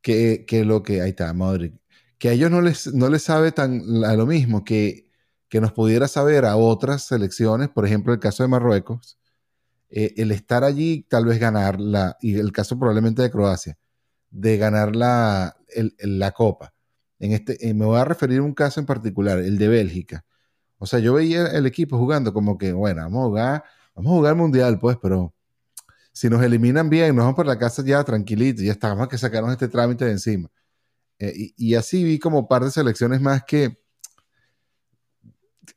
que, 0.02 0.43
que 0.45 0.65
lo 0.65 0.84
que, 0.84 1.02
ahí 1.02 1.12
está, 1.12 1.34
Modric, 1.34 1.80
que 2.20 2.30
a 2.30 2.34
ellos 2.34 2.52
no 2.52 2.62
les, 2.62 2.94
no 2.94 3.10
les 3.10 3.24
sabe 3.24 3.52
tan 3.52 3.82
a 4.06 4.14
lo 4.14 4.26
mismo 4.28 4.64
que, 4.64 5.10
que 5.48 5.62
nos 5.62 5.72
pudiera 5.72 6.08
saber 6.08 6.46
a 6.46 6.58
otras 6.58 7.04
selecciones, 7.04 7.70
por 7.70 7.86
ejemplo, 7.86 8.14
el 8.14 8.20
caso 8.20 8.44
de 8.44 8.50
Marruecos, 8.50 9.18
eh, 9.90 10.14
el 10.18 10.32
estar 10.32 10.64
allí, 10.64 11.08
tal 11.10 11.26
vez 11.26 11.40
ganarla, 11.40 12.18
y 12.22 12.38
el 12.38 12.52
caso 12.52 12.78
probablemente 12.78 13.22
de 13.22 13.32
Croacia, 13.32 13.78
de 14.30 14.58
ganar 14.58 14.96
la, 14.96 15.58
la 16.00 16.32
Copa. 16.32 16.74
En 17.20 17.32
este, 17.32 17.68
eh, 17.68 17.74
me 17.74 17.86
voy 17.86 17.98
a 18.00 18.06
referir 18.06 18.40
a 18.40 18.44
un 18.44 18.54
caso 18.54 18.80
en 18.80 18.86
particular, 18.86 19.40
el 19.40 19.58
de 19.58 19.68
Bélgica. 19.70 20.26
O 20.78 20.86
sea, 20.86 21.00
yo 21.00 21.14
veía 21.14 21.48
el 21.48 21.66
equipo 21.66 21.98
jugando 21.98 22.34
como 22.34 22.58
que, 22.58 22.74
bueno, 22.74 23.02
vamos 23.04 23.24
a 23.24 23.28
jugar, 23.28 23.64
vamos 23.96 24.12
a 24.12 24.16
jugar 24.16 24.36
mundial, 24.36 24.80
pues, 24.80 24.98
pero 25.02 25.34
si 26.12 26.30
nos 26.30 26.44
eliminan 26.44 26.90
bien, 26.90 27.16
nos 27.16 27.24
vamos 27.24 27.36
por 27.36 27.46
la 27.46 27.58
casa 27.58 27.84
ya 27.84 28.04
tranquilitos, 28.04 28.64
ya 28.64 28.78
a 28.82 29.10
que 29.10 29.18
sacarnos 29.18 29.52
este 29.54 29.70
trámite 29.70 30.06
de 30.06 30.12
encima. 30.12 30.50
Eh, 31.20 31.52
y, 31.56 31.76
así 31.76 32.04
vi 32.04 32.18
como 32.18 32.40
un 32.40 32.48
par 32.48 32.64
de 32.64 32.72
selecciones 32.72 33.22
más 33.22 33.44
que... 33.44 33.78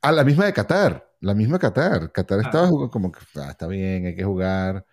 A 0.00 0.10
la 0.10 0.24
misma 0.24 0.46
de 0.46 0.52
Qatar, 0.52 1.12
la 1.20 1.34
misma 1.34 1.58
Qatar. 1.58 2.10
Qatar 2.12 2.38
ah. 2.38 2.42
estaba 2.42 2.66
jugando 2.68 2.90
como 2.90 3.12
que, 3.12 3.20
ah, 3.36 3.50
está 3.50 3.66
bien, 3.66 4.06
hay 4.06 4.16
que 4.16 4.24
jugar. 4.24 4.86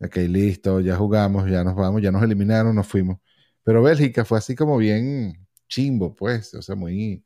Ok, 0.00 0.16
listo, 0.28 0.80
ya 0.80 0.96
jugamos, 0.96 1.48
ya 1.48 1.62
nos 1.62 1.76
vamos, 1.76 2.02
ya 2.02 2.10
nos 2.10 2.22
eliminaron, 2.22 2.74
nos 2.74 2.86
fuimos. 2.86 3.18
Pero 3.62 3.82
Bélgica 3.82 4.24
fue 4.24 4.38
así 4.38 4.56
como 4.56 4.78
bien 4.78 5.46
chimbo, 5.68 6.14
pues, 6.14 6.54
o 6.54 6.62
sea, 6.62 6.74
muy, 6.74 7.22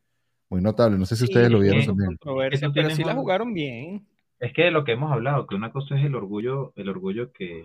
muy 0.51 0.61
notable. 0.61 0.99
No 0.99 1.07
sé 1.07 1.17
si 1.17 1.25
ustedes 1.25 1.51
lo 1.51 1.61
vieron 1.61 1.87
también. 1.87 2.19
Pero 2.21 2.91
sí 2.91 3.05
la 3.05 3.15
jugaron 3.15 3.55
bien. 3.55 4.07
Es 4.39 4.53
que 4.53 4.71
lo 4.71 4.85
que 4.85 4.93
hemos 4.93 5.11
hablado, 5.13 5.47
que 5.47 5.55
una 5.55 5.73
cosa 5.73 5.97
es 5.99 6.05
el 6.05 6.15
orgullo, 6.15 6.73
el 6.77 6.89
orgullo 6.89 7.33
que, 7.33 7.65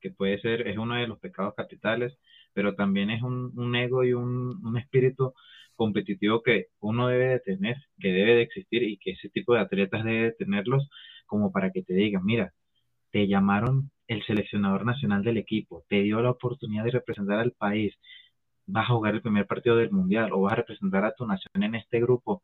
que 0.00 0.10
puede 0.10 0.40
ser, 0.40 0.66
es 0.68 0.76
uno 0.76 0.96
de 0.96 1.06
los 1.06 1.18
pecados 1.18 1.54
capitales, 1.56 2.18
pero 2.54 2.74
también 2.74 3.10
es 3.10 3.22
un, 3.22 3.76
ego 3.76 4.04
y 4.04 4.12
un, 4.12 4.76
espíritu 4.78 5.34
competitivo 5.76 6.42
que 6.42 6.66
uno 6.80 7.08
debe 7.08 7.26
de 7.28 7.40
tener, 7.40 7.76
que 8.00 8.08
debe 8.08 8.34
de 8.36 8.42
existir 8.42 8.82
y 8.82 8.98
que 8.98 9.12
ese 9.12 9.28
tipo 9.30 9.54
de 9.54 9.60
atletas 9.60 10.04
debe 10.04 10.24
de 10.24 10.32
tenerlos 10.32 10.88
como 11.26 11.52
para 11.52 11.70
que 11.70 11.82
te 11.82 11.94
digan, 11.94 12.24
mira, 12.24 12.52
te 13.10 13.26
llamaron 13.28 13.90
el 14.08 14.24
seleccionador 14.24 14.84
nacional 14.86 15.22
del 15.22 15.38
equipo, 15.38 15.84
te 15.88 16.02
dio 16.02 16.20
la 16.22 16.30
oportunidad 16.30 16.84
de 16.84 16.92
representar 16.92 17.38
al 17.38 17.52
país, 17.52 17.94
vas 18.66 18.88
a 18.88 18.92
jugar 18.94 19.14
el 19.14 19.22
primer 19.22 19.46
partido 19.46 19.76
del 19.76 19.90
mundial 19.90 20.30
o 20.32 20.42
vas 20.42 20.52
a 20.52 20.56
representar 20.56 21.04
a 21.04 21.14
tu 21.14 21.26
nación 21.26 21.62
en 21.62 21.74
este 21.74 22.00
grupo. 22.00 22.42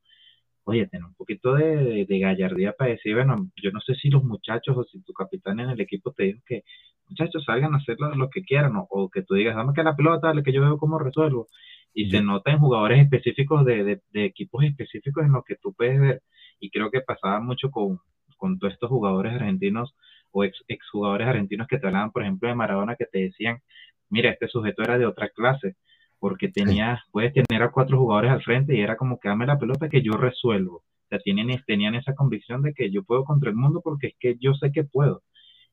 Oye, 0.67 0.87
ten 0.87 1.05
un 1.05 1.15
poquito 1.15 1.55
de, 1.55 2.07
gallardía 2.09 2.73
para 2.73 2.91
decir, 2.91 3.15
bueno, 3.15 3.51
yo 3.63 3.71
no 3.71 3.81
sé 3.81 3.95
si 3.97 4.09
los 4.09 4.25
muchachos 4.25 4.77
o 4.77 4.85
si 4.85 5.03
tu 5.03 5.13
capitán 5.13 5.61
en 5.61 5.71
el 5.71 5.81
equipo 5.81 6.13
te 6.13 6.25
dijo 6.25 6.41
que 6.47 6.65
muchachos, 7.09 7.45
salgan 7.45 7.75
a 7.75 7.79
hacer 7.79 7.97
lo, 7.99 8.31
que 8.31 8.43
quieran, 8.43 8.73
o, 8.77 9.11
que 9.11 9.23
tú 9.23 9.35
digas, 9.35 9.57
dame 9.57 9.75
que 9.75 9.83
la 9.83 9.95
pelota, 9.97 10.29
dale 10.29 10.43
que 10.43 10.53
yo 10.53 10.63
veo 10.63 10.79
cómo 10.79 10.99
resuelvo. 10.99 11.49
Y 11.93 12.11
se 12.11 12.23
nota 12.23 12.51
en 12.51 12.59
jugadores 12.59 13.01
específicos 13.03 13.65
de, 13.65 14.01
equipos 14.15 14.65
específicos 14.65 15.25
en 15.25 15.33
los 15.33 15.45
que 15.45 15.57
tú 15.57 15.75
puedes 15.75 16.01
ver. 16.01 16.23
Y 16.59 16.71
creo 16.71 16.91
que 16.91 17.03
pasaba 17.03 17.41
mucho 17.41 17.71
con, 17.71 18.01
con 18.37 18.59
todos 18.59 18.73
estos 18.73 18.89
jugadores 18.89 19.35
argentinos 19.35 19.95
o 20.33 20.45
ex, 20.45 20.65
exjugadores 20.67 21.29
argentinos 21.29 21.69
que 21.69 21.79
te 21.79 21.87
hablaban, 21.87 22.11
por 22.11 22.23
ejemplo, 22.23 22.49
de 22.49 22.55
Maradona, 22.55 22.97
que 22.97 23.07
te 23.07 23.19
decían, 23.21 23.61
mira, 24.09 24.31
este 24.31 24.49
sujeto 24.49 24.83
era 24.83 24.99
de 24.99 25.07
otra 25.07 25.29
clase, 25.29 25.77
porque 26.25 26.49
tenía, 26.49 27.05
puedes 27.13 27.35
tener 27.35 27.63
a 27.63 27.71
cuatro 27.71 27.99
jugadores 27.99 28.31
al 28.31 28.43
frente 28.43 28.75
y 28.75 28.81
era 28.81 28.97
como 28.97 29.21
que 29.21 29.29
dame 29.29 29.45
la 29.45 29.59
pelota 29.59 29.91
que 29.91 30.01
yo 30.01 30.13
resuelvo. 30.13 30.77
O 30.77 31.07
sea, 31.11 31.19
tienen, 31.19 31.55
tenían 31.67 31.95
esa 31.97 32.15
convicción 32.15 32.63
de 32.63 32.73
que 32.73 32.91
yo 32.91 33.05
puedo 33.05 33.27
contra 33.27 33.51
el 33.51 33.57
mundo 33.57 33.83
porque 33.85 34.07
es 34.07 34.15
que 34.19 34.37
yo 34.41 34.55
sé 34.55 34.73
que 34.73 34.85
puedo. 34.85 35.23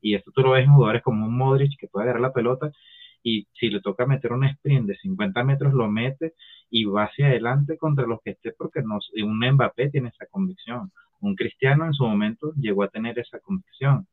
Y 0.01 0.13
esto 0.13 0.29
tú 0.35 0.41
lo 0.41 0.51
ves 0.51 0.65
en 0.65 0.73
jugadores 0.73 1.03
como 1.03 1.25
un 1.25 1.37
Modric 1.37 1.79
que 1.79 1.87
puede 1.87 2.03
agarrar 2.03 2.21
la 2.21 2.33
pelota 2.33 2.69
y 3.23 3.47
si 3.53 3.69
le 3.69 3.79
toca 3.79 4.05
meter 4.05 4.33
un 4.33 4.43
sprint 4.43 4.87
de 4.87 4.97
50 4.97 5.41
metros, 5.45 5.73
lo 5.73 5.89
mete 5.89 6.33
y 6.69 6.83
va 6.83 7.05
hacia 7.05 7.27
adelante 7.27 7.77
contra 7.77 8.05
los 8.05 8.19
que 8.21 8.31
esté, 8.31 8.51
porque 8.51 8.81
no, 8.81 8.99
un 9.23 9.39
Mbappé 9.53 9.89
tiene 9.89 10.09
esa 10.09 10.25
convicción. 10.25 10.91
Un 11.21 11.35
Cristiano 11.35 11.85
en 11.85 11.93
su 11.93 12.03
momento 12.03 12.51
llegó 12.57 12.83
a 12.83 12.89
tener 12.89 13.17
esa 13.19 13.39
convicción. 13.39 14.05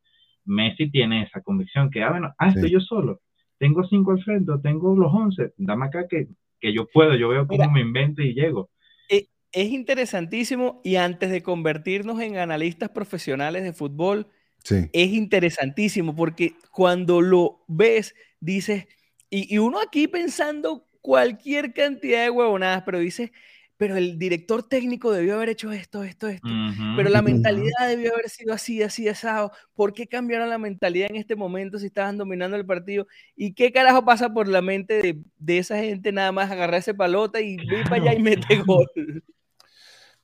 Messi 0.44 0.88
tiene 0.88 1.24
esa 1.24 1.40
convicción 1.40 1.90
que, 1.90 2.04
ah, 2.04 2.10
bueno, 2.10 2.32
ah, 2.38 2.50
estoy 2.50 2.70
yo 2.70 2.78
solo, 2.78 3.22
tengo 3.58 3.84
cinco 3.84 4.12
al 4.12 4.22
frente, 4.22 4.52
tengo 4.62 4.94
los 4.96 5.12
once, 5.12 5.52
dame 5.56 5.86
acá 5.86 6.06
que, 6.08 6.28
que 6.60 6.72
yo 6.72 6.86
puedo, 6.92 7.14
yo 7.16 7.28
veo 7.28 7.46
cómo 7.46 7.70
me 7.70 7.80
invento 7.80 8.22
y 8.22 8.34
llego. 8.34 8.70
Eh, 9.08 9.26
es 9.52 9.70
interesantísimo 9.70 10.80
y 10.84 10.96
antes 10.96 11.30
de 11.30 11.42
convertirnos 11.42 12.20
en 12.20 12.36
analistas 12.36 12.90
profesionales 12.90 13.62
de 13.62 13.72
fútbol, 13.72 14.28
es 14.70 15.12
interesantísimo 15.12 16.14
porque 16.14 16.54
cuando 16.72 17.22
lo 17.22 17.64
ves, 17.68 18.14
dices, 18.40 18.86
y, 19.30 19.54
y, 19.54 19.58
uno 19.58 19.80
aquí 19.80 20.08
pensando 20.08 20.86
cualquier 21.00 21.72
cantidad 21.72 22.24
de 22.24 22.30
huevonadas, 22.30 22.82
pero 22.84 22.98
dices, 22.98 23.30
pero 23.78 23.96
el 23.96 24.18
director 24.18 24.64
técnico 24.64 25.12
debió 25.12 25.36
haber 25.36 25.50
hecho 25.50 25.70
esto, 25.70 26.02
esto, 26.02 26.26
esto, 26.26 26.48
pero 26.96 27.08
la 27.08 27.22
mentalidad 27.22 27.86
debió 27.86 28.12
haber 28.12 28.28
sido 28.28 28.52
así, 28.52 28.82
así, 28.82 29.08
asado. 29.08 29.52
¿Por 29.74 29.92
qué 29.92 30.08
cambiaron 30.08 30.50
la 30.50 30.58
mentalidad 30.58 31.08
en 31.08 31.16
este 31.16 31.36
momento 31.36 31.78
si 31.78 31.86
estaban 31.86 32.18
dominando 32.18 32.56
el 32.56 32.66
partido? 32.66 33.06
¿Y 33.36 33.54
qué 33.54 33.70
carajo 33.70 34.04
pasa 34.04 34.34
por 34.34 34.48
la 34.48 34.62
mente 34.62 34.94
de, 35.00 35.22
de 35.38 35.58
esa 35.58 35.78
gente 35.78 36.10
nada 36.10 36.32
más 36.32 36.50
agarrar 36.50 36.80
ese 36.80 36.92
palota 36.92 37.40
y 37.40 37.52
ir 37.52 37.84
para 37.84 38.02
allá 38.02 38.14
y 38.14 38.22
mete 38.22 38.62
gol? 38.62 38.86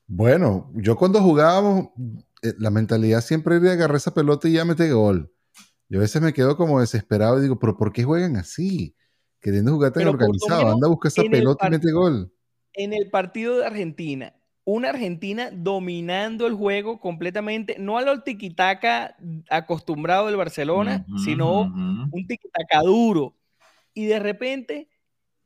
Bueno, 0.07 0.71
yo 0.75 0.97
cuando 0.97 1.19
jugábamos, 1.23 1.89
eh, 2.43 2.53
la 2.59 2.71
mentalidad 2.71 3.23
siempre 3.23 3.57
era 3.57 3.73
agarrar 3.73 3.97
esa 3.97 4.13
pelota 4.13 4.47
y 4.47 4.53
ya 4.53 4.65
mete 4.67 4.93
gol. 4.93 5.33
Yo 5.89 5.99
a 5.99 6.03
veces 6.03 6.21
me 6.21 6.35
quedo 6.35 6.59
como 6.59 6.79
desesperado 6.79 7.39
y 7.39 7.43
digo, 7.43 7.59
pero 7.59 7.79
¿por 7.79 7.91
qué 7.91 8.05
juegan 8.05 8.37
así? 8.37 8.95
Queriendo 9.41 9.73
jugar 9.73 9.93
tan 9.93 10.07
organizado, 10.07 10.73
anda 10.73 10.89
a 10.89 10.91
buscar 10.91 11.09
esa 11.09 11.23
pelota 11.23 11.69
y 11.69 11.71
mete 11.71 11.91
gol 11.91 12.34
en 12.75 12.93
el 12.93 13.11
partido 13.11 13.59
de 13.59 13.67
Argentina, 13.67 14.35
una 14.65 14.91
Argentina 14.91 15.51
dominando 15.53 16.47
el 16.47 16.55
juego 16.55 16.99
completamente, 16.99 17.77
no 17.79 17.99
a 17.99 18.03
lo 18.03 18.23
tiquitaca 18.23 19.17
acostumbrado 19.51 20.27
del 20.27 20.37
Barcelona, 20.37 21.05
sino 21.23 21.63
un 21.63 22.27
tiquitaca 22.27 22.81
duro. 22.81 23.35
Y 23.93 24.07
de 24.07 24.19
repente 24.19 24.89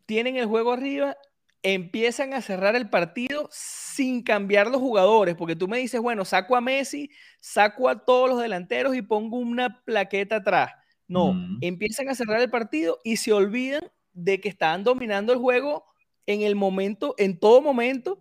tienen 0.07 0.37
el 0.37 0.47
juego 0.47 0.73
arriba, 0.73 1.17
empiezan 1.63 2.33
a 2.33 2.41
cerrar 2.41 2.77
el 2.77 2.89
partido 2.89 3.49
sin 3.51 4.23
cambiar 4.23 4.69
los 4.69 4.81
jugadores, 4.81 5.35
porque 5.35 5.57
tú 5.57 5.67
me 5.67 5.79
dices, 5.79 6.01
bueno, 6.01 6.25
saco 6.25 6.55
a 6.55 6.61
Messi, 6.61 7.11
saco 7.41 7.89
a 7.89 8.05
todos 8.05 8.31
los 8.31 8.41
delanteros 8.41 8.95
y 8.95 9.03
pongo 9.03 9.37
una 9.37 9.83
plaqueta 9.85 10.37
atrás. 10.37 10.73
No, 11.09 11.35
empiezan 11.63 12.09
a 12.09 12.15
cerrar 12.15 12.41
el 12.41 12.51
partido 12.51 12.99
y 13.03 13.17
se 13.17 13.33
olvidan 13.33 13.83
de 14.13 14.41
que 14.41 14.49
estaban 14.49 14.85
dominando 14.85 15.33
el 15.33 15.39
juego 15.39 15.85
en 16.29 16.43
el 16.43 16.55
momento, 16.57 17.15
en 17.17 17.41
todo 17.41 17.63
momento, 17.63 18.21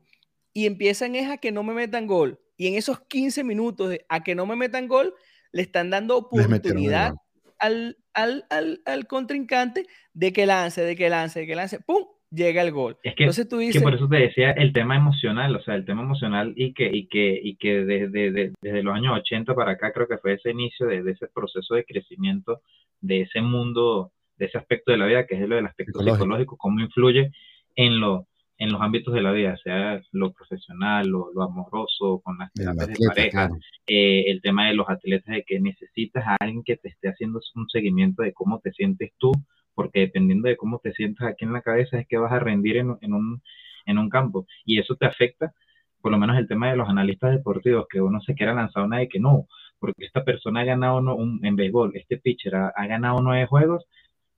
y 0.54 0.66
empiezan 0.66 1.16
es 1.16 1.30
a 1.30 1.38
que 1.38 1.52
no 1.52 1.62
me 1.62 1.74
metan 1.74 2.08
gol. 2.08 2.40
Y 2.56 2.68
en 2.68 2.76
esos 2.76 3.02
15 3.02 3.44
minutos 3.44 3.90
de 3.90 4.06
a 4.08 4.24
que 4.24 4.34
no 4.34 4.46
me 4.46 4.56
metan 4.56 4.88
gol, 4.88 5.14
le 5.52 5.62
están 5.62 5.90
dando 5.90 6.18
oportunidad 6.18 7.16
al, 7.60 7.98
al, 8.14 8.46
al, 8.86 9.08
contrincante 9.08 9.86
de 10.14 10.32
que 10.32 10.46
lance, 10.46 10.82
de 10.82 10.96
que 10.96 11.10
lance, 11.10 11.42
de 11.42 11.48
que 11.48 11.56
lance, 11.56 11.80
¡pum! 11.82 12.06
llega 12.32 12.62
el 12.62 12.72
gol. 12.72 12.98
Es 13.04 13.14
que, 13.14 13.24
Entonces 13.24 13.50
tú 13.50 13.58
dices, 13.58 13.82
que 13.82 13.84
por 13.84 13.94
eso 13.94 14.08
te 14.08 14.18
decía 14.18 14.52
el 14.52 14.72
tema 14.72 14.96
emocional, 14.96 15.54
o 15.56 15.62
sea, 15.62 15.76
el 15.76 15.86
tema 15.86 16.02
emocional 16.02 16.54
y 16.56 16.74
que, 16.74 16.90
y 16.92 17.08
que, 17.08 17.40
y 17.44 17.58
que 17.58 17.84
desde, 17.84 18.32
desde 18.62 18.84
los 18.84 18.96
años 18.96 19.18
80 19.18 19.54
para 19.54 19.72
acá 19.72 19.92
creo 19.92 20.08
que 20.08 20.18
fue 20.18 20.34
ese 20.34 20.52
inicio 20.52 20.88
de, 20.88 21.12
ese 21.12 21.28
proceso 21.28 21.76
de 21.76 21.84
crecimiento 21.84 22.62
de 23.02 23.22
ese 23.22 23.42
mundo, 23.42 24.14
de 24.38 24.46
ese 24.46 24.58
aspecto 24.58 24.92
de 24.92 24.98
la 24.98 25.08
vida, 25.08 25.26
que 25.26 25.36
es 25.36 25.48
lo 25.48 25.58
del 25.58 25.66
aspecto 25.66 26.00
psicológico 26.00 26.56
cómo 26.58 26.80
influye 26.80 27.32
en, 27.78 28.02
lo, 28.02 28.28
en 28.58 28.72
los 28.74 28.82
ámbitos 28.82 29.14
de 29.14 29.22
la 29.22 29.32
vida, 29.32 29.56
sea 29.64 30.02
lo 30.12 30.34
profesional, 30.34 31.08
lo, 31.08 31.32
lo 31.34 31.44
amoroso, 31.44 32.20
con 32.24 32.38
las 32.40 32.52
terapias 32.52 32.88
de 32.88 33.08
pareja, 33.08 33.50
eh, 33.86 34.24
el 34.28 34.42
tema 34.42 34.68
de 34.68 34.74
los 34.74 34.90
atletas, 34.90 35.34
de 35.36 35.44
que 35.44 35.60
necesitas 35.60 36.26
a 36.28 36.36
alguien 36.42 36.64
que 36.64 36.76
te 36.76 36.90
esté 36.90 37.08
haciendo 37.08 37.40
un 37.56 37.70
seguimiento 37.70 38.24
de 38.24 38.34
cómo 38.34 38.60
te 38.60 38.72
sientes 38.74 39.12
tú, 39.18 39.32
porque 39.76 40.00
dependiendo 40.02 40.50
de 40.50 40.58
cómo 40.58 40.80
te 40.80 40.92
sientas 40.92 41.28
aquí 41.28 41.46
en 41.46 41.54
la 41.54 41.62
cabeza 41.62 42.00
es 42.00 42.08
que 42.08 42.18
vas 42.18 42.32
a 42.32 42.40
rendir 42.40 42.78
en, 42.78 42.98
en, 43.02 43.14
un, 43.14 43.42
en 43.86 43.98
un 44.00 44.10
campo. 44.10 44.48
Y 44.66 44.80
eso 44.80 44.96
te 44.96 45.06
afecta, 45.06 45.54
por 46.02 46.12
lo 46.12 46.18
menos 46.18 46.36
el 46.38 46.48
tema 46.48 46.72
de 46.72 46.78
los 46.78 46.90
analistas 46.90 47.32
deportivos, 47.32 47.86
que 47.88 48.02
uno 48.02 48.20
se 48.22 48.34
quiera 48.34 48.56
lanzar 48.56 48.84
una 48.84 48.98
de 48.98 49.08
que 49.08 49.20
no, 49.20 49.46
porque 49.78 50.06
esta 50.06 50.24
persona 50.24 50.62
ha 50.62 50.66
ganado 50.66 51.00
no, 51.00 51.16
un, 51.16 51.46
en 51.46 51.56
béisbol, 51.56 51.92
este 51.96 52.18
pitcher 52.18 52.56
ha, 52.56 52.74
ha 52.76 52.88
ganado 52.88 53.20
nueve 53.22 53.46
juegos, 53.46 53.86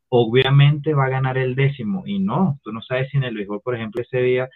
obviamente 0.10 0.94
va 0.94 1.06
a 1.06 1.10
ganar 1.10 1.38
el 1.38 1.56
décimo. 1.56 2.04
Y 2.06 2.20
no, 2.20 2.60
tú 2.64 2.72
no 2.72 2.82
sabes 2.82 3.10
si 3.10 3.18
en 3.18 3.24
el 3.24 3.36
béisbol, 3.36 3.62
por 3.62 3.76
ejemplo, 3.76 4.02
ese 4.02 4.22
día 4.22 4.50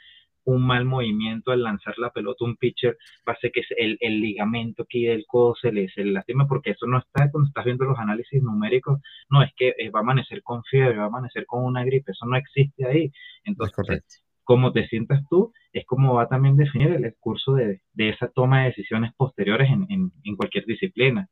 un 0.45 0.65
mal 0.65 0.85
movimiento 0.85 1.51
al 1.51 1.63
lanzar 1.63 1.97
la 1.97 2.11
pelota, 2.11 2.45
un 2.45 2.57
pitcher 2.57 2.97
va 3.27 3.33
a 3.33 3.35
hacer 3.35 3.51
que 3.51 3.61
el, 3.77 3.97
el 4.01 4.19
ligamento 4.19 4.83
aquí 4.83 5.05
del 5.05 5.25
codo 5.25 5.55
se 5.55 5.71
le, 5.71 5.89
se 5.89 6.03
lastima, 6.03 6.47
porque 6.47 6.71
eso 6.71 6.85
no 6.85 6.97
está 6.97 7.31
cuando 7.31 7.47
estás 7.47 7.65
viendo 7.65 7.85
los 7.85 7.97
análisis 7.97 8.41
numéricos, 8.41 8.99
no 9.29 9.41
es 9.41 9.51
que 9.55 9.73
eh, 9.77 9.89
va 9.89 9.99
a 9.99 10.03
amanecer 10.03 10.43
con 10.43 10.63
fiebre, 10.63 10.97
va 10.97 11.05
a 11.05 11.07
amanecer 11.07 11.45
con 11.45 11.63
una 11.63 11.83
gripe, 11.83 12.11
eso 12.11 12.25
no 12.25 12.35
existe 12.35 12.85
ahí. 12.85 13.11
Entonces, 13.45 14.21
como 14.43 14.73
te 14.73 14.87
sientas 14.87 15.23
tú, 15.29 15.53
es 15.71 15.85
como 15.85 16.15
va 16.15 16.23
a 16.23 16.27
también 16.27 16.57
definir 16.57 16.91
el, 16.91 17.15
curso 17.19 17.53
de, 17.53 17.81
de, 17.93 18.09
esa 18.09 18.27
toma 18.27 18.61
de 18.61 18.67
decisiones 18.67 19.13
posteriores 19.15 19.69
en, 19.69 19.85
en, 19.89 20.11
en 20.23 20.35
cualquier 20.35 20.65
disciplina. 20.65 21.29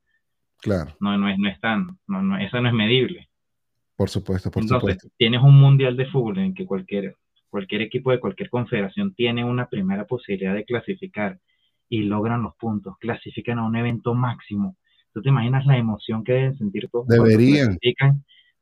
Claro. 0.61 0.95
No, 0.99 1.17
no, 1.17 1.27
es, 1.27 1.37
no 1.37 1.49
es 1.49 1.59
tan, 1.59 1.97
no, 2.07 2.21
no, 2.21 2.37
eso 2.37 2.61
no 2.61 2.69
es 2.69 2.73
medible. 2.73 3.27
Por 4.01 4.09
supuesto, 4.09 4.49
por 4.49 4.63
Entonces, 4.63 4.95
supuesto. 4.95 5.09
Tienes 5.15 5.43
un 5.43 5.59
mundial 5.59 5.95
de 5.95 6.07
fútbol 6.07 6.39
en 6.39 6.55
que 6.55 6.65
cualquier, 6.65 7.17
cualquier 7.51 7.83
equipo 7.83 8.09
de 8.09 8.19
cualquier 8.19 8.49
confederación 8.49 9.13
tiene 9.13 9.45
una 9.45 9.69
primera 9.69 10.07
posibilidad 10.07 10.55
de 10.55 10.65
clasificar 10.65 11.37
y 11.87 12.01
logran 12.01 12.41
los 12.41 12.55
puntos, 12.55 12.95
clasifican 12.99 13.59
a 13.59 13.63
un 13.63 13.75
evento 13.75 14.15
máximo. 14.15 14.75
¿Tú 15.13 15.21
te 15.21 15.29
imaginas 15.29 15.67
la 15.67 15.77
emoción 15.77 16.23
que 16.23 16.33
deben 16.33 16.57
sentir 16.57 16.89
todos? 16.91 17.05
Deberían. 17.09 17.77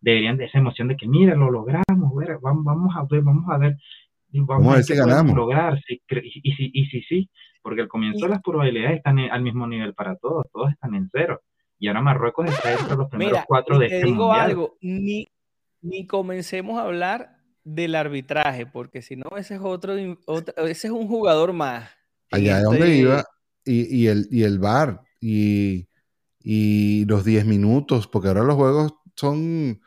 Deberían 0.02 0.36
de 0.36 0.44
esa 0.44 0.58
emoción 0.58 0.90
de 0.90 0.98
que, 0.98 1.08
mira, 1.08 1.36
lo 1.36 1.50
logramos, 1.50 1.86
vamos, 2.42 2.66
vamos 2.66 2.94
a 2.98 3.06
ver, 3.10 3.22
vamos 3.22 3.46
a 3.50 3.58
ver. 3.58 3.78
Vamos, 4.34 4.74
a 4.74 4.76
ver 4.76 4.84
si 4.84 4.94
ganamos. 4.94 5.38
Lograr, 5.38 5.80
y, 5.88 6.02
y, 6.04 6.82
y, 6.82 6.86
sí, 6.88 7.02
sí, 7.08 7.30
porque 7.62 7.84
al 7.84 7.88
comienzo 7.88 8.28
las 8.28 8.42
probabilidades 8.42 8.98
están 8.98 9.20
al 9.20 9.42
mismo 9.42 9.66
nivel 9.68 9.94
para 9.94 10.18
todos, 10.18 10.48
todos 10.52 10.70
están 10.70 10.96
en 10.96 11.08
cero. 11.14 11.40
Y 11.80 11.88
ahora 11.88 12.02
Marruecos 12.02 12.50
está 12.50 12.74
entre 12.74 12.96
los 12.98 13.10
primeros 13.10 13.40
cuatro 13.48 13.80
de 13.80 13.88
te 13.88 13.96
este 13.96 14.08
digo 14.08 14.34
algo, 14.34 14.78
ni, 14.82 15.32
ni 15.82 16.06
comencemos 16.06 16.78
a 16.78 16.84
hablar 16.84 17.38
del 17.64 17.96
arbitraje, 17.96 18.66
porque 18.66 19.02
si 19.02 19.16
no, 19.16 19.38
ese 19.38 19.56
es 19.56 19.62
otro, 19.62 19.96
ese 19.96 20.88
es 20.88 20.92
un 20.92 21.08
jugador 21.08 21.54
más. 21.54 21.90
Allá 22.32 22.58
es 22.58 22.64
donde 22.64 22.80
este 22.80 22.96
iba, 22.98 23.24
y, 23.64 23.98
y, 23.98 24.08
el, 24.08 24.28
y 24.30 24.44
el 24.44 24.60
bar, 24.60 25.02
y, 25.22 25.88
y 26.40 27.06
los 27.06 27.24
10 27.24 27.46
minutos, 27.46 28.08
porque 28.08 28.28
ahora 28.28 28.44
los 28.44 28.56
juegos 28.56 28.94
son 29.16 29.82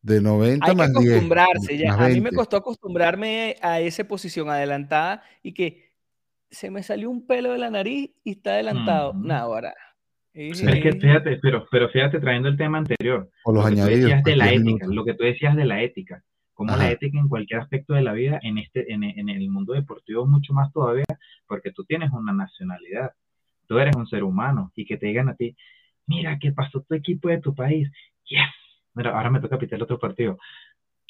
de 0.00 0.20
90 0.20 0.64
Hay 0.64 0.76
más 0.76 0.90
que 0.92 1.08
acostumbrarse, 1.08 1.78
ya. 1.78 1.94
A 1.94 2.08
mí 2.08 2.20
me 2.20 2.30
costó 2.30 2.56
acostumbrarme 2.56 3.56
a 3.62 3.80
esa 3.80 4.04
posición 4.04 4.48
adelantada 4.48 5.24
y 5.42 5.54
que 5.54 5.90
se 6.50 6.70
me 6.70 6.84
salió 6.84 7.10
un 7.10 7.26
pelo 7.26 7.52
de 7.52 7.58
la 7.58 7.70
nariz 7.70 8.12
y 8.22 8.32
está 8.32 8.50
adelantado. 8.50 9.14
Mm. 9.14 9.26
Nada, 9.26 9.40
ahora 9.40 9.74
es 10.34 10.62
que 10.62 10.92
fíjate, 10.92 11.38
pero, 11.42 11.66
pero 11.70 11.88
fíjate 11.90 12.18
trayendo 12.18 12.48
el 12.48 12.56
tema 12.56 12.78
anterior. 12.78 13.28
O 13.44 13.52
los 13.52 13.62
lo 13.62 13.68
añadidos. 13.68 14.22
Que 14.24 14.30
de 14.30 14.36
la 14.36 14.52
ética, 14.52 14.86
lo 14.88 15.04
que 15.04 15.14
tú 15.14 15.24
decías 15.24 15.56
de 15.56 15.64
la 15.64 15.82
ética. 15.82 16.22
Como 16.54 16.76
la 16.76 16.90
ética 16.90 17.18
en 17.18 17.28
cualquier 17.28 17.60
aspecto 17.60 17.94
de 17.94 18.02
la 18.02 18.12
vida, 18.12 18.38
en, 18.42 18.58
este, 18.58 18.92
en, 18.92 19.02
en, 19.02 19.28
el 19.28 19.50
mundo 19.50 19.72
deportivo 19.72 20.26
mucho 20.26 20.52
más 20.52 20.72
todavía, 20.72 21.04
porque 21.46 21.72
tú 21.72 21.84
tienes 21.84 22.10
una 22.12 22.32
nacionalidad, 22.32 23.12
tú 23.66 23.78
eres 23.78 23.96
un 23.96 24.06
ser 24.06 24.22
humano, 24.22 24.70
y 24.76 24.84
que 24.84 24.96
te 24.96 25.06
digan 25.06 25.28
a 25.28 25.34
ti, 25.34 25.56
mira, 26.06 26.38
¿qué 26.38 26.52
pasó 26.52 26.82
tu 26.82 26.94
equipo 26.94 27.28
de 27.28 27.40
tu 27.40 27.54
país? 27.54 27.90
Yes, 28.26 28.42
mira, 28.94 29.10
ahora 29.10 29.30
me 29.30 29.40
toca 29.40 29.58
pitar 29.58 29.82
otro 29.82 29.98
partido. 29.98 30.38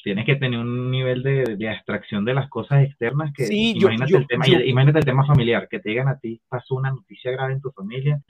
Tienes 0.03 0.25
que 0.25 0.37
tener 0.37 0.59
un 0.59 0.89
nivel 0.89 1.21
de, 1.21 1.55
de 1.55 1.69
abstracción 1.69 2.25
de 2.25 2.33
las 2.33 2.49
cosas 2.49 2.83
externas 2.83 3.31
que 3.33 3.45
sí, 3.45 3.73
imagínate, 3.77 4.11
yo, 4.11 4.17
el 4.17 4.27
tema, 4.27 4.45
yo, 4.47 4.59
imagínate 4.59 4.99
el 4.99 5.05
tema 5.05 5.25
familiar, 5.25 5.67
que 5.69 5.79
te 5.79 5.89
digan 5.89 6.07
a 6.07 6.17
ti, 6.19 6.41
pasó 6.49 6.75
una 6.75 6.89
noticia 6.89 7.31
grave 7.31 7.53
en 7.53 7.61
tu 7.61 7.71
familia, 7.71 8.21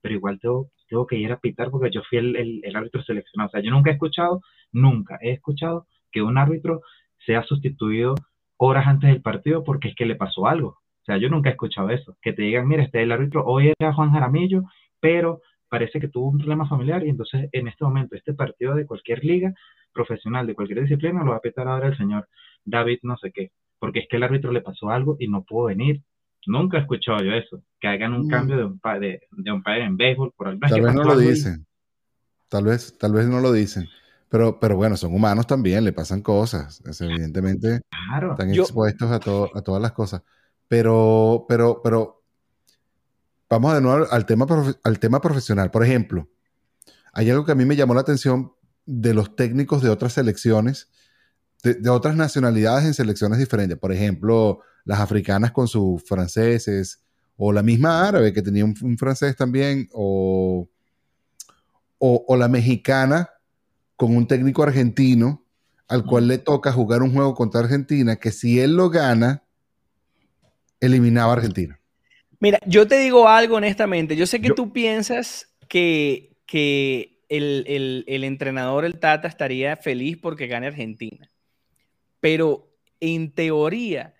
pero 0.00 0.14
igual 0.14 0.38
tengo, 0.40 0.68
tengo 0.88 1.06
que 1.06 1.16
ir 1.16 1.32
a 1.32 1.38
pitar 1.38 1.70
porque 1.70 1.90
yo 1.90 2.02
fui 2.08 2.18
el, 2.18 2.36
el, 2.36 2.60
el, 2.64 2.76
árbitro 2.76 3.02
seleccionado. 3.02 3.48
O 3.48 3.50
sea, 3.50 3.60
yo 3.60 3.70
nunca 3.70 3.90
he 3.90 3.94
escuchado, 3.94 4.40
nunca 4.72 5.18
he 5.20 5.32
escuchado 5.32 5.86
que 6.10 6.22
un 6.22 6.38
árbitro 6.38 6.80
sea 7.26 7.42
sustituido 7.42 8.14
horas 8.56 8.86
antes 8.86 9.10
del 9.10 9.22
partido 9.22 9.64
porque 9.64 9.88
es 9.88 9.94
que 9.94 10.06
le 10.06 10.16
pasó 10.16 10.46
algo. 10.46 10.68
O 10.68 11.04
sea, 11.04 11.18
yo 11.18 11.28
nunca 11.28 11.48
he 11.48 11.52
escuchado 11.52 11.90
eso. 11.90 12.16
Que 12.22 12.32
te 12.32 12.42
digan, 12.42 12.68
mira, 12.68 12.82
este 12.82 13.02
el 13.02 13.12
árbitro 13.12 13.44
hoy 13.44 13.72
era 13.78 13.92
Juan 13.92 14.10
Jaramillo, 14.12 14.62
pero 15.00 15.40
parece 15.68 16.00
que 16.00 16.08
tuvo 16.08 16.28
un 16.30 16.38
problema 16.38 16.68
familiar 16.68 17.04
y 17.04 17.10
entonces 17.10 17.48
en 17.52 17.68
este 17.68 17.84
momento 17.84 18.16
este 18.16 18.34
partido 18.34 18.74
de 18.74 18.86
cualquier 18.86 19.24
liga 19.24 19.52
profesional, 19.92 20.46
de 20.46 20.54
cualquier 20.54 20.82
disciplina, 20.82 21.24
lo 21.24 21.32
va 21.32 21.36
a 21.36 21.40
pitar 21.40 21.68
ahora 21.68 21.88
el 21.88 21.96
señor 21.96 22.28
David 22.64 22.98
no 23.02 23.16
sé 23.16 23.32
qué, 23.32 23.50
porque 23.78 24.00
es 24.00 24.08
que 24.08 24.16
el 24.16 24.22
árbitro 24.22 24.52
le 24.52 24.60
pasó 24.60 24.90
algo 24.90 25.16
y 25.18 25.28
no 25.28 25.42
pudo 25.44 25.66
venir 25.66 26.02
Nunca 26.48 26.78
he 26.78 26.80
escuchado 26.80 27.18
yo 27.22 27.32
eso, 27.32 27.62
que 27.78 27.88
hagan 27.88 28.14
un 28.14 28.26
mm. 28.26 28.30
cambio 28.30 28.56
de 28.56 28.64
un, 28.64 28.80
de, 29.00 29.20
de 29.30 29.52
un 29.52 29.62
padre 29.62 29.84
en 29.84 29.96
béisbol 29.98 30.32
por 30.34 30.48
algo. 30.48 30.60
Tal 30.66 30.80
vez 30.80 30.94
no 30.94 31.04
lo 31.04 31.16
dicen. 31.18 31.66
Tal 32.48 32.64
vez, 32.64 32.96
tal 32.98 33.12
vez 33.12 33.26
no 33.26 33.40
lo 33.40 33.52
dicen. 33.52 33.86
pero, 34.30 34.58
pero 34.58 34.74
bueno, 34.76 34.96
son 34.96 35.14
humanos 35.14 35.46
también, 35.46 35.84
le 35.84 35.92
pasan 35.92 36.22
cosas. 36.22 36.80
Es, 36.86 37.00
evidentemente 37.02 37.82
Claro. 37.90 38.32
están 38.32 38.52
Yo- 38.52 38.62
expuestos 38.62 39.10
a, 39.10 39.20
todo, 39.20 39.50
a 39.54 39.60
todas 39.60 39.82
las 39.82 39.92
cosas. 39.92 40.22
Pero, 40.68 41.44
pero, 41.46 41.82
pero, 41.84 42.22
vamos 43.50 43.74
de 43.74 43.80
nuevo 43.82 44.06
al 44.10 44.24
tema, 44.24 44.46
al 44.84 44.98
tema 44.98 45.20
profesional. 45.20 45.70
Por 45.70 45.84
ejemplo, 45.84 46.28
hay 47.12 47.28
algo 47.30 47.44
que 47.44 47.52
a 47.52 47.54
mí 47.54 47.66
me 47.66 47.76
llamó 47.76 47.92
la 47.94 48.00
atención 48.00 48.52
de 48.86 49.12
los 49.12 49.36
técnicos 49.36 49.82
de 49.82 49.90
otras 49.90 50.14
selecciones, 50.14 50.90
de, 51.62 51.74
de 51.74 51.90
otras 51.90 52.16
nacionalidades 52.16 52.86
en 52.86 52.94
selecciones 52.94 53.38
diferentes. 53.38 53.78
Por 53.78 53.92
ejemplo, 53.92 54.60
las 54.88 55.00
africanas 55.00 55.52
con 55.52 55.68
sus 55.68 56.02
franceses, 56.02 57.02
o 57.36 57.52
la 57.52 57.62
misma 57.62 58.08
árabe 58.08 58.32
que 58.32 58.40
tenía 58.40 58.64
un, 58.64 58.74
un 58.82 58.96
francés 58.96 59.36
también, 59.36 59.86
o, 59.92 60.66
o, 61.98 62.24
o 62.26 62.36
la 62.36 62.48
mexicana 62.48 63.28
con 63.96 64.16
un 64.16 64.26
técnico 64.26 64.62
argentino 64.62 65.44
al 65.88 66.04
cual 66.06 66.26
le 66.26 66.38
toca 66.38 66.72
jugar 66.72 67.02
un 67.02 67.12
juego 67.12 67.34
contra 67.34 67.60
Argentina, 67.60 68.16
que 68.16 68.30
si 68.32 68.60
él 68.60 68.76
lo 68.76 68.88
gana, 68.88 69.42
eliminaba 70.80 71.32
a 71.32 71.36
Argentina. 71.36 71.78
Mira, 72.40 72.58
yo 72.66 72.86
te 72.88 72.98
digo 72.98 73.28
algo 73.28 73.56
honestamente. 73.56 74.16
Yo 74.16 74.26
sé 74.26 74.40
que 74.40 74.48
Yo- 74.48 74.54
tú 74.54 74.72
piensas 74.72 75.48
que, 75.68 76.36
que 76.46 77.20
el, 77.28 77.64
el- 77.66 78.04
el 78.06 78.24
entrenador, 78.24 78.84
el 78.86 78.98
Tata, 78.98 79.28
estaría 79.28 79.76
feliz 79.76 80.16
porque 80.16 80.46
gane 80.46 80.66
Argentina. 80.66 81.28
Pero 82.20 82.70
en 83.00 83.32
teoría, 83.32 84.14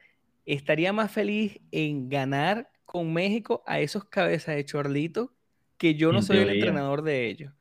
estaría 0.54 0.92
más 0.92 1.12
feliz 1.12 1.60
en 1.72 2.08
ganar 2.08 2.70
con 2.84 3.12
México 3.12 3.62
a 3.66 3.80
esos 3.80 4.04
cabezas 4.06 4.56
de 4.56 4.64
chorlito 4.64 5.34
que 5.78 5.94
yo 5.94 6.12
no 6.12 6.20
En 6.20 6.22
soy 6.22 6.38
el 6.38 6.50
teoría. 6.50 6.54
entrenador 6.54 7.02
de 7.02 7.28
ellos. 7.28 7.54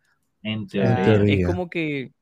En 0.44 0.68
O 0.76 0.82
sea, 0.82 1.02
teoría. 1.02 1.04
teoría. 1.04 1.36
es 1.36 1.42
como 1.42 1.70
que. 1.70 2.14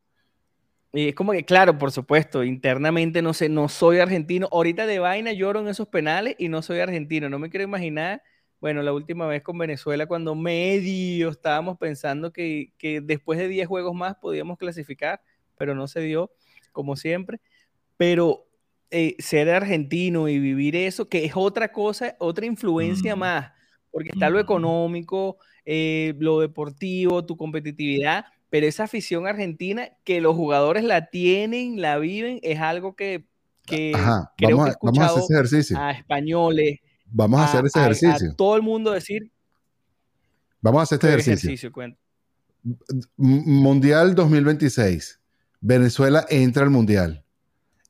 Es 0.94 1.14
como 1.16 1.34
que, 1.34 1.44
claro, 1.44 1.78
por 1.78 1.92
supuesto, 1.92 2.44
internamente 2.44 3.22
no 3.22 3.34
sé, 3.34 3.50
no 3.50 3.68
soy 3.68 4.00
argentino. 4.00 4.48
Ahorita 4.52 4.86
de 4.88 5.00
vaina 5.00 5.34
lloro 5.34 5.60
en 5.60 5.68
esos 5.68 5.88
penales 5.90 6.36
y 6.40 6.48
no 6.48 6.62
soy 6.62 6.80
argentino. 6.80 7.28
No 7.30 7.38
me 7.38 7.50
quiero 7.50 7.66
imaginar, 7.66 8.22
bueno, 8.62 8.82
la 8.82 8.94
última 8.94 9.28
vez 9.28 9.44
con 9.44 9.58
Venezuela, 9.58 10.06
cuando 10.08 10.36
medio 10.36 11.30
estábamos 11.30 11.78
pensando 11.78 12.32
que, 12.32 12.72
que 12.78 13.02
después 13.02 13.38
de 13.40 13.50
10 13.50 13.68
juegos 13.68 13.94
más 13.94 14.16
podíamos 14.16 14.58
clasificar, 14.58 15.22
pero 15.58 15.76
no 15.76 15.88
se 15.90 16.00
dio, 16.00 16.32
como 16.72 16.96
siempre. 16.96 17.42
Pero 17.98 18.45
eh, 18.98 19.16
ser 19.20 19.50
argentino 19.50 20.30
y 20.30 20.40
vivir 20.40 20.76
eso, 20.76 21.10
que 21.10 21.26
es 21.26 21.34
otra 21.36 21.72
cosa, 21.72 22.16
otra 22.20 22.46
influencia 22.46 23.16
Mm. 23.16 23.20
más, 23.20 23.52
porque 23.92 24.10
está 24.14 24.30
lo 24.30 24.36
Ujú. 24.38 24.44
económico, 24.44 25.38
eh, 25.66 26.14
lo 26.20 26.40
deportivo, 26.40 27.26
tu 27.26 27.36
competitividad, 27.36 28.26
pero 28.50 28.68
esa 28.68 28.84
afición 28.86 29.28
argentina 29.28 29.90
que 30.06 30.22
los 30.22 30.36
jugadores 30.36 30.84
la 30.86 31.08
tienen, 31.10 31.82
la 31.82 31.98
viven, 31.98 32.40
es 32.42 32.60
algo 32.60 32.96
que, 32.96 33.26
que 33.66 33.92
Ajá, 33.96 34.32
creo 34.38 34.58
vamos 34.58 34.66
que 34.66 34.70
he 34.72 34.74
a, 34.74 34.78
vamos 34.82 35.00
a 35.00 35.06
hacer 35.08 35.24
ese 35.24 35.34
ejercicio. 35.34 35.78
a 35.78 35.92
españoles, 35.92 36.80
Vamos 37.08 37.40
a 37.42 37.44
hacer 37.46 37.66
ese 37.66 37.80
a- 37.80 37.82
a 37.82 37.86
ejercicio. 37.88 38.36
todo 38.38 38.56
el 38.56 38.62
mundo 38.62 38.92
decir 38.92 39.32
Vamos 40.62 40.80
a 40.80 40.84
hacer 40.84 40.96
este 40.96 41.08
"Qué 41.08 41.14
ejercicio. 41.14 41.50
ejercicio, 41.50 41.72
cuenta". 41.72 42.00
M- 42.64 43.44
Mundial 43.46 44.16
2026. 44.16 45.20
Venezuela 45.62 46.26
entra 46.30 46.64
al 46.64 46.70
Mundial. 46.70 47.25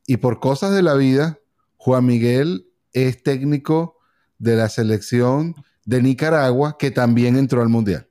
Y 0.06 0.18
por 0.18 0.40
cosas 0.40 0.72
de 0.72 0.82
la 0.82 0.94
vida, 0.94 1.40
Juan 1.76 2.06
Miguel 2.06 2.70
es 2.92 3.22
técnico 3.22 3.98
de 4.38 4.56
la 4.56 4.68
selección 4.68 5.54
de 5.84 6.02
Nicaragua 6.02 6.76
que 6.78 6.90
también 6.90 7.36
entró 7.36 7.62
al 7.62 7.68
Mundial. 7.68 8.08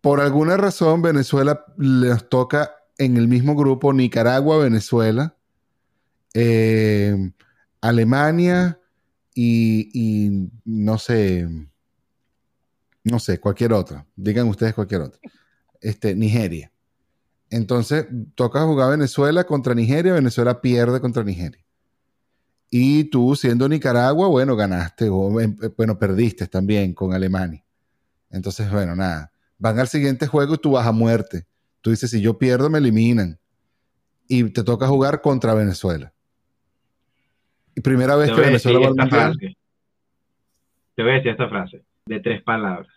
Por 0.00 0.20
alguna 0.20 0.56
razón, 0.56 1.02
Venezuela 1.02 1.64
les 1.76 2.28
toca 2.28 2.70
en 2.98 3.16
el 3.16 3.28
mismo 3.28 3.54
grupo 3.56 3.92
Nicaragua, 3.92 4.58
Venezuela, 4.58 5.36
eh, 6.34 7.32
Alemania 7.80 8.80
y, 9.34 10.48
no 10.64 10.98
sé, 10.98 11.48
no 13.04 13.18
sé, 13.18 13.38
cualquier 13.38 13.72
otra. 13.72 14.06
Digan 14.16 14.48
ustedes 14.48 14.74
cualquier 14.74 15.02
otra. 15.02 15.20
Este, 15.80 16.14
Nigeria. 16.14 16.72
Entonces, 17.50 18.06
toca 18.34 18.64
jugar 18.64 18.90
Venezuela 18.90 19.44
contra 19.44 19.74
Nigeria, 19.74 20.12
Venezuela 20.12 20.60
pierde 20.60 21.00
contra 21.00 21.22
Nigeria. 21.22 21.62
Y 22.70 23.04
tú, 23.04 23.36
siendo 23.36 23.68
Nicaragua, 23.68 24.28
bueno, 24.28 24.56
ganaste, 24.56 25.08
o, 25.08 25.40
em, 25.40 25.56
eh, 25.62 25.70
bueno, 25.76 25.98
perdiste 25.98 26.48
también 26.48 26.92
con 26.92 27.14
Alemania. 27.14 27.64
Entonces, 28.30 28.70
bueno, 28.70 28.96
nada. 28.96 29.30
Van 29.58 29.78
al 29.78 29.88
siguiente 29.88 30.26
juego 30.26 30.54
y 30.54 30.58
tú 30.58 30.72
vas 30.72 30.86
a 30.86 30.92
muerte. 30.92 31.46
Tú 31.80 31.90
dices, 31.90 32.10
si 32.10 32.20
yo 32.20 32.36
pierdo, 32.36 32.68
me 32.68 32.78
eliminan. 32.78 33.38
Y 34.28 34.42
te 34.50 34.64
toca 34.64 34.88
jugar 34.88 35.22
contra 35.22 35.54
Venezuela. 35.54 36.12
Y 37.76 37.80
primera 37.80 38.16
vez 38.16 38.32
que 38.32 38.40
a 38.40 38.44
Venezuela 38.46 38.80
va 38.80 38.86
al 38.86 38.94
mundial. 38.96 39.34
frase. 39.38 39.56
Te 40.96 41.02
voy 41.02 41.12
a 41.12 41.14
decir 41.14 41.30
esta 41.30 41.48
frase 41.48 41.84
de 42.06 42.20
tres 42.20 42.42
palabras. 42.42 42.88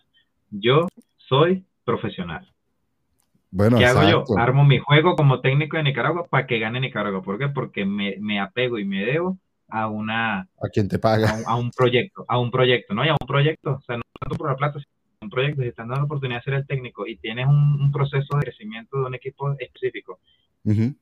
Yo 0.50 0.88
soy 1.18 1.66
profesional. 1.86 2.50
Bueno, 3.52 3.78
¿Qué 3.78 3.86
hago 3.86 4.08
yo? 4.08 4.24
Armo 4.38 4.64
mi 4.64 4.78
juego 4.80 5.16
como 5.16 5.42
técnico 5.42 5.78
de 5.78 5.84
Nicaragua 5.84 6.28
para 6.28 6.46
que 6.46 6.60
gane 6.60 6.80
Nicaragua. 6.80 7.22
¿Por 7.24 7.40
qué? 7.40 7.50
Porque 7.50 7.86
me, 7.86 8.16
me 8.20 8.40
apego 8.40 8.78
y 8.78 8.86
me 8.86 9.04
debo 9.04 9.38
a 9.70 9.88
una 9.88 10.42
A 10.42 10.70
quien 10.72 10.88
te 10.88 10.98
a 10.98 11.00
paga. 11.00 11.34
un, 11.36 11.44
a 11.48 11.56
un 11.56 11.72
proyecto, 11.72 12.26
a 12.28 12.40
un 12.40 12.52
proyecto, 12.52 12.94
¿no? 12.94 13.04
Y 13.06 13.10
a 13.10 13.14
un 13.20 13.28
proyecto, 13.28 13.76
o 13.78 13.82
sea, 13.82 13.98
no 13.98 14.04
tanto 14.20 14.36
por 14.36 14.50
la 14.50 14.56
plata, 14.56 14.80
sino 14.80 14.88
un 15.22 15.30
proyecto, 15.30 15.62
si 15.62 15.68
están 15.70 15.88
dando 15.88 16.02
la 16.02 16.06
oportunidad 16.06 16.40
de 16.40 16.44
ser 16.44 16.54
el 16.56 16.68
técnico 16.68 17.08
y 17.08 17.18
tienes 17.18 17.48
un, 17.48 17.82
un 17.82 17.92
proceso 17.92 18.38
de 18.38 18.44
crecimiento 18.44 19.00
de 19.00 19.06
un 19.06 19.16
equipo 19.16 19.56
específico, 19.58 20.20
Ujú. 20.64 20.96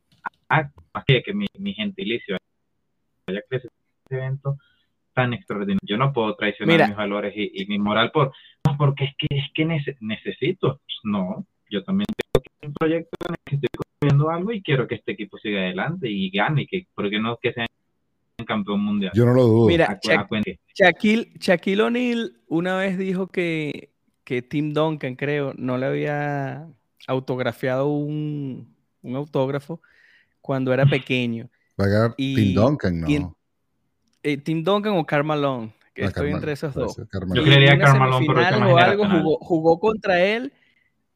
más 0.50 1.04
que, 1.06 1.22
que 1.24 1.34
mi, 1.34 1.46
mi 1.60 1.74
gentilicio 1.74 2.38
haya 3.28 3.42
crecido 3.50 3.72
este 4.06 4.16
evento 4.18 4.58
tan 5.14 5.34
extraordinario. 5.34 5.80
Yo 5.84 5.98
no 5.98 6.14
puedo 6.14 6.36
traicionar 6.36 6.76
Mira. 6.76 6.88
mis 6.88 6.96
valores 6.96 7.34
y, 7.36 7.52
y 7.62 7.66
mi 7.68 7.78
moral 7.80 8.12
por, 8.12 8.32
no, 8.66 8.78
porque 8.78 9.06
es 9.06 9.12
que, 9.18 9.28
es 9.38 9.46
que 9.54 9.66
nece- 9.66 9.98
necesito. 10.00 10.80
No, 11.04 11.46
yo 11.70 11.84
también 11.84 12.06
un 12.64 12.74
proyecto 12.74 13.10
en 13.28 13.34
el 13.34 13.38
que 13.46 13.56
estoy 13.56 13.70
construyendo 13.76 14.30
algo 14.30 14.52
y 14.52 14.62
quiero 14.62 14.88
que 14.88 14.96
este 14.96 15.12
equipo 15.14 15.38
siga 15.38 15.60
adelante 15.62 16.10
y 16.10 16.30
gane, 16.30 16.64
y 16.64 16.68
que, 16.68 16.88
porque 16.96 17.20
no 17.20 17.38
que 17.42 17.54
sea 17.54 17.66
campeón 18.46 18.82
mundial. 18.82 19.12
Yo 19.16 19.26
no 19.26 19.34
lo 19.34 19.44
dudo. 19.44 19.68
Mira, 19.68 20.00
que- 20.02 20.60
Shaquille, 20.76 21.32
Shaquille 21.40 21.82
O'Neal 21.82 22.34
una 22.48 22.78
vez 22.78 22.98
dijo 22.98 23.28
que, 23.28 23.90
que 24.24 24.42
Tim 24.42 24.74
Duncan, 24.74 25.16
creo, 25.16 25.54
no 25.58 25.78
le 25.78 25.86
había 25.88 26.68
autografiado 27.08 27.88
un, 27.88 28.76
un 29.02 29.16
autógrafo 29.16 29.82
cuando 30.42 30.74
era 30.74 30.86
pequeño. 30.86 31.50
Va 31.80 31.86
a 31.86 31.88
ganar 31.90 32.14
y- 32.18 32.36
Tim 32.36 32.54
Duncan, 32.56 33.02
no. 33.02 33.10
y 33.10 33.26
Eh, 34.24 34.38
Tim 34.38 34.64
Duncan 34.64 34.94
o 34.98 35.06
Karl 35.06 35.24
Malone, 35.24 35.74
que 35.94 36.04
Ah, 36.04 36.08
estoy 36.08 36.32
entre 36.32 36.52
esos 36.52 36.74
dos. 36.74 36.96
Yo 36.98 37.44
creería 37.44 37.72
en 37.72 37.78
una 37.80 37.86
Karl 37.86 38.00
Malone 38.00 38.26
por 38.26 38.36
semifinal 38.36 38.54
temas 38.60 38.74
o 38.74 38.78
algo 38.78 39.06
jugó, 39.10 39.38
jugó 39.40 39.80
contra 39.80 40.24
él 40.24 40.54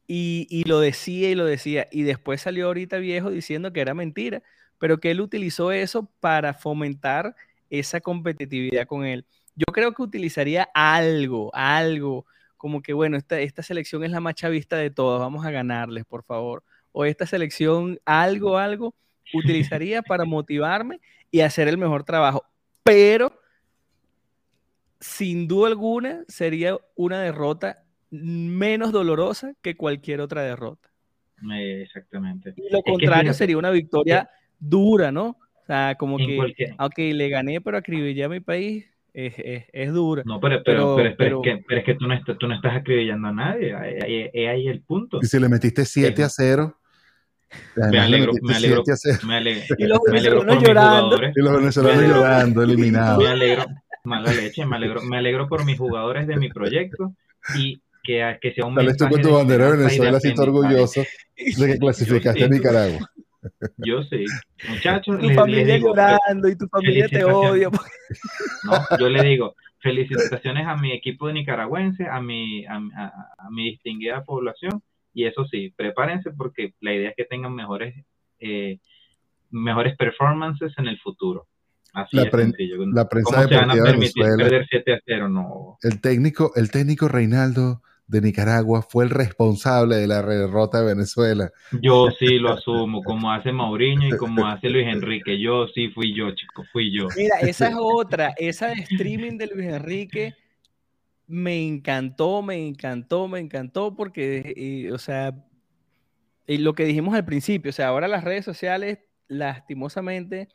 y, 0.06 0.46
y 0.50 0.64
lo 0.64 0.80
decía 0.80 1.30
y 1.30 1.34
lo 1.34 1.44
decía. 1.44 1.88
Y 1.90 2.02
después 2.02 2.42
salió 2.42 2.66
ahorita 2.66 2.98
viejo 2.98 3.30
diciendo 3.30 3.72
que 3.72 3.80
era 3.80 3.94
mentira, 3.94 4.42
pero 4.78 4.98
que 4.98 5.10
él 5.10 5.20
utilizó 5.20 5.72
eso 5.72 6.10
para 6.20 6.54
fomentar 6.54 7.34
esa 7.70 8.00
competitividad 8.00 8.86
con 8.86 9.04
él. 9.04 9.24
Yo 9.54 9.66
creo 9.72 9.92
que 9.92 10.02
utilizaría 10.02 10.68
algo, 10.74 11.50
algo, 11.54 12.26
como 12.56 12.82
que 12.82 12.92
bueno, 12.92 13.16
esta, 13.16 13.40
esta 13.40 13.62
selección 13.62 14.04
es 14.04 14.10
la 14.10 14.20
más 14.20 14.34
chavista 14.34 14.76
de 14.76 14.90
todas, 14.90 15.20
vamos 15.20 15.44
a 15.44 15.50
ganarles, 15.50 16.04
por 16.04 16.22
favor. 16.22 16.62
O 16.92 17.04
esta 17.04 17.26
selección, 17.26 17.98
algo, 18.04 18.58
algo, 18.58 18.94
utilizaría 19.32 20.02
para 20.02 20.24
motivarme 20.24 21.00
y 21.30 21.40
hacer 21.40 21.68
el 21.68 21.78
mejor 21.78 22.04
trabajo. 22.04 22.44
Pero 22.82 23.32
sin 25.00 25.48
duda 25.48 25.68
alguna 25.68 26.24
sería 26.28 26.78
una 26.94 27.20
derrota 27.20 27.82
menos 28.12 28.92
dolorosa 28.92 29.54
que 29.62 29.74
cualquier 29.74 30.20
otra 30.20 30.42
derrota. 30.42 30.88
Eh, 31.54 31.82
exactamente. 31.82 32.54
Y 32.56 32.70
lo 32.70 32.78
Es 32.78 32.84
contrario 32.84 33.32
sería 33.34 33.58
una 33.58 33.70
victoria 33.70 34.28
dura, 34.60 35.10
¿no? 35.10 35.30
O 35.30 35.64
sea, 35.66 35.96
como 35.98 36.20
en 36.20 36.26
que, 36.26 36.36
cualquier- 36.36 36.74
ok, 36.78 36.98
le 36.98 37.28
gané, 37.28 37.60
pero 37.60 37.78
acribillé 37.78 38.24
a 38.24 38.28
mi 38.28 38.40
país, 38.40 38.84
es, 39.14 39.34
es- 39.38 39.64
es 39.72 39.92
dura. 39.92 40.22
No, 40.24 40.38
pero, 40.40 40.62
pero- 40.64 40.94
pero, 40.94 40.96
pero, 40.96 41.16
pero 41.16 41.16
pero- 41.16 41.42
es 41.42 41.58
que, 41.58 41.64
pero 41.66 41.80
es 41.80 41.84
que 41.86 41.94
tú 41.94 42.06
no, 42.06 42.14
estás, 42.14 42.38
tú 42.38 42.46
no 42.46 42.54
estás 42.54 42.76
acribillando 42.76 43.28
a 43.28 43.32
nadie. 43.32 43.74
Ahí, 43.74 43.94
ahí- 44.02 44.30
ahí- 44.34 44.46
ahí 44.46 44.68
el 44.68 44.82
punto. 44.82 45.18
Y 45.22 45.26
si 45.26 45.38
le 45.40 45.48
metiste 45.48 45.84
7 45.84 46.22
a 46.22 46.28
0. 46.28 46.76
Me 47.90 47.98
alegro, 47.98 48.32
me 48.42 48.54
alegro, 48.54 48.82
7 48.84 48.92
a 48.92 48.96
0. 48.96 49.18
me 49.26 49.36
alegro, 49.36 49.62
Y 49.78 49.84
los 49.86 50.00
me 50.10 50.18
alegro 50.18 50.38
por 50.38 50.46
venezolanos 50.46 50.56
mis 50.60 50.68
llorando. 50.68 51.00
jugadores. 51.02 51.32
Y 51.36 51.40
los 51.42 51.52
venezolanos 51.56 52.02
llorando, 52.04 52.62
eliminados. 52.62 53.22
Me 53.24 53.30
alegro, 53.30 53.64
mala 54.04 54.32
leche, 54.32 54.64
me 54.66 54.76
alegro, 54.76 55.02
me 55.02 55.16
alegro 55.18 55.48
por 55.48 55.64
mis 55.64 55.78
jugadores 55.78 56.26
de 56.26 56.36
mi 56.36 56.48
proyecto 56.48 57.12
y 57.58 57.82
que, 58.02 58.38
que 58.40 58.52
sea 58.54 58.66
un 58.66 58.74
mensaje 58.74 59.10
con 59.12 59.22
tu 59.22 59.28
de 59.28 59.34
bandera 59.34 59.70
de 59.70 59.76
Venezuela, 59.78 60.16
así 60.18 60.34
todo 60.34 60.42
aprendizaje. 60.50 60.74
orgulloso 60.74 61.02
de 61.36 61.66
que 61.72 61.78
clasificaste 61.80 62.40
Yo 62.40 62.46
a 62.46 62.48
sí. 62.48 62.54
Nicaragua. 62.54 63.10
Yo 63.78 64.02
sí. 64.04 64.24
Muchachos, 64.68 65.16
Tu 65.16 65.22
les, 65.22 65.28
les 65.30 65.36
familia 65.36 65.74
digo, 65.74 65.88
llorando 65.88 66.48
y 66.48 66.56
tu 66.56 66.66
familia 66.68 67.08
te 67.08 67.24
odia. 67.24 67.68
No, 68.64 68.98
yo 68.98 69.08
le 69.08 69.22
digo, 69.24 69.54
felicitaciones 69.80 70.66
a 70.66 70.76
mi 70.76 70.92
equipo 70.92 71.26
de 71.26 71.32
nicaragüense, 71.32 72.06
a 72.06 72.20
mi, 72.20 72.64
a, 72.66 72.76
a- 72.76 73.12
a 73.38 73.50
mi 73.50 73.70
distinguida 73.70 74.22
población 74.22 74.82
Y 75.14 75.24
eso 75.24 75.44
sí, 75.46 75.72
prepárense 75.76 76.30
porque 76.30 76.74
la 76.80 76.94
idea 76.94 77.10
es 77.10 77.16
que 77.16 77.24
tengan 77.24 77.54
mejores, 77.54 77.94
eh, 78.38 78.78
mejores 79.50 79.96
performances 79.96 80.72
en 80.78 80.86
el 80.88 80.98
futuro. 81.00 81.46
Así 81.94 82.16
La 82.16 82.22
es 82.22 82.30
pre- 82.30 82.44
la 82.92 83.08
prensa 83.08 83.34
¿Cómo 83.34 83.48
se 83.48 83.54
van 83.56 83.70
a 83.70 83.74
deportiva 83.74 83.84
de 83.84 83.90
permitir 83.90 84.22
Venezuela. 84.22 84.44
perder 84.44 84.66
7 84.70 84.92
a 84.94 84.98
0? 85.04 85.28
No. 85.28 85.78
El 85.82 86.00
técnico, 86.00 86.52
el 86.54 86.70
técnico 86.70 87.08
Reinaldo 87.08 87.82
de 88.06 88.20
Nicaragua 88.20 88.82
fue 88.82 89.04
el 89.04 89.10
responsable 89.10 89.96
de 89.96 90.06
la 90.06 90.22
derrota 90.22 90.80
de 90.80 90.86
Venezuela. 90.86 91.50
Yo 91.80 92.08
sí 92.18 92.38
lo 92.38 92.52
asumo, 92.52 93.02
como 93.02 93.32
hace 93.32 93.52
Mauriño 93.52 94.08
y 94.08 94.16
como 94.18 94.46
hace 94.46 94.68
Luis 94.68 94.86
Enrique. 94.86 95.40
Yo 95.40 95.66
sí 95.68 95.88
fui 95.88 96.14
yo, 96.14 96.30
chico, 96.32 96.64
fui 96.72 96.92
yo. 96.92 97.08
Mira, 97.16 97.36
esa 97.40 97.68
es 97.68 97.74
otra, 97.78 98.34
esa 98.36 98.68
de 98.68 98.74
streaming 98.74 99.38
de 99.38 99.46
Luis 99.46 99.68
Enrique 99.68 100.34
me 101.26 101.66
encantó, 101.66 102.42
me 102.42 102.56
encantó, 102.56 103.28
me 103.28 103.40
encantó 103.40 103.94
porque, 103.96 104.52
eh, 104.54 104.92
o 104.92 104.98
sea, 104.98 105.34
y 106.46 106.58
lo 106.58 106.74
que 106.74 106.84
dijimos 106.84 107.14
al 107.14 107.24
principio, 107.24 107.70
o 107.70 107.72
sea, 107.72 107.88
ahora 107.88 108.08
las 108.08 108.24
redes 108.24 108.44
sociales, 108.44 108.98
lastimosamente, 109.28 110.48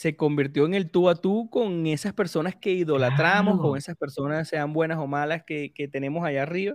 se 0.00 0.16
convirtió 0.16 0.64
en 0.64 0.72
el 0.74 0.90
tú 0.90 1.10
a 1.10 1.14
tú 1.14 1.50
con 1.50 1.86
esas 1.86 2.14
personas 2.14 2.56
que 2.56 2.72
idolatramos, 2.72 3.54
Claro. 3.56 3.68
con 3.70 3.76
esas 3.78 3.96
personas, 3.98 4.48
sean 4.48 4.72
buenas 4.72 4.96
o 4.98 5.06
malas, 5.06 5.42
que, 5.46 5.72
que 5.74 5.88
tenemos 5.88 6.24
allá 6.24 6.42
arriba. 6.44 6.74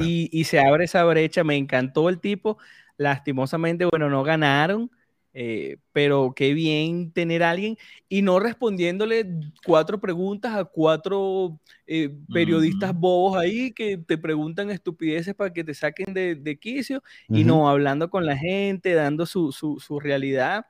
Y 0.00 0.30
Y, 0.32 0.44
se 0.44 0.58
abre 0.58 0.84
esa 0.84 1.04
brecha. 1.04 1.44
Me 1.44 1.56
encantó 1.56 2.08
el 2.08 2.18
tipo. 2.18 2.56
Lastimosamente, 2.96 3.84
bueno, 3.84 4.08
no 4.08 4.22
ganaron, 4.24 4.90
eh, 5.34 5.76
pero 5.92 6.32
qué 6.34 6.54
bien 6.54 7.12
tener 7.12 7.42
a 7.42 7.50
alguien 7.50 7.76
y 8.08 8.22
no 8.22 8.40
respondiéndole 8.40 9.26
cuatro 9.66 10.00
preguntas 10.00 10.54
a 10.56 10.64
cuatro 10.64 11.60
eh, 11.86 12.08
periodistas 12.32 12.94
bobos 12.94 13.36
ahí 13.36 13.72
que 13.74 13.98
te 13.98 14.16
preguntan 14.16 14.70
estupideces 14.70 15.34
para 15.34 15.52
que 15.52 15.62
te 15.62 15.74
saquen 15.74 16.14
de, 16.14 16.36
de 16.36 16.58
quicio 16.58 17.02
y 17.28 17.44
no 17.44 17.68
hablando 17.68 18.08
con 18.08 18.24
la 18.24 18.38
gente, 18.38 18.94
dando 18.94 19.26
su, 19.26 19.52
su, 19.52 19.78
su 19.78 20.00
realidad. 20.00 20.64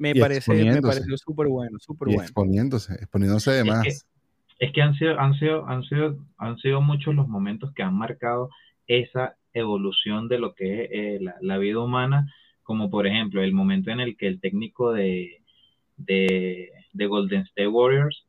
Me, 0.00 0.14
parece, 0.14 0.52
me 0.64 0.80
pareció 0.80 1.16
súper 1.18 1.46
bueno, 1.48 1.78
súper 1.78 2.08
bueno. 2.08 2.22
exponiéndose, 2.22 2.94
exponiéndose 2.94 3.50
de 3.50 3.58
Es 3.58 3.64
que- 3.64 3.70
más. 3.70 4.06
Es 4.58 4.72
que 4.72 4.82
han 4.82 4.94
sido, 4.94 5.18
han 5.18 5.34
sido, 5.34 5.66
han 5.66 5.82
sido, 5.84 6.18
han 6.36 6.58
sido 6.58 6.80
muchos 6.82 7.14
los 7.14 7.26
momentos 7.28 7.72
que 7.74 7.82
han 7.82 7.94
marcado 7.94 8.50
esa 8.86 9.36
evolución 9.54 10.28
de 10.28 10.38
lo 10.38 10.54
que 10.54 10.84
es 10.84 10.90
eh, 10.92 11.18
la, 11.20 11.36
la 11.40 11.56
vida 11.58 11.78
humana, 11.80 12.30
como 12.62 12.90
por 12.90 13.06
ejemplo 13.06 13.42
el 13.42 13.52
momento 13.52 13.90
en 13.90 14.00
el 14.00 14.16
que 14.18 14.26
el 14.26 14.38
técnico 14.40 14.92
de, 14.92 15.42
de, 15.96 16.70
de 16.92 17.06
Golden 17.06 17.42
State 17.42 17.68
Warriors, 17.68 18.26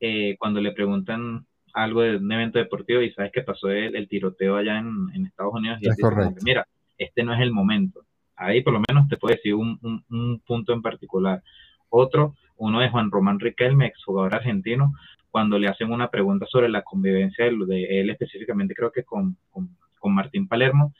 eh, 0.00 0.36
cuando 0.38 0.60
le 0.60 0.72
preguntan 0.72 1.46
algo 1.72 2.02
de 2.02 2.16
un 2.18 2.30
evento 2.30 2.58
deportivo 2.58 3.00
y 3.00 3.10
sabes 3.12 3.32
que 3.32 3.40
pasó 3.42 3.70
el, 3.70 3.96
el 3.96 4.06
tiroteo 4.08 4.56
allá 4.56 4.78
en, 4.78 4.90
en 5.14 5.24
Estados 5.26 5.54
Unidos 5.54 5.78
y 5.80 5.86
él 5.86 5.92
Es 5.92 5.96
dice 5.96 6.44
mira, 6.44 6.66
este 6.98 7.22
no 7.24 7.32
es 7.34 7.40
el 7.40 7.50
momento. 7.52 8.04
Ahí 8.36 8.62
por 8.62 8.72
lo 8.72 8.82
menos 8.88 9.08
te 9.08 9.16
puedo 9.16 9.34
decir 9.34 9.54
un, 9.54 9.78
un- 9.82 10.04
un 10.10 10.40
punto 10.40 10.72
en 10.72 10.82
particular. 10.82 11.42
Otro, 11.88 12.34
uno 12.56 12.80
de 12.80 12.90
Juan 12.90 13.10
Román 13.10 13.40
Riquelme, 13.40 13.86
exjugador 13.86 14.34
argentino, 14.34 14.92
cuando 15.30 15.58
le 15.58 15.68
hacen 15.68 15.92
una 15.92 16.08
pregunta 16.10 16.46
sobre 16.46 16.68
la 16.68 16.82
convivencia 16.82 17.44
de, 17.44 17.56
de 17.66 18.00
él 18.00 18.10
específicamente, 18.10 18.74
creo 18.74 18.92
que 18.92 19.04
con, 19.04 19.36
con, 19.50 19.76
con 19.98 20.14
Martín 20.14 20.48
Palermo, 20.48 20.92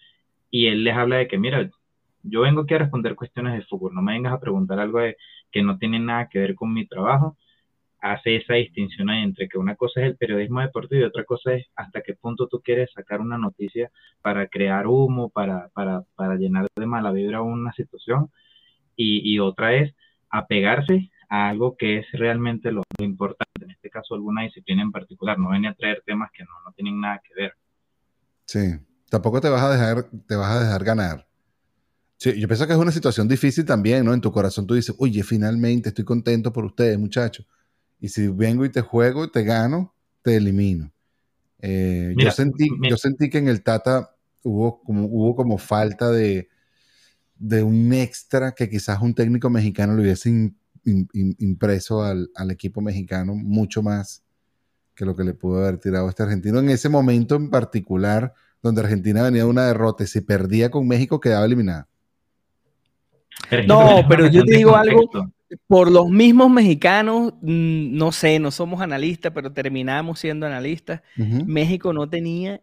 y 0.50 0.66
él 0.68 0.84
les 0.84 0.96
habla 0.96 1.16
de 1.16 1.28
que, 1.28 1.38
mira, 1.38 1.68
yo 2.22 2.40
vengo 2.42 2.62
aquí 2.62 2.74
a 2.74 2.78
responder 2.78 3.14
cuestiones 3.16 3.54
de 3.54 3.62
fútbol, 3.64 3.94
no 3.94 4.02
me 4.02 4.12
vengas 4.12 4.32
a 4.32 4.40
preguntar 4.40 4.78
algo 4.80 5.00
de, 5.00 5.16
que 5.52 5.62
no 5.62 5.78
tiene 5.78 5.98
nada 5.98 6.28
que 6.28 6.38
ver 6.38 6.54
con 6.54 6.72
mi 6.72 6.86
trabajo, 6.86 7.36
hace 8.04 8.36
esa 8.36 8.54
distinción 8.54 9.08
ahí 9.08 9.22
entre 9.22 9.48
que 9.48 9.56
una 9.56 9.76
cosa 9.76 10.02
es 10.02 10.08
el 10.08 10.16
periodismo 10.16 10.60
deportivo 10.60 11.00
y 11.00 11.04
otra 11.04 11.24
cosa 11.24 11.54
es 11.54 11.66
hasta 11.74 12.02
qué 12.02 12.12
punto 12.12 12.48
tú 12.48 12.60
quieres 12.60 12.90
sacar 12.92 13.22
una 13.22 13.38
noticia 13.38 13.90
para 14.20 14.46
crear 14.46 14.86
humo, 14.86 15.30
para, 15.30 15.68
para, 15.70 16.02
para 16.14 16.36
llenar 16.36 16.66
de 16.76 16.84
mala 16.84 17.12
vibra 17.12 17.40
una 17.40 17.72
situación, 17.72 18.30
y, 18.96 19.38
otra 19.40 19.74
es 19.74 19.92
apegarse 20.30 21.10
a 21.30 21.48
algo 21.48 21.76
que 21.76 21.98
es 21.98 22.06
realmente 22.12 22.70
lo, 22.70 22.82
lo 22.98 23.04
importante, 23.04 23.64
en 23.64 23.70
este 23.70 23.90
caso 23.90 24.14
alguna 24.14 24.42
disciplina 24.42 24.82
en 24.82 24.92
particular, 24.92 25.38
no 25.38 25.48
venía 25.48 25.70
a 25.70 25.74
traer 25.74 26.02
temas 26.04 26.30
que 26.32 26.44
no, 26.44 26.50
no 26.64 26.72
tienen 26.72 27.00
nada 27.00 27.20
que 27.26 27.34
ver. 27.34 27.54
Sí, 28.44 28.78
tampoco 29.08 29.40
te 29.40 29.48
vas 29.48 29.62
a 29.62 29.70
dejar, 29.72 30.04
te 30.28 30.36
vas 30.36 30.50
a 30.50 30.60
dejar 30.60 30.84
ganar. 30.84 31.26
Sí, 32.18 32.38
yo 32.38 32.46
pienso 32.46 32.66
que 32.66 32.74
es 32.74 32.78
una 32.78 32.92
situación 32.92 33.26
difícil 33.26 33.64
también, 33.64 34.04
¿no? 34.04 34.12
En 34.12 34.20
tu 34.20 34.30
corazón 34.30 34.66
tú 34.66 34.74
dices, 34.74 34.94
oye, 34.98 35.22
finalmente 35.24 35.88
estoy 35.88 36.04
contento 36.04 36.52
por 36.52 36.66
ustedes, 36.66 36.98
muchachos. 36.98 37.46
Y 38.00 38.08
si 38.08 38.28
vengo 38.28 38.64
y 38.64 38.70
te 38.70 38.80
juego, 38.82 39.30
te 39.30 39.42
gano, 39.44 39.94
te 40.22 40.36
elimino. 40.36 40.92
Eh, 41.60 42.14
yo, 42.16 42.30
sentí, 42.30 42.68
yo 42.90 42.96
sentí 42.96 43.30
que 43.30 43.38
en 43.38 43.48
el 43.48 43.62
Tata 43.62 44.14
hubo 44.42 44.82
como, 44.82 45.06
hubo 45.06 45.34
como 45.34 45.56
falta 45.58 46.10
de, 46.10 46.48
de 47.38 47.62
un 47.62 47.92
extra 47.92 48.52
que 48.52 48.68
quizás 48.68 49.00
un 49.00 49.14
técnico 49.14 49.48
mexicano 49.48 49.94
le 49.94 50.02
hubiese 50.02 50.30
im- 50.30 50.54
im- 50.84 51.08
im- 51.14 51.36
impreso 51.38 52.02
al, 52.02 52.30
al 52.34 52.50
equipo 52.50 52.80
mexicano 52.82 53.34
mucho 53.34 53.82
más 53.82 54.22
que 54.94 55.04
lo 55.04 55.16
que 55.16 55.24
le 55.24 55.34
pudo 55.34 55.58
haber 55.58 55.78
tirado 55.78 56.08
este 56.08 56.22
argentino 56.22 56.58
en 56.58 56.68
ese 56.70 56.88
momento 56.88 57.34
en 57.36 57.50
particular, 57.50 58.34
donde 58.62 58.82
Argentina 58.82 59.22
venía 59.22 59.42
de 59.44 59.48
una 59.48 59.66
derrota 59.66 60.04
y 60.04 60.06
si 60.06 60.20
perdía 60.20 60.70
con 60.70 60.86
México 60.86 61.20
quedaba 61.20 61.46
eliminada. 61.46 61.88
Pero 63.50 63.64
No, 63.66 64.06
pero 64.08 64.26
yo 64.26 64.44
te 64.44 64.56
digo 64.56 64.76
algo. 64.76 65.10
Por 65.66 65.90
los 65.90 66.08
mismos 66.08 66.50
mexicanos, 66.50 67.32
mm, 67.42 67.96
no 67.96 68.12
sé, 68.12 68.38
no 68.38 68.50
somos 68.50 68.80
analistas, 68.80 69.32
pero 69.34 69.52
terminamos 69.52 70.18
siendo 70.20 70.46
analistas. 70.46 71.02
Ujú. 71.18 71.44
México 71.46 71.92
no 71.92 72.08
tenía 72.08 72.60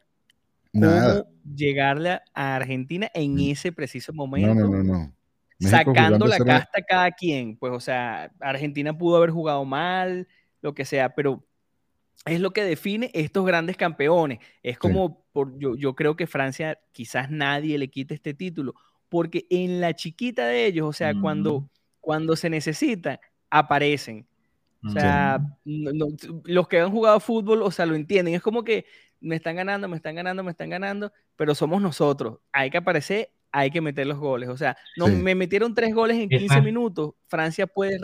Nada. 0.74 1.24
cómo 1.24 1.36
llegarle 1.56 2.12
a- 2.12 2.24
a 2.34 2.56
Argentina 2.56 3.10
en 3.14 3.40
ese 3.40 3.72
preciso 3.72 4.12
No, 4.14 4.18
momento, 4.18 4.54
no, 4.56 4.68
no, 4.70 4.84
no. 4.84 5.16
México 5.60 5.94
sacando 5.94 6.26
la 6.28 6.38
casta 6.40 6.82
cada 6.82 7.12
quien. 7.12 7.56
Pues, 7.58 7.72
o 7.74 7.80
sea, 7.80 8.32
Argentina 8.40 8.98
pudo 8.98 9.18
haber 9.18 9.30
jugado 9.30 9.64
mal, 9.66 10.28
lo 10.62 10.74
que 10.74 10.86
sea, 10.86 11.14
pero 11.14 11.46
es 12.26 12.40
lo 12.40 12.52
que 12.52 12.64
define 12.64 13.12
estos 13.14 13.46
grandes 13.46 13.78
campeones. 13.78 14.40
Es 14.64 14.78
como, 14.78 15.24
por, 15.34 15.58
yo, 15.60 15.76
yo 15.76 15.96
creo 15.96 16.16
que 16.16 16.26
Francia, 16.28 16.80
quizás 16.92 17.30
nadie 17.30 17.78
le 17.78 17.90
quite 17.90 18.14
este 18.16 18.34
título, 18.34 18.74
porque 19.10 19.46
en 19.50 19.82
la 19.82 19.94
chiquita 19.96 20.46
de 20.48 20.66
ellos, 20.66 20.88
o 20.88 20.94
sea, 20.94 21.14
cuando, 21.20 21.56
Ujú. 21.58 21.70
Cuando 22.02 22.36
se 22.36 22.50
necesita, 22.50 23.20
aparecen. 23.50 24.26
O 24.84 24.88
Ujú. 24.88 25.00
sea, 25.00 25.40
no- 25.64 25.92
no- 25.94 26.08
los 26.46 26.68
que 26.68 26.80
han 26.80 26.92
jugado 26.92 27.20
fútbol, 27.20 27.62
o 27.62 27.72
sea, 27.72 27.86
lo 27.86 27.96
entienden. 27.96 28.34
Es 28.34 28.42
como 28.42 28.64
que 28.64 28.86
me 29.20 29.36
están 29.36 29.56
ganando, 29.56 29.88
me 29.88 29.98
están 29.98 30.16
ganando, 30.16 30.44
me 30.44 30.52
están 30.52 30.70
ganando, 30.72 31.12
pero 31.36 31.54
somos 31.54 31.82
nosotros. 31.82 32.40
Hay 32.52 32.72
que 32.72 32.78
aparecer, 32.78 33.30
hay 33.52 33.70
que 33.70 33.82
meter 33.82 34.08
los 34.08 34.18
goles. 34.18 34.50
O 34.50 34.58
sea, 34.58 34.76
no, 34.98 35.08
Sí. 35.08 35.14
me 35.14 35.36
metieron 35.36 35.76
tres 35.76 35.94
goles 35.94 36.18
en 36.18 36.30
15 36.30 36.46
Esa- 36.46 36.62
minutos. 36.62 37.14
Francia 37.28 37.68
puede 37.68 38.00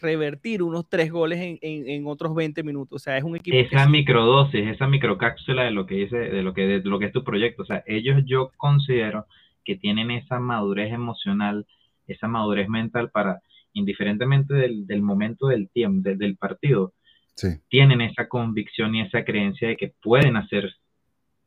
revertir 0.00 0.62
unos 0.62 0.88
tres 0.88 1.10
goles 1.10 1.40
en, 1.40 1.58
en- 1.62 1.88
en 1.88 2.06
otros 2.06 2.34
20 2.34 2.62
minutos. 2.62 2.96
O 2.96 2.98
sea, 3.02 3.16
es 3.16 3.24
un 3.24 3.34
equipo 3.34 3.54
que 3.54 3.62
esa 3.62 3.84
sí- 3.86 3.90
microdosis, 3.90 4.68
esa 4.68 4.86
microcápsula 4.86 5.64
de 5.64 5.70
lo 5.72 5.86
que 5.86 5.94
dice, 5.96 6.16
de 6.16 6.42
lo 6.42 6.54
que, 6.54 6.66
de 6.66 6.80
lo 6.88 6.98
que 7.00 7.06
es 7.06 7.12
tu 7.12 7.24
proyecto. 7.24 7.62
O 7.62 7.66
sea, 7.66 7.82
ellos 7.86 8.22
yo 8.26 8.52
considero 8.56 9.26
que 9.64 9.74
tienen 9.76 10.10
esa 10.12 10.38
madurez 10.38 10.92
emocional, 10.92 11.66
esa 12.12 12.28
madurez 12.28 12.68
mental 12.68 13.10
para, 13.10 13.40
indiferentemente 13.72 14.54
del, 14.54 14.86
del 14.86 15.02
momento 15.02 15.46
del 15.48 15.68
tiempo, 15.70 16.08
del, 16.08 16.18
del 16.18 16.36
partido, 16.36 16.92
Sí, 17.36 17.48
tienen 17.68 18.02
esa 18.02 18.28
convicción 18.28 18.94
y 18.94 19.00
esa 19.02 19.24
creencia 19.24 19.68
de 19.68 19.76
que 19.76 19.94
pueden 20.02 20.36
hacer, 20.36 20.74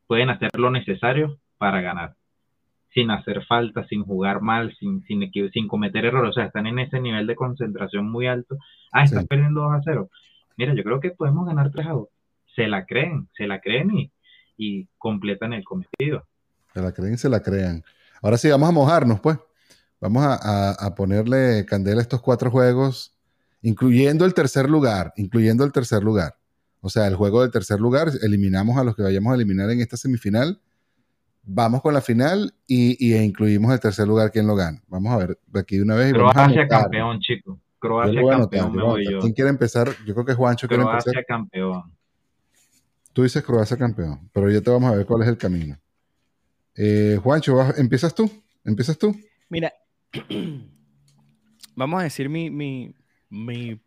pueden 0.08 0.28
hacer 0.30 0.50
lo 0.58 0.70
necesario 0.70 1.38
para 1.56 1.80
ganar, 1.82 2.14
sin 2.92 3.10
hacer 3.12 3.44
falta, 3.46 3.86
sin 3.86 4.02
jugar 4.02 4.40
mal, 4.40 4.74
sin, 4.80 5.02
sin, 5.04 5.30
sin 5.52 5.68
cometer 5.68 6.04
errores. 6.04 6.30
O 6.30 6.32
sea, 6.32 6.46
están 6.46 6.66
en 6.66 6.80
ese 6.80 6.98
nivel 7.00 7.26
de 7.28 7.36
concentración 7.36 8.10
muy 8.10 8.26
alto. 8.26 8.56
Ah, 8.90 9.04
estás 9.04 9.22
Sí. 9.22 9.26
perdiendo 9.28 9.60
2 9.62 9.72
a 9.72 9.80
0. 9.84 10.10
Mira, 10.56 10.74
yo 10.74 10.82
creo 10.82 10.98
que 11.00 11.10
podemos 11.10 11.46
ganar 11.46 11.70
3 11.70 11.86
a 11.86 11.90
2. 11.90 12.08
Se 12.56 12.66
la 12.66 12.86
creen, 12.86 13.28
se 13.36 13.46
la 13.46 13.60
creen 13.60 13.96
y, 13.96 14.10
y 14.56 14.88
completan 14.98 15.52
el 15.52 15.62
cometido. 15.64 16.24
se 16.72 16.82
la 16.82 16.90
creen, 16.92 17.18
se 17.18 17.28
la 17.28 17.40
crean. 17.40 17.84
Ahora 18.20 18.36
sí, 18.36 18.48
vamos 18.50 18.68
a 18.68 18.72
mojarnos, 18.72 19.20
pues. 19.20 19.38
Vamos 20.04 20.22
a, 20.22 20.34
a- 20.34 20.72
a 20.72 20.94
ponerle 20.94 21.64
candela 21.64 22.00
a 22.00 22.02
estos 22.02 22.20
cuatro 22.20 22.50
juegos, 22.50 23.14
incluyendo 23.62 24.26
el 24.26 24.34
tercer 24.34 24.68
lugar, 24.68 25.14
incluyendo 25.16 25.64
el 25.64 25.72
tercer 25.72 26.02
lugar. 26.02 26.36
O 26.82 26.90
sea, 26.90 27.06
el 27.06 27.14
juego 27.16 27.40
del 27.40 27.50
tercer 27.50 27.80
lugar, 27.80 28.10
eliminamos 28.20 28.76
a 28.76 28.84
los 28.84 28.94
que 28.94 29.00
vayamos 29.02 29.32
a 29.32 29.36
eliminar 29.36 29.70
en 29.70 29.80
esta 29.80 29.96
semifinal. 29.96 30.60
Vamos 31.42 31.80
con 31.80 31.94
la 31.94 32.02
final 32.02 32.54
y, 32.66 32.98
y 33.02 33.16
incluimos 33.16 33.72
el 33.72 33.80
tercer 33.80 34.06
lugar, 34.06 34.30
quién 34.30 34.46
lo 34.46 34.54
gana. 34.54 34.82
Vamos 34.88 35.10
a 35.10 35.16
ver 35.16 35.38
aquí 35.54 35.78
de 35.78 35.84
una 35.84 35.94
vez. 35.94 36.10
y 36.10 36.12
vamos 36.12 36.32
a 36.32 36.34
Croacia 36.44 36.68
campeón, 36.68 37.20
chicos. 37.20 37.58
Croacia 37.78 38.20
campeón, 38.28 38.72
me 38.76 38.82
voy 38.82 39.10
yo. 39.10 39.20
¿Quién 39.20 39.32
quiere 39.32 39.48
empezar? 39.48 39.88
Yo 40.06 40.12
creo 40.12 40.26
que 40.26 40.34
Juancho 40.34 40.68
quiere 40.68 40.82
empezar. 40.82 41.12
Croacia 41.14 41.24
campeón. 41.26 41.92
Tú 43.14 43.22
dices 43.22 43.42
Croacia 43.42 43.78
campeón, 43.78 44.28
pero 44.34 44.50
ya 44.50 44.60
te 44.60 44.70
vamos 44.70 44.92
a 44.92 44.96
ver 44.96 45.06
cuál 45.06 45.22
es 45.22 45.28
el 45.28 45.38
camino. 45.38 45.78
Eh, 46.76 47.18
Juancho, 47.22 47.54
vas- 47.56 47.78
¿empiezas 47.78 48.14
tú? 48.14 48.30
¿Empiezas 48.64 48.98
tú? 48.98 49.16
Mira, 49.48 49.72
vamos 51.76 52.00
a 52.00 52.04
decir 52.04 52.28
mi, 52.28 52.50
mi, 52.50 52.94
mi 53.28 53.80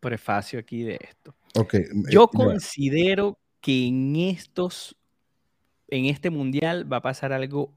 prefacio 0.00 0.58
aquí 0.58 0.82
de 0.82 0.98
esto. 1.00 1.34
Eh, 1.72 1.88
Yo 2.10 2.28
considero 2.28 3.38
que 3.60 3.86
en 3.86 4.16
estos, 4.16 4.96
en 5.88 6.06
este 6.06 6.30
mundial 6.30 6.90
va 6.90 6.98
a 6.98 7.02
pasar 7.02 7.32
algo 7.32 7.74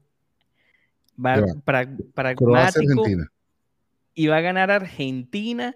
va, 1.18 1.34
Croacia, 1.34 2.02
pragmático 2.14 3.04
y 4.14 4.26
va 4.26 4.36
a 4.38 4.40
ganar 4.40 4.70
Argentina, 4.70 5.74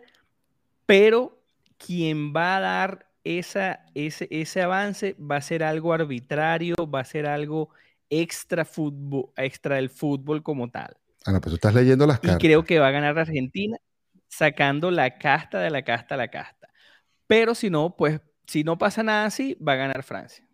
pero 0.86 1.40
quien 1.78 2.34
va 2.34 2.56
a 2.56 2.60
dar 2.60 3.10
esa, 3.24 3.84
ese, 3.94 4.28
ese 4.30 4.62
avance 4.62 5.14
va 5.14 5.36
a 5.36 5.42
ser 5.42 5.62
algo 5.62 5.92
arbitrario, 5.92 6.74
va 6.92 7.00
a 7.00 7.04
ser 7.04 7.26
algo 7.26 7.70
extra 8.10 8.64
fútbol, 8.64 9.30
extra 9.36 9.76
del 9.76 9.90
fútbol 9.90 10.42
como 10.42 10.70
tal. 10.70 10.96
Ah, 11.26 11.32
no, 11.32 11.40
pues 11.40 11.50
tú 11.52 11.54
estás 11.56 11.74
leyendo 11.74 12.06
las 12.06 12.20
Y 12.22 12.28
cartas. 12.28 12.38
creo 12.38 12.64
que 12.64 12.78
va 12.78 12.88
a 12.88 12.90
ganar 12.90 13.18
Argentina 13.18 13.76
sacando 14.28 14.90
la 14.90 15.18
casta 15.18 15.58
de 15.60 15.70
la 15.70 15.82
casta 15.82 16.14
a 16.14 16.18
la 16.18 16.28
casta. 16.28 16.68
Pero 17.26 17.54
si 17.54 17.70
no, 17.70 17.96
pues 17.96 18.20
si 18.46 18.64
no 18.64 18.76
pasa 18.78 19.02
nada 19.02 19.26
así, 19.26 19.56
va 19.66 19.72
a 19.72 19.76
ganar 19.76 20.02
Francia. 20.02 20.46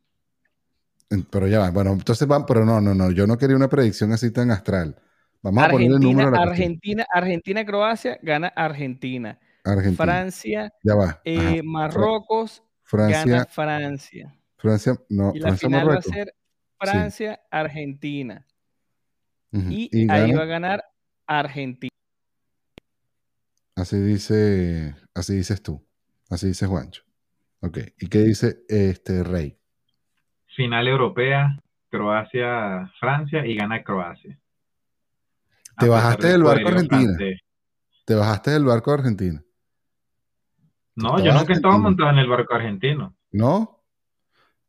Pero 1.30 1.48
ya 1.48 1.58
va. 1.58 1.70
Bueno, 1.70 1.92
entonces 1.92 2.26
van, 2.28 2.46
pero 2.46 2.64
no, 2.64 2.80
no, 2.80 2.94
no. 2.94 3.10
Yo 3.10 3.26
no 3.26 3.36
quería 3.36 3.56
una 3.56 3.68
predicción 3.68 4.12
así 4.12 4.30
tan 4.32 4.50
astral. 4.52 4.96
Vamos 5.42 5.64
a 5.64 5.70
ponerle 5.70 5.96
el 5.96 6.00
número 6.02 6.28
Argentina, 6.28 6.42
a 6.42 6.44
la. 6.46 6.50
Argentina, 6.52 7.06
Argentina, 7.12 7.66
Croacia, 7.66 8.18
gana 8.22 8.48
Argentina. 8.48 9.38
Argentina. 9.64 9.96
Francia, 10.04 10.72
Ya 10.84 10.94
va. 10.94 11.20
eh. 11.24 11.62
Marruecos, 11.64 12.62
Francia, 12.84 13.24
gana 13.26 13.44
Francia. 13.46 14.34
Francia, 14.56 14.94
no, 15.08 15.32
Y 15.34 15.40
la 15.40 15.48
Francia, 15.48 15.68
final 15.68 15.80
va 15.80 15.82
a 15.82 15.86
Marruecos. 15.96 16.12
ser 16.14 16.34
Francia, 16.78 17.40
Argentina. 17.50 18.46
Y, 19.52 19.88
Y 19.92 20.10
ahí 20.10 20.28
gana- 20.30 20.36
va 20.38 20.42
a 20.42 20.46
ganar 20.46 20.84
Argentina. 21.26 21.90
Así 23.76 23.98
dice, 23.98 24.94
así 25.14 25.36
dices 25.36 25.62
tú. 25.62 25.84
Así 26.28 26.48
dice 26.48 26.66
Juancho. 26.66 27.02
Ok. 27.60 27.78
¿Y 27.98 28.08
qué 28.08 28.18
dice 28.20 28.58
este 28.68 29.22
Rey? 29.24 29.58
Final 30.56 30.88
europea, 30.88 31.58
Croacia, 31.88 32.92
Francia 33.00 33.46
y 33.46 33.56
gana 33.56 33.82
Croacia. 33.82 34.38
Te 35.78 35.88
bajaste 35.88 36.26
del 36.28 36.42
barco 36.42 36.68
Argentina. 36.68 37.02
francés. 37.16 37.40
Te 38.04 38.14
bajaste 38.14 38.50
del 38.50 38.64
barco 38.64 38.92
Argentina. 38.92 39.42
No, 40.96 41.18
yo 41.18 41.32
nunca 41.32 41.40
Argentina. 41.40 41.78
montado 41.78 42.10
en 42.10 42.18
el 42.18 42.28
barco 42.28 42.54
argentino. 42.54 43.16
¿No? 43.32 43.80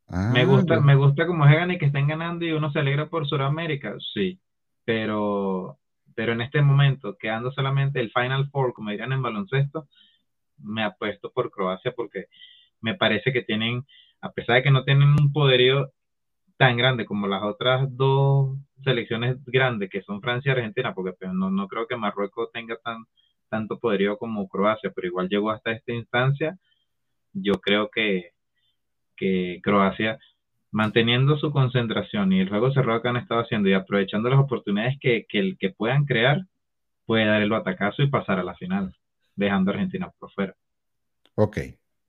Ah, 0.08 0.30
Me 0.32 0.44
gusta, 0.46 0.76
ya. 0.76 0.80
me 0.80 0.94
gusta 0.94 1.26
como 1.26 1.44
juegan 1.44 1.70
y 1.72 1.78
que 1.78 1.86
estén 1.86 2.06
ganando 2.06 2.44
y 2.44 2.52
uno 2.52 2.70
se 2.72 2.78
alegra 2.78 3.08
por 3.08 3.26
Sudamérica, 3.26 3.94
sí. 4.14 4.40
Pero, 4.84 5.78
pero 6.14 6.32
en 6.32 6.40
este 6.40 6.62
momento, 6.62 7.16
quedando 7.18 7.52
solamente 7.52 8.00
el 8.00 8.10
Final 8.10 8.48
Four, 8.50 8.72
como 8.72 8.90
dirían 8.90 9.12
en 9.12 9.22
baloncesto, 9.22 9.88
me 10.58 10.84
apuesto 10.84 11.30
por 11.32 11.50
Croacia 11.50 11.92
porque 11.92 12.26
me 12.80 12.94
parece 12.94 13.32
que 13.32 13.42
tienen, 13.42 13.86
a 14.20 14.32
pesar 14.32 14.56
de 14.56 14.62
que 14.62 14.70
no 14.70 14.84
tienen 14.84 15.08
un 15.08 15.32
poderío 15.32 15.92
tan 16.56 16.76
grande 16.76 17.06
como 17.06 17.26
las 17.26 17.42
otras 17.42 17.88
dos 17.96 18.56
selecciones 18.84 19.36
grandes 19.46 19.90
que 19.90 20.02
son 20.02 20.20
Francia 20.20 20.50
y 20.50 20.52
Argentina, 20.52 20.94
porque 20.94 21.12
pues, 21.12 21.32
no, 21.32 21.50
no 21.50 21.68
creo 21.68 21.86
que 21.86 21.96
Marruecos 21.96 22.50
tenga 22.52 22.76
tan, 22.76 23.04
tanto 23.48 23.78
poderío 23.78 24.18
como 24.18 24.48
Croacia, 24.48 24.90
pero 24.94 25.08
igual 25.08 25.28
llegó 25.28 25.50
hasta 25.50 25.72
esta 25.72 25.92
instancia, 25.92 26.58
yo 27.32 27.54
creo 27.54 27.90
que, 27.90 28.30
que 29.16 29.60
Croacia, 29.62 30.18
manteniendo 30.72 31.38
su 31.38 31.52
concentración 31.52 32.32
y 32.32 32.40
el 32.40 32.48
juego 32.50 32.72
cerrado 32.72 33.02
que 33.02 33.08
han 33.08 33.16
estado 33.18 33.42
haciendo 33.42 33.68
y 33.68 33.74
aprovechando 33.74 34.30
las 34.30 34.40
oportunidades 34.40 34.98
que, 35.00 35.26
que, 35.28 35.56
que 35.60 35.70
puedan 35.70 36.04
crear, 36.06 36.42
puede 37.06 37.26
dar 37.26 37.42
el 37.42 37.50
batacazo 37.50 38.02
y 38.02 38.10
pasar 38.10 38.38
a 38.40 38.44
la 38.44 38.54
final, 38.56 38.94
dejando 39.36 39.70
a 39.70 39.74
Argentina 39.74 40.10
por 40.18 40.32
fuera. 40.32 40.54
Ok. 41.34 41.58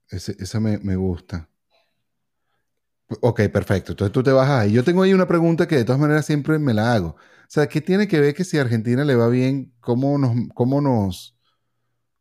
Ese, 0.10 0.36
esa 0.40 0.60
me, 0.62 0.78
me 0.80 0.96
gusta. 0.96 1.50
Ok, 3.22 3.42
perfecto. 3.52 3.92
Entonces 3.92 4.12
tú 4.12 4.24
te 4.24 4.32
vas 4.32 4.50
ahí. 4.50 4.72
Yo 4.74 4.84
tengo 4.84 5.04
ahí 5.04 5.14
una 5.14 5.28
pregunta 5.28 5.68
que 5.68 5.76
de 5.76 5.86
todas 5.86 6.02
maneras 6.02 6.26
siempre 6.26 6.58
me 6.60 6.74
la 6.74 6.94
hago. 6.94 7.10
O 7.10 7.18
sea, 7.48 7.68
¿qué 7.68 7.82
tiene 7.82 8.08
que 8.08 8.20
ver 8.20 8.34
que 8.34 8.44
si 8.44 8.58
a 8.58 8.62
Argentina 8.62 9.04
le 9.06 9.16
va 9.16 9.28
bien, 9.30 9.74
cómo 9.80 10.18
nos, 10.18 10.32
cómo 10.56 10.82
nos, 10.82 11.38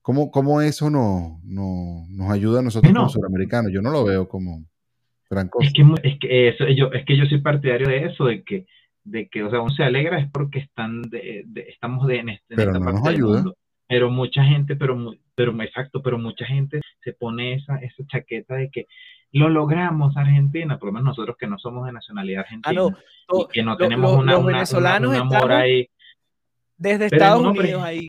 cómo, 0.03 0.30
cómo 0.30 0.62
eso 0.62 0.90
nos, 0.90 1.43
nos, 1.45 2.09
nos 2.11 2.30
ayuda 2.32 2.61
a 2.61 2.62
nosotros 2.62 2.95
Bueno. 2.95 3.01
como 3.01 3.09
sudamericanos? 3.09 3.72
Yo 3.72 3.82
no 3.82 3.90
lo 3.90 4.05
veo 4.05 4.28
como 4.28 4.66
gran 5.32 5.48
cosa. 5.48 5.66
Es 5.66 5.72
que, 5.72 5.82
es 6.08 6.18
que 6.18 6.48
eso, 6.48 6.68
yo, 6.68 6.92
es 6.92 7.04
que 7.04 7.16
yo 7.16 7.24
soy 7.26 7.38
partidario 7.40 7.88
de 7.88 8.04
eso, 8.06 8.26
de 8.26 8.42
que, 8.42 8.66
de 9.04 9.28
que, 9.28 9.42
o 9.42 9.50
sea, 9.50 9.60
uno 9.60 9.74
se 9.74 9.82
alegra 9.82 10.18
es 10.20 10.30
porque 10.30 10.60
están 10.60 11.02
de, 11.02 11.42
de- 11.46 11.66
estamos 11.68 12.06
de, 12.06 12.16
en, 12.18 12.28
este- 12.28 12.54
en 12.54 12.56
Pero 12.56 12.70
esta 12.70 12.78
no 12.78 12.84
parte 12.84 12.98
nos 13.00 13.04
del 13.08 13.14
ayuda. 13.16 13.34
mundo. 13.42 13.56
Pero 13.88 14.10
mucha 14.10 14.44
gente, 14.44 14.76
pero, 14.76 14.96
pero 15.34 15.62
exacto, 15.62 16.00
pero 16.02 16.16
mucha 16.18 16.46
gente 16.46 16.80
se 17.02 17.12
pone 17.12 17.54
esa, 17.54 17.76
esa 17.76 18.06
chaqueta 18.06 18.54
de 18.54 18.70
que 18.70 18.86
lo 19.32 19.48
logramos 19.48 20.16
Argentina, 20.16 20.78
por 20.78 20.86
lo 20.88 20.92
menos 20.92 21.08
nosotros 21.16 21.36
que 21.38 21.46
no 21.46 21.58
somos 21.58 21.86
de 21.86 21.92
nacionalidad 21.92 22.40
argentina 22.42 22.80
Ah, 22.80 22.90
no. 23.28 23.40
y 23.40 23.46
que 23.52 23.62
no 23.62 23.72
lo- 23.72 23.76
tenemos 23.76 24.12
lo- 24.12 24.18
una, 24.18 24.32
los 24.32 24.40
una- 24.40 24.48
una- 24.48 24.56
venezolanos 24.58 25.10
un 25.10 25.16
amor 25.16 25.34
estamos 25.36 25.56
ahí. 25.56 25.88
desde 26.76 27.08
Pero 27.10 27.16
Estados 27.16 27.42
no, 27.42 27.50
pero- 27.52 27.62
Unidos 27.62 27.82
ahí. 27.82 28.08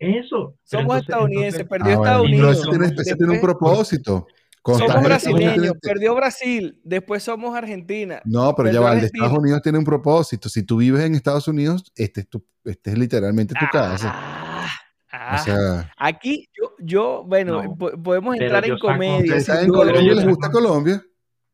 Eso. 0.00 0.28
pero 0.28 0.58
Somos 0.64 0.82
entonces- 0.84 1.08
estadounidenses, 1.08 1.60
entonces- 1.60 1.68
perdió 1.68 1.92
Ah, 1.92 1.96
bueno, 1.96 2.04
Estados 2.04 2.26
pero 2.26 2.36
Unidos. 2.38 2.58
eso 2.60 2.70
tiene, 2.70 2.86
eso 2.86 3.16
tiene 3.16 3.32
un 3.32 3.40
propósito. 3.40 4.26
Somos 4.64 5.02
brasileños, 5.02 5.74
perdió 5.82 6.14
Brasil, 6.14 6.80
después 6.84 7.22
somos 7.22 7.54
Argentina. 7.54 8.20
No, 8.24 8.54
pero 8.54 8.70
ya 8.72 8.80
va, 8.80 8.94
el. 8.94 9.04
Estados 9.04 9.36
Unidos 9.38 9.60
tiene 9.62 9.76
un 9.78 9.84
propósito. 9.84 10.48
Si 10.48 10.62
tú 10.62 10.78
vives 10.78 11.02
en 11.02 11.14
Estados 11.14 11.46
Unidos, 11.48 11.92
este 11.96 12.22
es, 12.22 12.28
tu, 12.28 12.44
este 12.64 12.92
es 12.92 12.98
literalmente 12.98 13.54
tu 13.58 13.66
casa. 13.70 14.10
Ah, 14.14 14.66
O 15.06 15.08
ah. 15.12 15.38
sea, 15.38 15.92
Aquí 15.98 16.48
yo, 16.58 16.72
yo 16.80 17.24
bueno, 17.26 17.62
No, 17.62 17.76
po- 17.76 17.92
podemos 18.02 18.36
entrar 18.36 18.64
en 18.64 18.78
comedia. 18.78 19.36
en 19.36 19.68
Colombia 19.68 20.14
les 20.14 20.26
gusta 20.26 20.50
Colombia. 20.50 21.04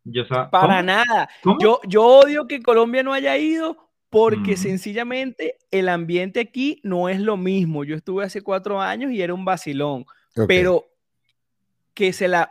yo 0.04 0.22
Para 0.28 0.48
¿cómo? 0.76 0.82
nada. 0.82 1.28
¿Cómo? 1.42 1.58
Yo, 1.60 1.80
yo 1.86 2.04
odio 2.06 2.46
que 2.46 2.62
Colombia 2.62 3.02
no 3.02 3.12
haya 3.12 3.36
ido 3.36 3.76
porque 4.08 4.52
Mm. 4.52 4.56
sencillamente 4.56 5.56
el 5.72 5.88
ambiente 5.88 6.40
aquí 6.40 6.80
no 6.84 7.08
es 7.08 7.20
lo 7.20 7.36
mismo. 7.36 7.84
Yo 7.84 7.96
estuve 7.96 8.24
hace 8.24 8.40
cuatro 8.42 8.80
años 8.80 9.10
y 9.12 9.20
era 9.20 9.34
un 9.34 9.44
vacilón, 9.44 10.04
pero 10.46 10.86
que 11.92 12.12
se 12.12 12.28
la 12.28 12.50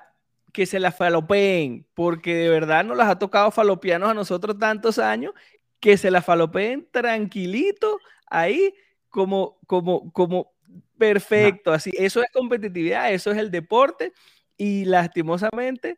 que 0.54 0.66
se 0.66 0.80
la 0.80 0.92
falopeen, 0.92 1.86
porque 1.94 2.36
de 2.36 2.50
verdad 2.50 2.84
nos 2.84 2.98
las 2.98 3.10
ha 3.10 3.20
tocado 3.20 3.52
falopearnos 3.52 4.10
a 4.10 4.14
nosotros 4.14 4.58
tantos 4.58 5.00
años, 5.00 5.34
que 5.80 5.98
se 5.98 6.12
la 6.12 6.22
falopeen 6.22 6.88
tranquilito 6.92 8.00
ahí, 8.30 8.74
como, 9.10 9.58
como, 9.66 10.12
como 10.12 10.52
perfecto, 10.98 11.72
así. 11.72 11.92
Eso 11.98 12.22
es 12.22 12.30
competitividad, 12.32 13.14
eso 13.14 13.32
es 13.32 13.38
el 13.38 13.52
deporte, 13.52 14.12
y 14.58 14.86
lastimosamente, 14.86 15.98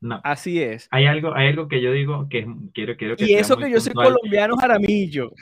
No. 0.00 0.20
así 0.24 0.62
es. 0.62 0.88
Hay 0.90 1.06
algo, 1.06 1.34
hay 1.34 1.48
algo 1.48 1.68
que 1.68 1.80
yo 1.82 1.92
digo 1.92 2.28
que 2.28 2.46
quiero, 2.72 2.96
quiero 2.96 3.16
que 3.16 3.24
Y 3.24 3.28
sea 3.28 3.40
eso 3.40 3.56
que 3.56 3.70
yo 3.70 3.80
soy 3.80 3.92
colombiano 3.92 4.56
jaramillo. 4.56 5.32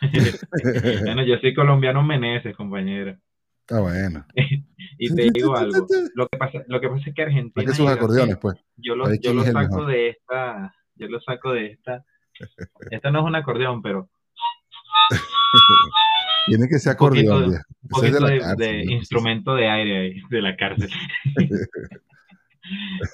Bueno, 1.02 1.22
yo 1.24 1.38
soy 1.38 1.54
colombiano 1.54 2.02
meneses, 2.02 2.54
compañero. 2.54 3.16
Está 3.66 3.80
bueno. 3.80 4.26
Y 4.96 5.12
te 5.12 5.28
digo 5.34 5.56
algo. 5.56 5.86
Lo 6.14 6.28
que 6.28 6.38
pasa, 6.38 6.62
lo 6.68 6.80
que 6.80 6.88
pasa 6.88 7.08
es 7.08 7.14
que 7.16 7.22
Argentina. 7.22 7.52
Saque 7.66 7.72
y 7.72 7.74
sus 7.74 7.88
acordeones, 7.90 8.36
pues. 8.38 8.56
Yo 8.76 8.94
lo, 8.94 9.12
yo 9.16 9.34
lo 9.34 9.42
saco 9.42 9.86
de 9.86 10.10
esta. 10.10 10.72
Yo 10.94 11.08
lo 11.08 11.20
saco 11.20 11.52
de 11.52 11.66
esta. 11.72 12.04
Esta 12.90 13.10
no 13.10 13.18
es 13.20 13.24
un 13.24 13.34
acordeón, 13.34 13.82
pero 13.82 14.08
Tiene 16.46 16.68
que 16.68 16.78
ser 16.78 16.92
Un 16.92 16.98
poquito 17.08 17.32
acordeón. 17.32 17.50
de- 17.50 17.56
un 17.82 17.88
poquito 17.88 18.20
la 18.20 18.28
de, 18.30 18.38
cárcel, 18.38 18.58
de 18.58 18.84
¿no? 18.84 18.92
instrumento 18.92 19.54
de 19.56 19.68
aire 19.68 19.98
ahí, 19.98 20.22
de 20.30 20.42
la 20.42 20.56
cárcel. 20.56 20.90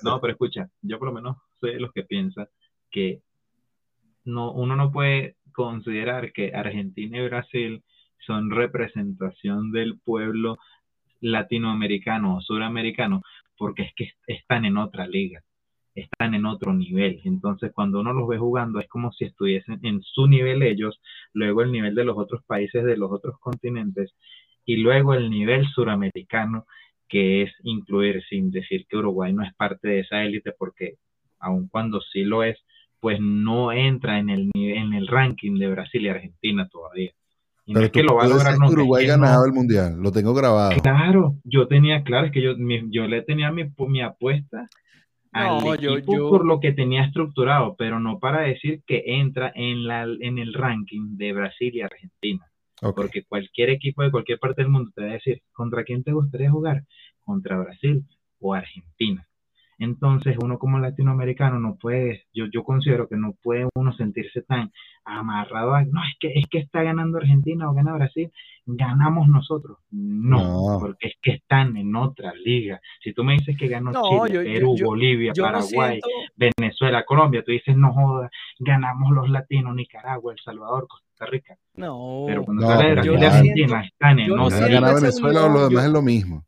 No, 0.02 0.20
pero 0.20 0.32
escucha, 0.34 0.68
yo 0.82 0.98
por 0.98 1.08
lo 1.08 1.14
menos 1.14 1.36
soy 1.58 1.72
de 1.74 1.80
los 1.80 1.92
que 1.92 2.04
piensa 2.04 2.48
que 2.90 3.20
no, 4.24 4.52
uno 4.52 4.76
no 4.76 4.92
puede 4.92 5.36
considerar 5.52 6.32
que 6.32 6.52
Argentina 6.54 7.18
y 7.18 7.24
Brasil 7.28 7.82
son 8.26 8.50
representación 8.50 9.72
del 9.72 9.98
pueblo 9.98 10.58
latinoamericano 11.20 12.36
o 12.36 12.40
suramericano, 12.40 13.22
porque 13.56 13.82
es 13.82 13.94
que 13.94 14.12
están 14.26 14.64
en 14.64 14.76
otra 14.78 15.06
liga, 15.06 15.42
están 15.94 16.34
en 16.34 16.46
otro 16.46 16.72
nivel. 16.72 17.20
Entonces, 17.24 17.72
cuando 17.74 18.00
uno 18.00 18.12
los 18.12 18.28
ve 18.28 18.38
jugando, 18.38 18.80
es 18.80 18.88
como 18.88 19.12
si 19.12 19.24
estuviesen 19.24 19.80
en 19.82 20.02
su 20.02 20.26
nivel 20.26 20.62
ellos, 20.62 21.00
luego 21.32 21.62
el 21.62 21.72
nivel 21.72 21.94
de 21.94 22.04
los 22.04 22.16
otros 22.16 22.42
países 22.44 22.84
de 22.84 22.96
los 22.96 23.10
otros 23.12 23.38
continentes, 23.38 24.14
y 24.64 24.76
luego 24.76 25.14
el 25.14 25.30
nivel 25.30 25.66
suramericano, 25.68 26.64
que 27.08 27.42
es 27.42 27.52
incluir, 27.64 28.22
sin 28.28 28.50
decir 28.50 28.86
que 28.88 28.96
Uruguay 28.96 29.32
no 29.32 29.42
es 29.42 29.52
parte 29.54 29.88
de 29.88 30.00
esa 30.00 30.22
élite, 30.24 30.52
porque 30.52 30.94
aun 31.38 31.68
cuando 31.68 32.00
sí 32.00 32.24
lo 32.24 32.44
es, 32.44 32.58
pues 33.00 33.18
no 33.20 33.72
entra 33.72 34.18
en 34.18 34.30
el, 34.30 34.50
en 34.54 34.92
el 34.92 35.08
ranking 35.08 35.58
de 35.58 35.68
Brasil 35.68 36.02
y 36.02 36.08
Argentina 36.08 36.68
todavía. 36.68 37.12
Y 37.70 37.74
no 37.74 37.80
es 37.82 37.92
tú, 37.92 38.00
que 38.00 38.02
lo 38.02 38.16
va 38.16 38.24
a 38.24 38.26
lograr 38.28 38.54
es 38.54 38.72
Uruguay 38.72 39.06
ganaba 39.06 39.36
no. 39.38 39.44
el 39.46 39.52
mundial. 39.52 39.96
Lo 40.00 40.10
tengo 40.10 40.34
grabado. 40.34 40.72
Claro, 40.82 41.36
yo 41.44 41.68
tenía, 41.68 42.02
claro, 42.02 42.26
es 42.26 42.32
que 42.32 42.42
yo, 42.42 42.56
mi- 42.56 42.90
yo 42.90 43.06
le 43.06 43.22
tenía 43.22 43.52
mi, 43.52 43.62
mi 43.88 44.00
apuesta 44.02 44.68
al 45.32 45.58
No, 45.64 45.76
yo- 45.76 45.96
equipo 45.98 46.12
yo- 46.16 46.28
por 46.30 46.44
lo 46.44 46.58
que 46.58 46.72
tenía 46.72 47.04
estructurado, 47.04 47.76
pero 47.78 48.00
no 48.00 48.18
para 48.18 48.40
decir 48.42 48.82
que 48.86 49.04
entra 49.06 49.52
en, 49.54 49.86
la, 49.86 50.02
en 50.02 50.38
el 50.38 50.52
ranking 50.52 51.16
de 51.16 51.32
Brasil 51.32 51.70
y 51.74 51.80
Argentina. 51.82 52.44
Porque 52.96 53.22
cualquier 53.24 53.70
equipo 53.70 54.02
de 54.02 54.10
cualquier 54.10 54.38
parte 54.40 54.62
del 54.62 54.70
mundo 54.70 54.90
te 54.94 55.02
va 55.02 55.10
a 55.10 55.12
decir, 55.12 55.40
¿contra 55.52 55.84
quién 55.84 56.02
te 56.02 56.12
gustaría 56.12 56.50
jugar? 56.50 56.82
¿Contra 57.20 57.58
Brasil 57.58 58.04
o 58.40 58.54
Argentina? 58.54 59.24
Entonces, 59.80 60.36
uno 60.42 60.58
como 60.58 60.78
latinoamericano 60.78 61.58
no 61.58 61.76
puede, 61.76 62.24
yo, 62.34 62.44
yo 62.52 62.64
considero 62.64 63.08
que 63.08 63.16
no 63.16 63.32
puede 63.42 63.66
uno 63.74 63.94
sentirse 63.94 64.42
tan 64.42 64.70
amarrado 65.06 65.74
a, 65.74 65.82
no, 65.84 66.02
es 66.04 66.16
que, 66.20 66.38
es 66.38 66.44
que 66.50 66.58
está 66.58 66.82
ganando 66.82 67.16
Argentina 67.16 67.68
o 67.68 67.72
gana 67.72 67.94
Brasil, 67.94 68.30
ganamos 68.66 69.26
nosotros. 69.28 69.78
No, 69.90 70.76
porque 70.80 71.08
es 71.08 71.14
que 71.22 71.30
están 71.32 71.78
en 71.78 71.96
otra 71.96 72.34
liga. 72.34 72.78
Si 73.02 73.14
tú 73.14 73.24
me 73.24 73.32
dices 73.32 73.56
que 73.58 73.68
ganó 73.68 73.92
Chile, 73.92 74.44
Perú, 74.44 74.76
Bolivia, 74.84 75.32
Paraguay, 75.34 75.98
Venezuela, 76.36 77.02
Colombia, 77.06 77.42
tú 77.42 77.50
dices, 77.50 77.74
no 77.74 77.94
jodas, 77.94 78.30
ganamos 78.58 79.12
los 79.12 79.30
latinos, 79.30 79.74
Nicaragua, 79.74 80.34
El 80.34 80.40
Salvador, 80.44 80.88
Costa 80.88 81.24
Rica. 81.24 81.56
No, 81.74 82.24
pero 82.26 82.44
cuando 82.44 82.66
sale 82.66 82.88
de 82.88 82.92
Brasil 82.96 83.24
Argentina, 83.24 83.82
están 83.82 84.18
en 84.18 84.38
otra 84.38 84.68
liga. 84.68 84.94
Venezuela 84.94 85.46
o 85.46 85.48
lo 85.48 85.68
demás 85.70 85.86
es 85.86 85.90
lo 85.90 86.02
mismo. 86.02 86.44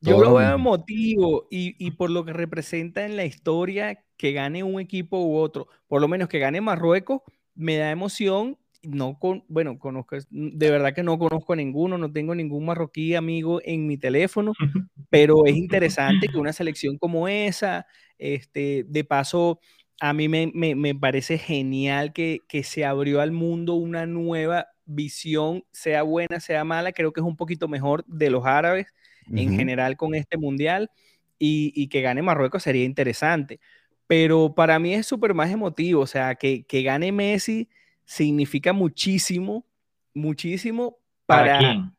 Yo 0.00 0.20
lo 0.20 0.34
veo 0.34 0.54
emotivo 0.54 1.46
y, 1.50 1.74
y, 1.84 1.92
por 1.92 2.10
lo 2.10 2.24
que 2.24 2.32
representa 2.32 3.04
en 3.04 3.16
la 3.16 3.24
historia 3.24 4.04
que 4.16 4.32
gane 4.32 4.62
un 4.62 4.80
equipo 4.80 5.18
u 5.18 5.36
otro, 5.36 5.68
por 5.88 6.00
lo 6.00 6.08
menos 6.08 6.28
que 6.28 6.38
gane 6.38 6.60
Marruecos, 6.60 7.22
me 7.54 7.76
da 7.76 7.90
emoción. 7.90 8.58
No 8.82 9.18
con, 9.18 9.44
bueno, 9.48 9.78
conozco, 9.80 10.16
de 10.30 10.70
verdad 10.70 10.94
que 10.94 11.02
no 11.02 11.18
conozco 11.18 11.54
a 11.54 11.56
ninguno, 11.56 11.98
no 11.98 12.12
tengo 12.12 12.36
ningún 12.36 12.66
marroquí 12.66 13.16
amigo 13.16 13.60
en 13.64 13.86
mi 13.86 13.96
teléfono, 13.96 14.52
pero 15.10 15.44
es 15.46 15.56
interesante 15.56 16.28
que 16.28 16.38
una 16.38 16.52
selección 16.52 16.96
como 16.98 17.26
esa, 17.26 17.86
este, 18.18 18.84
de 18.86 19.02
paso, 19.02 19.58
a 20.00 20.12
mí 20.12 20.28
me, 20.28 20.52
me, 20.54 20.76
me 20.76 20.94
parece 20.94 21.36
genial 21.38 22.12
que, 22.12 22.42
que 22.48 22.62
se 22.62 22.84
abrió 22.84 23.20
al 23.20 23.32
mundo 23.32 23.74
una 23.74 24.06
nueva 24.06 24.68
visión, 24.84 25.64
sea 25.72 26.04
buena, 26.04 26.38
sea 26.38 26.62
mala, 26.62 26.92
creo 26.92 27.12
que 27.12 27.20
es 27.20 27.26
un 27.26 27.36
poquito 27.36 27.66
mejor 27.66 28.04
de 28.06 28.30
los 28.30 28.46
árabes 28.46 28.86
en 29.32 29.56
general 29.56 29.96
con 29.96 30.14
este 30.14 30.36
mundial 30.36 30.90
y, 31.38 31.72
y, 31.74 31.88
que 31.88 32.00
gane 32.00 32.22
Marruecos 32.22 32.62
sería 32.62 32.84
interesante. 32.84 33.60
Pero 34.06 34.54
para 34.54 34.78
mí 34.78 34.94
es 34.94 35.06
súper 35.06 35.34
más 35.34 35.50
emotivo, 35.50 36.02
o 36.02 36.06
sea, 36.06 36.34
que, 36.36 36.64
que, 36.64 36.82
gane 36.82 37.10
Messi 37.12 37.68
significa 38.04 38.72
muchísimo, 38.72 39.66
muchísimo 40.14 40.98
para, 41.26 41.58
¿Para, 41.58 41.92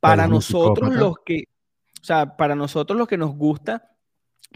para 0.00 0.28
nosotros 0.28 0.94
los 0.94 1.16
que, 1.24 1.44
o 2.00 2.04
sea, 2.04 2.36
para 2.36 2.54
nosotros 2.54 2.96
los 2.96 3.08
que 3.08 3.16
nos 3.16 3.34
gusta, 3.34 3.90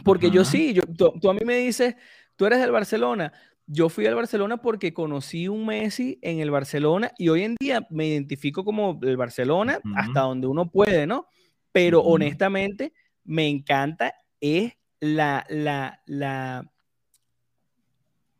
porque 0.05 0.31
yo 0.31 0.45
sí, 0.45 0.73
yo, 0.73 0.83
tú, 0.83 1.29
a 1.29 1.35
mí 1.35 1.41
me 1.45 1.57
dices, 1.57 1.97
tú 2.37 2.47
eres 2.47 2.61
del 2.61 2.71
Barcelona, 2.71 3.33
yo 3.67 3.89
fui 3.89 4.07
al 4.07 4.15
Barcelona 4.15 4.59
porque 4.59 4.93
conocí 4.93 5.49
un 5.49 5.67
Messi 5.67 6.19
en 6.23 6.41
el 6.41 6.51
Barcelona 6.51 7.13
y 7.19 7.29
hoy 7.29 7.43
en 7.43 7.57
día 7.59 7.87
me 7.91 8.07
identifico 8.07 8.65
como 8.65 8.99
el 9.03 9.17
Barcelona 9.17 9.81
hasta 9.97 10.21
donde 10.21 10.47
uno 10.47 10.71
puede, 10.71 11.07
¿no? 11.07 11.27
Pero 11.73 12.01
honestamente 12.03 12.93
me 13.25 13.49
encanta 13.49 14.15
es 14.41 14.75
la, 15.01 15.47
la, 15.49 16.03
la, 16.07 16.71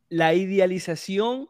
la 0.09 0.35
idealización. 0.35 1.49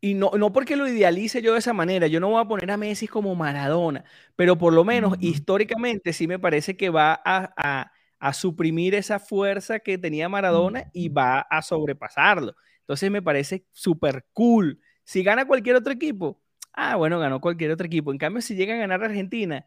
Y 0.00 0.14
no, 0.14 0.30
no 0.38 0.52
porque 0.52 0.76
lo 0.76 0.86
idealice 0.86 1.42
yo 1.42 1.54
de 1.54 1.58
esa 1.58 1.72
manera, 1.72 2.06
yo 2.06 2.20
no 2.20 2.28
voy 2.28 2.40
a 2.40 2.46
poner 2.46 2.70
a 2.70 2.76
Messi 2.76 3.08
como 3.08 3.34
Maradona, 3.34 4.04
pero 4.36 4.56
por 4.56 4.72
lo 4.72 4.84
menos 4.84 5.16
históricamente 5.18 6.12
sí 6.12 6.28
me 6.28 6.38
parece 6.38 6.76
que 6.76 6.88
va 6.88 7.20
a, 7.24 7.90
a, 8.20 8.32
suprimir 8.32 8.94
esa 8.94 9.18
fuerza 9.18 9.80
que 9.80 9.98
tenía 9.98 10.28
Maradona 10.28 10.88
y 10.92 11.08
va 11.08 11.40
a 11.40 11.62
sobrepasarlo. 11.62 12.54
Entonces 12.80 13.10
me 13.10 13.22
parece 13.22 13.64
súper 13.72 14.24
cool. 14.32 14.80
Si 15.02 15.24
gana 15.24 15.46
cualquier 15.46 15.74
otro 15.74 15.92
equipo, 15.92 16.40
ah, 16.72 16.94
bueno, 16.94 17.18
ganó 17.18 17.40
cualquier 17.40 17.72
otro 17.72 17.86
equipo. 17.86 18.12
En 18.12 18.18
cambio, 18.18 18.40
si 18.40 18.54
llega 18.54 18.74
a 18.74 18.78
ganar 18.78 19.02
Argentina 19.02 19.66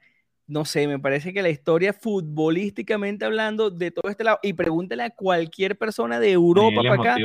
no 0.52 0.66
sé, 0.66 0.86
me 0.86 1.00
parece 1.00 1.32
que 1.32 1.42
la 1.42 1.50
historia 1.50 1.94
futbolísticamente 1.94 3.24
hablando 3.24 3.70
de 3.70 3.90
todo 3.90 4.12
este 4.12 4.26
lado, 4.26 4.38
y 4.44 4.52
pregúntele 4.52 5.04
a 5.04 5.10
cualquier 5.10 5.78
persona 5.78 6.20
de 6.20 6.34
Europa 6.34 6.82
para 6.84 7.14
acá, 7.14 7.16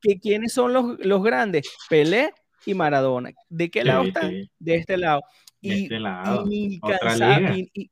que 0.00 0.18
quiénes 0.18 0.52
son 0.52 0.72
los, 0.72 0.98
los, 0.98 1.22
grandes, 1.22 1.70
Pelé 1.88 2.32
y 2.66 2.74
Maradona. 2.74 3.30
¿De 3.48 3.70
qué 3.70 3.84
lado 3.84 4.02
están? 4.02 4.32
De 4.58 4.74
este 4.74 4.96
lado. 4.96 5.22
Y, 5.60 5.84
este 5.84 6.00
lado. 6.00 6.44
Y, 6.50 7.90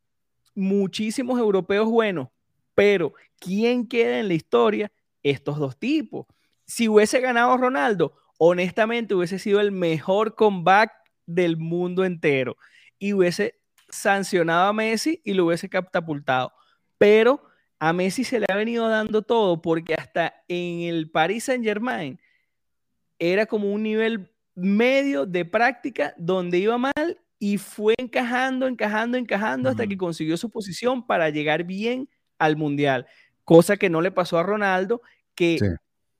muchísimos 0.56 1.38
europeos 1.38 1.88
buenos, 1.88 2.30
pero 2.74 3.14
¿quién 3.38 3.86
queda 3.86 4.18
en 4.18 4.26
la 4.26 4.34
historia? 4.34 4.90
Estos 5.22 5.60
dos 5.60 5.78
tipos. 5.78 6.26
Si 6.66 6.88
hubiese 6.88 7.20
ganado 7.20 7.56
Ronaldo, 7.56 8.14
honestamente 8.36 9.14
hubiese 9.14 9.38
sido 9.38 9.60
el 9.60 9.70
mejor 9.70 10.34
comeback 10.34 10.90
del 11.24 11.56
mundo 11.56 12.04
entero 12.04 12.56
y 12.98 13.12
hubiese 13.12 13.61
sancionado 13.92 14.68
a 14.68 14.72
Messi 14.72 15.20
y 15.24 15.34
lo 15.34 15.46
hubiese 15.46 15.68
catapultado. 15.68 16.52
Pero 16.98 17.42
a 17.78 17.92
Messi 17.92 18.24
se 18.24 18.40
le 18.40 18.46
ha 18.48 18.56
venido 18.56 18.88
dando 18.88 19.22
todo 19.22 19.62
porque 19.62 19.94
hasta 19.94 20.34
en 20.48 20.80
el 20.80 21.10
Paris 21.10 21.44
Saint 21.44 21.64
Germain 21.64 22.18
era 23.18 23.46
como 23.46 23.72
un 23.72 23.82
nivel 23.82 24.32
medio 24.54 25.26
de 25.26 25.44
práctica 25.44 26.14
donde 26.16 26.58
iba 26.58 26.76
mal 26.78 27.20
y 27.38 27.58
fue 27.58 27.94
encajando, 27.98 28.66
encajando, 28.66 29.18
encajando 29.18 29.68
hasta 29.68 29.86
que 29.86 29.96
consiguió 29.96 30.36
su 30.36 30.50
posición 30.50 31.06
para 31.06 31.28
llegar 31.30 31.64
bien 31.64 32.08
al 32.38 32.56
Mundial. 32.56 33.06
Cosa 33.44 33.76
que 33.76 33.90
no 33.90 34.00
le 34.00 34.12
pasó 34.12 34.38
a 34.38 34.42
Ronaldo, 34.42 35.02
que 35.34 35.58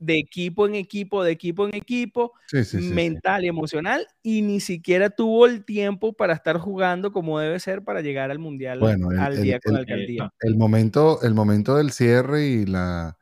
de 0.02 0.18
equipo 0.18 0.66
en 0.66 0.74
equipo, 0.74 1.22
de 1.22 1.32
equipo 1.32 1.66
en 1.66 1.74
equipo, 1.74 2.32
mental 2.74 3.44
y 3.44 3.48
emocional, 3.48 4.06
y 4.22 4.42
ni 4.42 4.60
siquiera 4.60 5.10
tuvo 5.10 5.46
el 5.46 5.64
tiempo 5.64 6.12
para 6.12 6.34
estar 6.34 6.58
jugando 6.58 7.12
como 7.12 7.38
debe 7.38 7.60
ser 7.60 7.84
para 7.84 8.00
llegar 8.00 8.30
al 8.30 8.38
mundial 8.38 8.82
al 9.18 9.42
día 9.42 9.60
con 9.60 9.74
la 9.74 9.80
alcaldía. 9.80 10.30
El 10.40 10.56
momento, 10.56 11.22
el 11.22 11.34
momento 11.34 11.76
del 11.76 11.92
cierre 11.92 12.46
y 12.46 12.66
la 12.66 13.16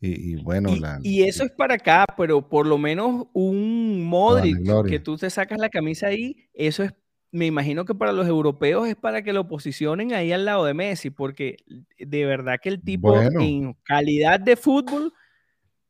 y, 0.00 0.36
bueno, 0.36 0.76
y, 0.76 0.78
la, 0.78 1.00
y 1.02 1.22
eso 1.24 1.42
es 1.42 1.50
para 1.50 1.74
acá, 1.74 2.04
pero 2.16 2.48
por 2.48 2.66
lo 2.66 2.78
menos 2.78 3.26
un 3.32 4.04
Modric 4.04 4.58
que 4.86 5.00
tú 5.00 5.16
te 5.16 5.28
sacas 5.28 5.58
la 5.58 5.70
camisa 5.70 6.06
ahí, 6.06 6.48
eso 6.54 6.84
es 6.84 6.92
me 7.30 7.46
imagino 7.46 7.84
que 7.84 7.94
para 7.94 8.12
los 8.12 8.26
europeos 8.26 8.88
es 8.88 8.96
para 8.96 9.22
que 9.22 9.32
lo 9.32 9.48
posicionen 9.48 10.14
ahí 10.14 10.32
al 10.32 10.44
lado 10.44 10.64
de 10.64 10.74
Messi, 10.74 11.10
porque 11.10 11.56
de 11.98 12.24
verdad 12.24 12.56
que 12.62 12.70
el 12.70 12.80
tipo 12.80 13.20
en 13.20 13.74
calidad 13.82 14.40
de 14.40 14.56
fútbol 14.56 15.12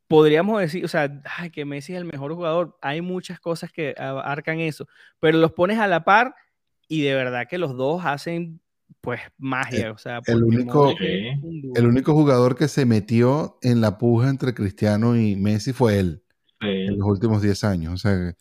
podríamos 0.08 0.60
decir, 0.60 0.84
o 0.84 0.88
sea, 0.88 1.22
que 1.52 1.64
Messi 1.64 1.92
es 1.92 1.98
el 1.98 2.06
mejor 2.06 2.34
jugador. 2.34 2.76
Hay 2.82 3.00
muchas 3.02 3.38
cosas 3.38 3.70
que 3.70 3.94
abarcan 3.96 4.58
eso, 4.58 4.88
pero 5.20 5.38
los 5.38 5.52
pones 5.52 5.78
a 5.78 5.86
la 5.86 6.04
par 6.04 6.34
y 6.88 7.02
de 7.02 7.14
verdad 7.14 7.46
que 7.48 7.58
los 7.58 7.76
dos 7.76 8.04
hacen 8.04 8.60
pues 9.02 9.20
magia. 9.36 9.92
O 9.92 9.98
sea, 9.98 10.20
el 10.26 10.42
único, 10.42 10.94
el 10.98 11.86
único 11.86 12.14
jugador 12.14 12.56
que 12.56 12.68
se 12.68 12.86
metió 12.86 13.58
en 13.62 13.80
la 13.80 13.98
puja 13.98 14.30
entre 14.30 14.54
Cristiano 14.54 15.16
y 15.16 15.36
Messi 15.36 15.72
fue 15.72 15.98
él. 16.00 16.22
En 16.60 16.98
los 16.98 17.06
últimos 17.06 17.40
10 17.40 17.62
años. 17.64 17.94
O 17.94 17.96
sea, 17.98 18.34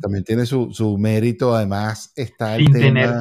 también 0.00 0.22
tiene 0.22 0.46
su, 0.46 0.96
mérito. 0.96 1.56
Además, 1.56 2.12
está 2.14 2.54
el 2.54 2.66
sin 2.66 2.72
tema... 2.72 2.86
Tener, 2.86 3.14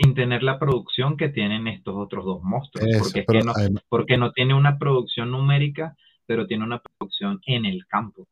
sin 0.00 0.14
tener 0.14 0.42
la 0.44 0.60
producción 0.60 1.16
que 1.16 1.28
tienen 1.28 1.66
estos 1.66 1.94
otros 1.96 2.24
dos 2.24 2.42
monstruos. 2.44 3.12
porque, 3.26 3.40
no, 3.42 3.52
porque 3.88 4.16
no 4.18 4.30
tiene 4.30 4.54
una 4.54 4.78
producción 4.78 5.32
numérica 5.32 5.96
pero 6.26 6.46
tiene 6.46 6.64
una 6.64 6.80
producción 6.80 7.40
en 7.46 7.64
el 7.64 7.86
campo. 7.86 8.26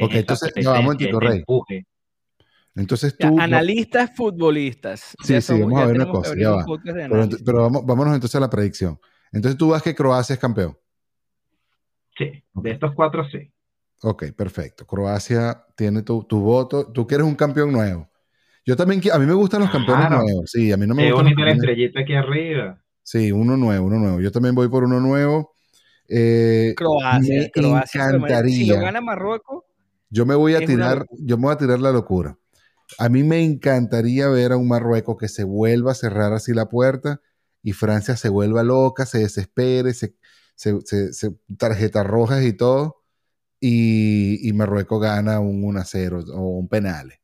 Ok, 0.00 0.14
entonces, 0.14 0.52
no, 0.62 0.70
vamos 0.70 0.96
a 0.96 1.20
Rey. 1.20 1.44
Entonces 2.74 3.16
tú. 3.18 3.38
analistas 3.38 4.10
futbolistas. 4.16 5.14
Sí, 5.22 5.40
sí, 5.40 5.60
vamos 5.60 5.80
a 5.80 5.86
ver 5.86 5.96
una 5.96 6.08
cosa. 6.08 6.34
Ya 6.36 6.50
va. 6.50 6.64
Pero, 7.44 7.62
vamos, 7.62 7.84
vámonos 7.84 8.14
entonces 8.14 8.36
a 8.36 8.40
la 8.40 8.48
predicción. 8.48 8.98
Entonces 9.30 9.58
tú 9.58 9.70
vas 9.70 9.82
que 9.82 9.94
Croacia 9.94 10.34
es 10.34 10.38
campeón. 10.38 10.76
Sí, 12.16 12.42
de 12.54 12.70
estos 12.70 12.94
cuatro 12.94 13.28
sí. 13.28 13.50
Ok, 14.02 14.32
perfecto. 14.32 14.86
Croacia 14.86 15.64
tiene 15.76 16.02
tu, 16.02 16.24
tu, 16.24 16.40
voto. 16.40 16.90
Tú 16.90 17.06
quieres 17.06 17.26
un 17.26 17.34
campeón 17.34 17.72
nuevo. 17.72 18.10
Yo 18.64 18.76
también, 18.76 19.00
a 19.12 19.18
mí 19.18 19.26
me 19.26 19.34
gustan 19.34 19.60
los 19.60 19.70
campeones 19.70 20.10
nuevos. 20.10 20.50
Sí, 20.50 20.72
a 20.72 20.76
mí 20.76 20.86
no 20.86 20.94
me 20.94 21.10
gusta. 21.10 21.22
bonita 21.22 21.42
la 21.42 21.52
estrellita 21.52 22.00
aquí 22.00 22.14
arriba. 22.14 22.82
Sí, 23.02 23.32
uno 23.32 23.56
nuevo, 23.56 23.86
uno 23.86 23.98
nuevo. 23.98 24.20
Yo 24.20 24.30
también 24.30 24.54
voy 24.54 24.68
por 24.68 24.84
uno 24.84 25.00
nuevo. 25.00 25.54
Eh, 26.14 26.74
Croacia, 26.76 27.50
Croacia. 27.50 28.04
Encantaría. 28.04 28.54
Si 28.54 28.66
lo 28.66 28.80
gana 28.80 29.00
Marruecos. 29.00 29.64
Yo 30.10 30.26
me 30.26 30.34
voy 30.34 30.54
a 30.54 30.60
tirar, 30.60 31.06
yo 31.18 31.38
me 31.38 31.44
voy 31.44 31.54
a 31.54 31.56
tirar 31.58 31.80
la 31.80 31.90
locura. 31.90 32.36
A 32.98 33.08
mí 33.08 33.22
me 33.22 33.42
encantaría 33.42 34.28
ver 34.28 34.52
a 34.52 34.58
un 34.58 34.68
Marruecos 34.68 35.16
que 35.18 35.28
se 35.28 35.44
vuelva 35.44 35.92
a 35.92 35.94
cerrar 35.94 36.34
así 36.34 36.52
la 36.52 36.68
puerta 36.68 37.22
y 37.62 37.72
Francia 37.72 38.16
se 38.16 38.28
vuelva 38.28 38.62
loca, 38.62 39.06
se 39.06 39.20
desespere, 39.20 39.94
se, 39.94 40.14
se, 40.54 41.30
tarjetas 41.56 42.06
rojas 42.06 42.44
y 42.44 42.54
todo, 42.54 42.96
y, 43.58 44.50
Marruecos 44.54 45.00
gana 45.00 45.40
un 45.40 45.62
1-0 45.62 46.28
o 46.34 46.40
un 46.58 46.68
penal. 46.68 47.14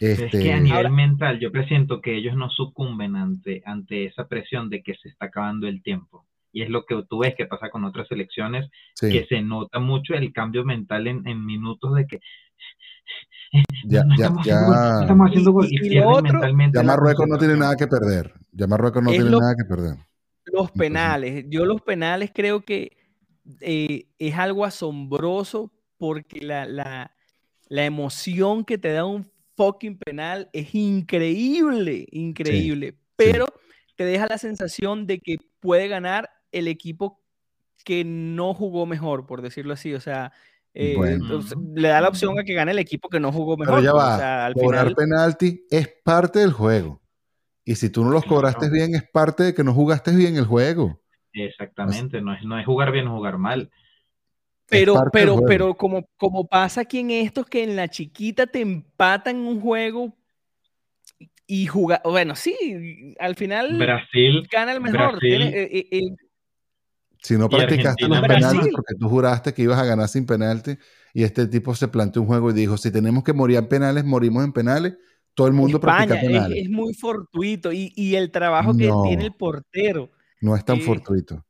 Este... 0.00 0.26
Es 0.26 0.30
que 0.32 0.52
a 0.52 0.60
nivel 0.60 0.90
mental 0.90 1.38
yo 1.40 1.50
presiento 1.50 2.02
que 2.02 2.14
ellos 2.14 2.36
no 2.36 2.50
sucumben 2.50 3.16
ante, 3.16 3.62
ante 3.64 4.04
esa 4.04 4.28
presión 4.28 4.68
de 4.68 4.82
que 4.82 4.96
se 4.96 5.08
está 5.08 5.26
acabando 5.26 5.66
el 5.66 5.82
tiempo 5.82 6.26
y 6.52 6.62
es 6.62 6.70
lo 6.70 6.84
que 6.84 7.02
tú 7.08 7.20
ves 7.20 7.34
que 7.36 7.46
pasa 7.46 7.70
con 7.70 7.84
otras 7.84 8.10
elecciones, 8.10 8.70
que 9.00 9.26
se 9.26 9.40
nota 9.42 9.78
mucho 9.78 10.14
el 10.14 10.32
cambio 10.32 10.64
mental 10.64 11.06
en, 11.06 11.46
minutos 11.46 11.94
de 11.94 12.06
que 12.06 12.20
ya, 13.84 14.04
ya, 14.16 14.32
ya, 14.44 14.56
estamos 15.00 15.28
haciendo 15.28 15.52
gol 15.52 15.68
y, 15.70 16.00
mentalmente. 16.22 16.78
Ya 16.78 16.82
Marruecos 16.82 17.26
no 17.28 17.36
tiene 17.36 17.56
nada 17.56 17.76
que 17.76 17.86
perder. 17.86 18.32
Ya 18.52 18.66
Marruecos 18.66 19.02
no 19.02 19.10
tiene 19.10 19.30
nada 19.30 19.54
que 19.54 19.64
perder. 19.64 19.96
Los 20.46 20.70
penales. 20.70 21.44
Yo 21.48 21.66
los 21.66 21.82
penales 21.82 22.30
creo 22.34 22.64
que 22.64 22.96
eh, 23.60 24.06
es 24.18 24.34
algo 24.36 24.64
asombroso 24.64 25.70
porque 25.98 26.40
la, 26.40 26.66
la 27.68 27.84
emoción 27.84 28.64
que 28.64 28.78
te 28.78 28.92
da 28.92 29.04
un 29.04 29.30
fucking 29.56 29.98
penal 29.98 30.48
es 30.52 30.74
increíble, 30.74 32.06
increíble, 32.10 32.98
pero 33.16 33.46
te 33.96 34.04
deja 34.04 34.26
la 34.26 34.38
sensación 34.38 35.06
de 35.06 35.18
que 35.20 35.36
puede 35.60 35.88
ganar 35.88 36.30
el 36.52 36.68
equipo 36.68 37.20
que 37.84 38.04
no 38.04 38.54
jugó 38.54 38.86
mejor, 38.86 39.26
por 39.26 39.42
decirlo 39.42 39.72
así, 39.72 39.94
o 39.94 40.00
sea, 40.00 40.32
eh, 40.74 40.96
le 41.74 41.88
da 41.88 42.00
la 42.00 42.08
opción 42.08 42.38
a 42.38 42.44
que 42.44 42.54
gane 42.54 42.72
el 42.72 42.78
equipo 42.78 43.08
que 43.08 43.20
no 43.20 43.32
jugó 43.32 43.56
mejor. 43.56 43.80
Pero 43.80 43.84
ya 43.84 43.92
va, 43.92 44.46
al 44.46 44.54
cobrar 44.54 44.94
penalti 44.94 45.66
es 45.70 45.88
parte 46.04 46.38
del 46.38 46.52
juego. 46.52 47.02
Y 47.64 47.74
si 47.74 47.90
tú 47.90 48.04
no 48.04 48.10
los 48.10 48.24
cobraste 48.24 48.70
bien, 48.70 48.94
es 48.94 49.08
parte 49.08 49.44
de 49.44 49.54
que 49.54 49.62
no 49.62 49.72
jugaste 49.72 50.14
bien 50.14 50.36
el 50.36 50.46
juego. 50.46 51.00
Exactamente, 51.32 52.20
no 52.20 52.34
es, 52.34 52.42
no 52.44 52.58
es 52.58 52.66
jugar 52.66 52.92
bien 52.92 53.06
o 53.08 53.16
jugar 53.16 53.38
mal. 53.38 53.70
Pero, 54.68 54.94
pero, 55.12 55.42
pero 55.46 55.74
como, 55.74 56.06
como 56.16 56.46
pasa 56.48 56.80
aquí 56.80 57.00
en 57.00 57.10
estos 57.10 57.46
que 57.46 57.62
en 57.62 57.76
la 57.76 57.88
chiquita 57.88 58.46
te 58.46 58.60
empatan 58.60 59.36
un 59.36 59.60
juego 59.60 60.16
y 61.46 61.66
jugar, 61.66 62.00
bueno, 62.04 62.34
sí, 62.34 63.14
al 63.18 63.34
final 63.34 63.76
Brasil 63.76 64.48
gana 64.50 64.72
el 64.72 64.80
mejor. 64.80 65.22
Eh, 65.22 65.50
eh, 65.52 65.88
eh, 65.90 66.00
si 67.22 67.38
no 67.38 67.48
practicaste 67.48 68.08
los 68.08 68.20
penaltis 68.20 68.72
porque 68.72 68.94
tú 68.98 69.08
juraste 69.08 69.54
que 69.54 69.62
ibas 69.62 69.78
a 69.78 69.84
ganar 69.84 70.08
sin 70.08 70.26
penalti 70.26 70.76
y 71.14 71.22
este 71.22 71.46
tipo 71.46 71.74
se 71.74 71.88
planteó 71.88 72.22
un 72.22 72.28
juego 72.28 72.50
y 72.50 72.54
dijo, 72.54 72.76
si 72.76 72.90
tenemos 72.90 73.22
que 73.22 73.32
morir 73.32 73.58
en 73.58 73.68
penales, 73.68 74.04
morimos 74.04 74.44
en 74.44 74.52
penales, 74.52 74.94
todo 75.34 75.46
el 75.46 75.52
mundo 75.52 75.78
practica 75.78 76.20
penales. 76.20 76.64
Es, 76.64 76.70
muy 76.70 76.94
fortuito 76.94 77.70
y, 77.72 78.16
el 78.16 78.30
trabajo 78.30 78.76
que 78.76 78.90
tiene 79.04 79.24
el 79.24 79.34
portero. 79.34 80.10
No 80.40 80.56
es 80.56 80.64
tan 80.64 80.80
fortuito. 80.80 81.44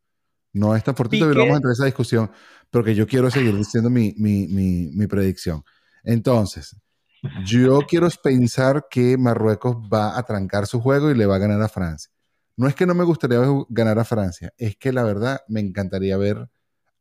No 0.52 0.76
es 0.76 0.84
tan 0.84 0.94
fortuito 0.94 1.32
y 1.32 1.34
vamos 1.34 1.54
a 1.54 1.56
entrar 1.56 1.70
en 1.70 1.72
esa 1.72 1.86
discusión 1.86 2.30
porque 2.70 2.94
yo 2.94 3.06
quiero 3.06 3.30
seguir 3.30 3.56
diciendo 3.56 3.88
mi, 3.90 4.14
mi, 4.16 4.46
mi, 4.46 5.06
predicción. 5.06 5.62
Entonces, 6.04 6.76
yo 7.44 7.80
quiero 7.88 8.08
pensar 8.22 8.86
que 8.90 9.16
Marruecos 9.16 9.76
va 9.92 10.18
a 10.18 10.22
trancar 10.24 10.66
su 10.66 10.80
juego 10.80 11.10
y 11.10 11.14
le 11.14 11.26
va 11.26 11.36
a 11.36 11.38
ganar 11.38 11.60
a 11.62 11.68
Francia. 11.68 12.10
No 12.62 12.68
es 12.68 12.76
que 12.76 12.86
no 12.86 12.94
me 12.94 13.02
gustaría 13.02 13.38
ganar 13.70 13.98
a 13.98 14.04
Francia, 14.04 14.52
es 14.56 14.76
que 14.76 14.92
la 14.92 15.02
verdad 15.02 15.40
me 15.48 15.58
encantaría 15.58 16.16
ver 16.16 16.48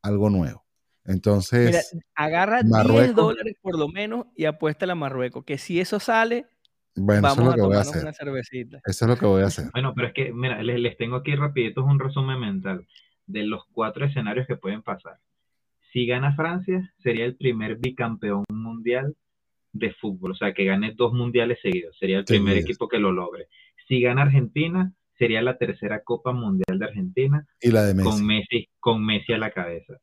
algo 0.01 0.32
nuevo. 0.32 0.66
Entonces, 1.05 1.95
agarra 2.16 2.64
10 2.64 3.14
dólares 3.14 3.57
por 3.62 3.78
lo 3.78 3.88
menos 3.88 4.26
y 4.36 4.45
apuesta 4.45 4.91
a 4.91 4.95
Marruecos, 4.95 5.45
que 5.45 5.59
si 5.59 5.80
eso 5.80 5.99
sale, 5.99 6.47
bueno, 6.95 7.22
vamos 7.22 7.38
eso 7.38 7.41
es 7.43 7.47
lo 7.47 7.55
que 7.55 7.68
voy 7.68 7.78
a 7.78 7.82
hacer. 7.82 8.01
Una 8.01 8.14
cervecita. 8.14 8.82
Eso 8.84 9.05
es 9.05 9.09
lo 9.09 9.18
que 9.18 9.26
voy 9.28 9.43
a 9.43 9.45
hacer. 9.45 9.66
Bueno, 9.72 9.93
pero 9.95 10.07
es 10.07 10.14
que, 10.16 10.34
mira, 10.34 10.64
les, 10.64 10.80
les 10.80 10.97
tengo 10.97 11.18
aquí 11.18 11.36
rapidito 11.36 11.84
un 11.84 11.99
resumen 11.99 12.39
mental 12.39 12.88
de 13.28 13.43
los 13.43 13.64
cuatro 13.72 14.05
escenarios 14.05 14.47
que 14.47 14.57
pueden 14.57 14.82
pasar. 14.82 15.20
Si 15.93 16.07
gana 16.07 16.36
Francia, 16.36 16.91
sería 17.03 17.26
el 17.26 17.36
primer 17.36 17.78
bicampeón 17.78 18.45
mundial 18.49 19.16
de 19.74 19.93
fútbol, 19.93 20.32
o 20.32 20.36
sea, 20.36 20.55
que 20.55 20.66
gane 20.66 20.93
dos 20.95 21.14
mundiales 21.14 21.59
seguidos, 21.62 21.95
sería 21.99 22.18
el 22.18 22.26
primer 22.26 22.57
equipo 22.57 22.88
que 22.88 22.97
lo 22.97 23.12
logre. 23.12 23.47
Si 23.88 24.01
gana 24.01 24.24
Argentina, 24.24 24.91
sería 25.22 25.44
la 25.44 25.56
tercera 25.56 26.02
Copa 26.04 26.32
Mundial 26.32 26.80
de 26.80 26.86
Argentina 26.86 27.46
y 27.62 27.70
la 27.70 27.84
de 27.84 27.94
Messi. 27.94 28.10
con 28.10 28.26
Messi 28.26 28.70
con 28.80 29.06
Messi 29.06 29.34
a 29.34 29.38
la 29.38 29.52
cabeza. 29.52 29.94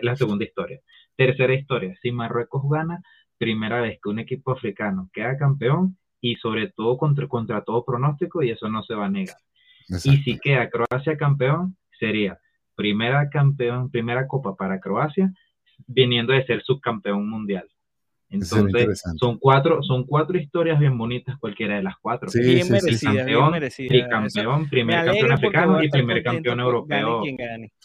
La 0.00 0.16
segunda 0.16 0.46
historia. 0.46 0.80
Tercera 1.14 1.52
historia, 1.52 1.94
si 2.00 2.10
Marruecos 2.10 2.62
gana, 2.70 3.02
primera 3.36 3.82
vez 3.82 3.98
que 4.02 4.08
un 4.08 4.18
equipo 4.18 4.50
africano 4.50 5.10
queda 5.12 5.36
campeón 5.36 5.98
y 6.22 6.36
sobre 6.36 6.72
todo 6.74 6.96
contra, 6.96 7.28
contra 7.28 7.62
todo 7.64 7.84
pronóstico 7.84 8.42
y 8.42 8.50
eso 8.50 8.70
no 8.70 8.82
se 8.82 8.94
va 8.94 9.06
a 9.06 9.10
negar. 9.10 9.36
Y 9.90 10.16
si 10.22 10.38
queda 10.38 10.70
Croacia 10.70 11.18
campeón, 11.18 11.76
sería 12.00 12.38
primera 12.74 13.28
campeón, 13.28 13.90
primera 13.90 14.26
copa 14.26 14.56
para 14.56 14.80
Croacia, 14.80 15.30
viniendo 15.86 16.32
de 16.32 16.46
ser 16.46 16.62
subcampeón 16.62 17.28
mundial. 17.28 17.68
Entonces, 18.32 19.02
son 19.20 19.38
cuatro, 19.38 19.82
son 19.82 20.04
cuatro 20.04 20.38
historias 20.38 20.80
bien 20.80 20.96
bonitas, 20.96 21.38
cualquiera 21.38 21.76
de 21.76 21.82
las 21.82 21.96
cuatro. 22.00 22.30
Sí, 22.30 22.40
bien, 22.40 22.70
merecida, 22.70 23.24
bien 23.24 23.50
merecida, 23.50 23.88
Tricampeón, 23.88 24.68
primer 24.70 25.04
campeón 25.04 25.32
africano 25.32 25.82
y 25.82 25.90
primer 25.90 26.22
campeón 26.22 26.60
europeo. 26.60 27.22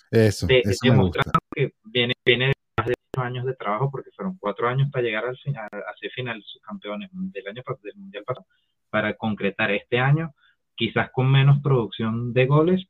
Eso, 0.09 0.47
eso 0.49 0.79
demostrando 0.81 1.39
que 1.53 1.73
viene, 1.83 2.13
viene 2.25 2.47
de 2.47 2.53
más 2.77 2.87
de 2.87 2.93
ocho 2.93 3.25
años 3.25 3.45
de 3.45 3.55
trabajo, 3.55 3.91
porque 3.91 4.09
fueron 4.15 4.37
cuatro 4.39 4.69
años 4.69 4.89
para 4.89 5.03
llegar 5.03 5.25
al 5.25 5.37
final, 5.37 5.67
a 5.73 5.97
ser 5.99 6.11
final 6.11 6.41
subcampeones 6.41 7.09
del 7.11 7.47
año 7.47 7.61
del 7.83 7.95
mundial 7.97 8.23
pasado, 8.23 8.45
para 8.89 9.15
concretar 9.15 9.71
este 9.71 9.99
año, 9.99 10.33
quizás 10.75 11.09
con 11.11 11.29
menos 11.29 11.59
producción 11.61 12.31
de 12.31 12.45
goles, 12.45 12.85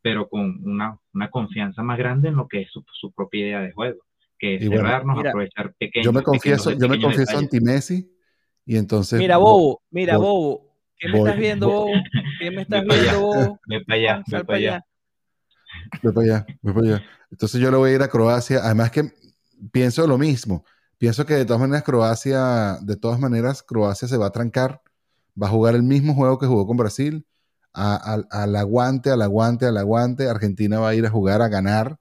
pero 0.00 0.30
con 0.30 0.60
una, 0.64 0.98
una 1.12 1.28
confianza 1.28 1.82
más 1.82 1.98
grande 1.98 2.28
en 2.28 2.36
lo 2.36 2.48
que 2.48 2.62
es 2.62 2.70
su, 2.70 2.82
su 2.90 3.12
propia 3.12 3.40
idea 3.40 3.60
de 3.60 3.72
juego, 3.72 4.00
que 4.42 4.56
es 4.56 4.68
cerrarnos, 4.68 5.24
aprovechar 5.24 5.72
pequeños. 5.78 6.04
Yo 6.04 6.12
me 6.12 6.22
confieso, 6.22 6.72
yo 6.72 6.88
me 6.88 7.00
confieso 7.00 7.38
anti 7.38 7.60
Messi 7.60 8.12
y 8.66 8.76
entonces. 8.76 9.20
Mira, 9.20 9.36
Bobo, 9.36 9.82
mira, 9.90 10.18
Bobo. 10.18 10.74
¿Qué 10.98 11.08
me 11.08 11.18
estás 11.18 11.36
viendo, 11.36 11.68
Bobo? 11.68 11.92
¿Qué 12.40 12.50
me 12.50 12.62
estás 12.62 12.84
viendo, 12.84 13.20
Bobo? 13.20 13.60
Ve 13.68 13.84
para 13.86 13.98
allá, 14.00 14.22
ve 14.26 14.44
para 14.44 14.58
allá. 14.58 14.84
Ve 16.02 16.12
para 16.12 16.26
allá, 16.26 16.46
ve 16.60 16.72
para 16.72 16.86
allá. 16.86 17.04
Entonces 17.30 17.60
yo 17.60 17.70
le 17.70 17.76
voy 17.76 17.90
a 17.90 17.94
ir 17.94 18.02
a 18.02 18.08
Croacia. 18.08 18.58
Además 18.64 18.90
que 18.90 19.12
pienso 19.70 20.04
lo 20.08 20.18
mismo. 20.18 20.64
Pienso 20.98 21.24
que 21.24 21.34
de 21.34 21.44
todas 21.44 21.60
maneras 21.60 21.84
Croacia, 21.84 22.78
de 22.82 22.96
todas 22.96 23.20
maneras 23.20 23.62
Croacia 23.62 24.08
se 24.08 24.16
va 24.16 24.26
a 24.26 24.32
trancar, 24.32 24.82
va 25.40 25.46
a 25.46 25.50
jugar 25.50 25.76
el 25.76 25.84
mismo 25.84 26.14
juego 26.14 26.38
que 26.40 26.46
jugó 26.46 26.66
con 26.66 26.76
Brasil 26.76 27.24
al 27.72 28.56
aguante, 28.56 29.10
al 29.10 29.22
aguante, 29.22 29.66
al 29.66 29.76
aguante. 29.76 30.28
Argentina 30.28 30.80
va 30.80 30.88
a 30.88 30.94
ir 30.96 31.06
a 31.06 31.10
jugar 31.10 31.42
a 31.42 31.48
ganar, 31.48 31.98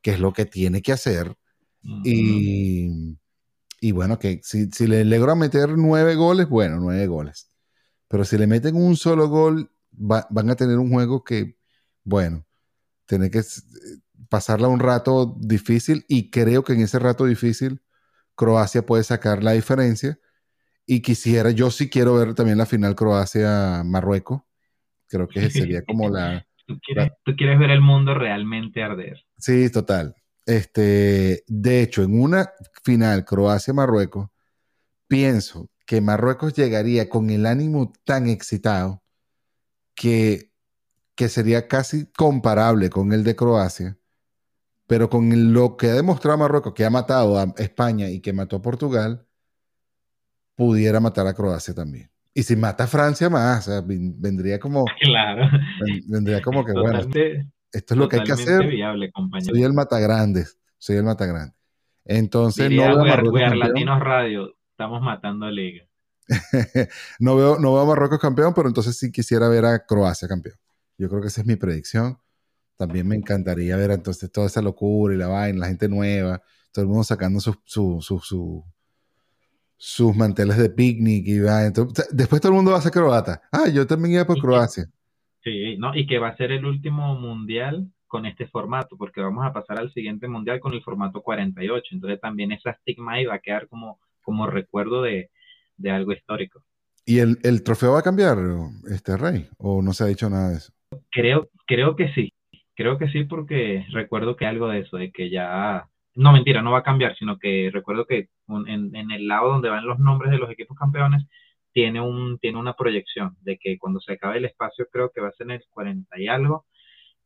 que 0.00 0.12
es 0.12 0.20
lo 0.20 0.32
que 0.32 0.46
tiene 0.46 0.80
que 0.80 0.92
hacer. 0.92 1.36
Y, 1.82 3.16
y, 3.80 3.92
bueno, 3.92 4.18
que 4.18 4.40
si, 4.42 4.70
si 4.70 4.86
le 4.86 5.04
logra 5.04 5.34
meter 5.34 5.70
nueve 5.76 6.14
goles, 6.14 6.48
bueno, 6.48 6.78
nueve 6.80 7.06
goles. 7.06 7.50
Pero 8.08 8.24
si 8.24 8.38
le 8.38 8.46
meten 8.46 8.76
un 8.76 8.96
solo 8.96 9.28
gol, 9.28 9.70
van 9.90 10.50
a 10.50 10.56
tener 10.56 10.78
un 10.78 10.90
juego 10.90 11.24
que, 11.24 11.56
bueno, 12.04 12.46
tiene 13.06 13.30
que 13.30 13.42
pasarla 14.28 14.68
un 14.68 14.80
rato 14.80 15.36
difícil 15.40 16.04
y 16.08 16.30
creo 16.30 16.64
que 16.64 16.72
en 16.72 16.80
ese 16.80 16.98
rato 16.98 17.26
difícil 17.26 17.82
Croacia 18.34 18.84
puede 18.84 19.04
sacar 19.04 19.42
la 19.42 19.52
diferencia. 19.52 20.18
Y 20.86 21.00
quisiera, 21.00 21.50
yo 21.50 21.70
sí 21.70 21.88
quiero 21.88 22.14
ver 22.14 22.34
también 22.34 22.58
la 22.58 22.66
final 22.66 22.94
Croacia-Marruecos 22.94 24.42
Creo 25.12 25.28
que 25.28 25.50
sería 25.50 25.84
como 25.86 26.08
la... 26.08 26.46
¿Tú 26.64 26.78
quieres, 27.36 27.58
ver 27.58 27.70
el 27.70 27.82
mundo 27.82 28.14
realmente 28.14 28.82
arder. 28.82 29.18
Sí, 29.36 29.70
total. 29.70 30.14
Este, 30.46 31.44
de 31.46 31.82
hecho, 31.82 32.02
en 32.02 32.20
una 32.20 32.50
final 32.82 33.24
Croacia-Marruecos, 33.24 34.28
pienso 35.06 35.70
que 35.86 36.00
Marruecos 36.00 36.54
llegaría 36.54 37.08
con 37.08 37.30
el 37.30 37.46
ánimo 37.46 37.92
tan 38.04 38.28
excitado 38.28 39.02
que, 39.94 40.50
que 41.14 41.28
sería 41.28 41.68
casi 41.68 42.06
comparable 42.12 42.90
con 42.90 43.12
el 43.12 43.24
de 43.24 43.36
Croacia, 43.36 43.98
pero 44.86 45.08
con 45.08 45.52
lo 45.52 45.76
que 45.76 45.88
ha 45.88 45.94
demostrado 45.94 46.38
Marruecos, 46.38 46.72
que 46.74 46.84
ha 46.84 46.90
matado 46.90 47.38
a 47.38 47.52
España 47.58 48.08
y 48.10 48.20
que 48.20 48.32
mató 48.32 48.56
a 48.56 48.62
Portugal, 48.62 49.26
pudiera 50.54 51.00
matar 51.00 51.26
a 51.26 51.34
Croacia 51.34 51.74
también. 51.74 52.10
Y 52.34 52.42
si 52.42 52.56
mata 52.56 52.84
a 52.84 52.86
Francia 52.86 53.28
más, 53.28 53.68
o 53.68 53.70
sea, 53.70 53.82
vendría 53.86 54.58
como. 54.58 54.84
Claro. 55.00 55.48
Vendría 56.06 56.40
como 56.40 56.64
que, 56.64 56.72
bueno, 56.72 57.00
esto 57.72 57.94
es 57.94 57.98
lo 57.98 58.08
que 58.08 58.16
hay 58.16 58.24
que 58.24 58.32
hacer. 58.32 58.62
soy 59.40 59.62
el 59.62 59.72
grande 59.72 60.46
soy 60.78 60.96
el 60.96 61.04
grande 61.04 61.52
Entonces, 62.04 62.70
no 62.70 62.82
veo 62.82 63.00
a 63.00 63.04
Marruecos 63.04 63.56
Latinos 63.56 64.00
Radio, 64.00 64.54
estamos 64.70 65.02
matando 65.02 65.46
a 65.46 65.50
Liga. 65.50 65.84
no, 67.18 67.36
veo, 67.36 67.58
no 67.58 67.72
veo 67.72 67.82
a 67.82 67.86
Marruecos 67.86 68.18
campeón, 68.18 68.54
pero 68.54 68.68
entonces 68.68 68.96
sí 68.96 69.10
quisiera 69.10 69.48
ver 69.48 69.64
a 69.64 69.84
Croacia 69.84 70.28
campeón. 70.28 70.56
Yo 70.98 71.08
creo 71.08 71.20
que 71.20 71.28
esa 71.28 71.40
es 71.40 71.46
mi 71.46 71.56
predicción. 71.56 72.18
También 72.76 73.06
me 73.06 73.16
encantaría 73.16 73.76
ver 73.76 73.90
entonces 73.90 74.30
toda 74.30 74.46
esa 74.46 74.62
locura 74.62 75.14
y 75.14 75.18
la 75.18 75.28
vaina, 75.28 75.60
la 75.60 75.66
gente 75.68 75.88
nueva, 75.88 76.42
todo 76.72 76.82
el 76.82 76.88
mundo 76.88 77.04
sacando 77.04 77.40
su, 77.40 77.54
su, 77.64 78.00
su 78.00 78.64
sus 79.84 80.14
manteles 80.14 80.58
de 80.58 80.70
picnic 80.70 81.26
y 81.26 81.40
va. 81.40 81.66
Entonces, 81.66 82.06
después 82.12 82.40
todo 82.40 82.52
el 82.52 82.56
mundo 82.56 82.70
va 82.70 82.78
a 82.78 82.82
ser 82.82 82.92
croata. 82.92 83.42
Ah, 83.50 83.66
yo 83.66 83.84
también 83.84 84.14
iba 84.14 84.24
por 84.24 84.38
Croacia. 84.38 84.88
Sí, 85.42 85.76
no, 85.78 85.94
y 85.94 86.06
que 86.06 86.18
va 86.18 86.28
a 86.28 86.36
ser 86.36 86.52
el 86.52 86.64
último 86.64 87.14
mundial 87.14 87.86
con 88.06 88.26
este 88.26 88.46
formato, 88.46 88.96
porque 88.96 89.20
vamos 89.20 89.44
a 89.44 89.52
pasar 89.52 89.78
al 89.78 89.92
siguiente 89.92 90.28
mundial 90.28 90.60
con 90.60 90.74
el 90.74 90.82
formato 90.82 91.22
48. 91.22 91.86
Entonces 91.92 92.20
también 92.20 92.52
esa 92.52 92.70
estigma 92.70 93.12
ahí 93.12 93.24
va 93.24 93.34
a 93.34 93.38
quedar 93.38 93.68
como, 93.68 93.98
como 94.22 94.46
recuerdo 94.46 95.02
de, 95.02 95.30
algo 95.90 96.12
histórico. 96.12 96.62
¿Y 97.04 97.18
el, 97.18 97.38
el, 97.42 97.64
trofeo 97.64 97.92
va 97.92 98.00
a 98.00 98.02
cambiar, 98.02 98.38
este 98.90 99.16
Rey? 99.16 99.48
¿O 99.58 99.82
no 99.82 99.92
se 99.92 100.04
ha 100.04 100.08
dicho 100.08 100.30
nada 100.30 100.50
de 100.50 100.56
eso? 100.56 100.72
Creo, 101.10 101.48
creo 101.66 101.96
que 101.96 102.12
sí. 102.12 102.32
Creo 102.74 102.98
que 102.98 103.08
sí, 103.08 103.24
porque 103.24 103.86
recuerdo 103.90 104.36
que 104.36 104.46
algo 104.46 104.68
de 104.68 104.80
eso, 104.80 104.96
de 104.96 105.10
que 105.10 105.30
ya 105.30 105.88
no 106.14 106.32
mentira, 106.32 106.62
no 106.62 106.72
va 106.72 106.78
a 106.78 106.84
cambiar, 106.84 107.16
sino 107.16 107.38
que 107.38 107.70
recuerdo 107.72 108.06
que 108.06 108.28
en, 108.66 109.10
el 109.10 109.28
lado 109.28 109.48
donde 109.48 109.70
van 109.70 109.86
los 109.86 109.98
nombres 109.98 110.30
de 110.30 110.38
los 110.38 110.50
equipos 110.50 110.76
campeones, 110.76 111.24
tiene, 111.72 112.00
un, 112.00 112.38
tiene 112.38 112.58
una 112.58 112.74
proyección 112.74 113.36
de 113.40 113.58
que 113.58 113.78
cuando 113.78 114.00
se 114.00 114.12
acabe 114.12 114.38
el 114.38 114.44
espacio, 114.44 114.86
creo 114.90 115.10
que 115.10 115.20
va 115.20 115.28
a 115.28 115.32
ser 115.32 115.46
en 115.46 115.52
el 115.52 115.64
40 115.70 116.20
y 116.20 116.28
algo, 116.28 116.66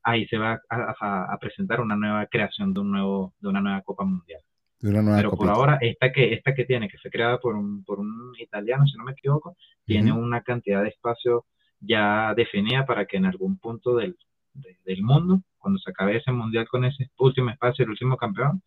ahí 0.03 0.26
se 0.28 0.38
va 0.38 0.61
a, 0.70 1.38
presentar 1.40 1.80
una 1.80 1.97
nueva 1.97 2.26
creación 2.26 2.72
de, 2.72 2.80
un 2.80 2.92
nuevo, 2.92 3.34
de 3.40 3.49
una 3.49 3.61
nueva 3.61 3.82
Copa 3.82 4.05
Mundial. 4.05 4.40
Pero 4.80 5.32
por 5.32 5.49
ahora, 5.49 5.78
esta 5.80 6.12
que, 6.12 6.32
esta 6.32 6.55
que 6.55 6.64
tiene, 6.64 6.88
que 6.88 6.99
fue 6.99 7.11
creada 7.11 7.38
por 7.38 7.57
un, 7.57 7.82
por 7.84 7.99
un 7.99 8.32
italiano, 8.38 8.86
si 8.86 8.97
no 8.97 9.05
me 9.05 9.12
equivoco, 9.12 9.57
tiene 9.84 10.12
una 10.12 10.42
cantidad 10.42 10.82
de 10.82 10.90
espacio 10.90 11.47
ya 11.80 12.34
definida 12.36 12.86
para 12.86 13.07
que 13.07 13.16
en 13.16 13.24
algún 13.24 13.59
punto 13.59 13.97
del, 13.97 14.16
del 14.84 15.03
mundo, 15.03 15.42
cuando 15.59 15.80
se 15.80 15.90
acabe 15.90 16.18
ese 16.18 16.30
mundial 16.30 16.68
con 16.68 16.84
ese 16.84 17.11
último 17.18 17.51
espacio, 17.51 17.84
el 17.84 17.90
último 17.90 18.16
campeón, 18.16 18.62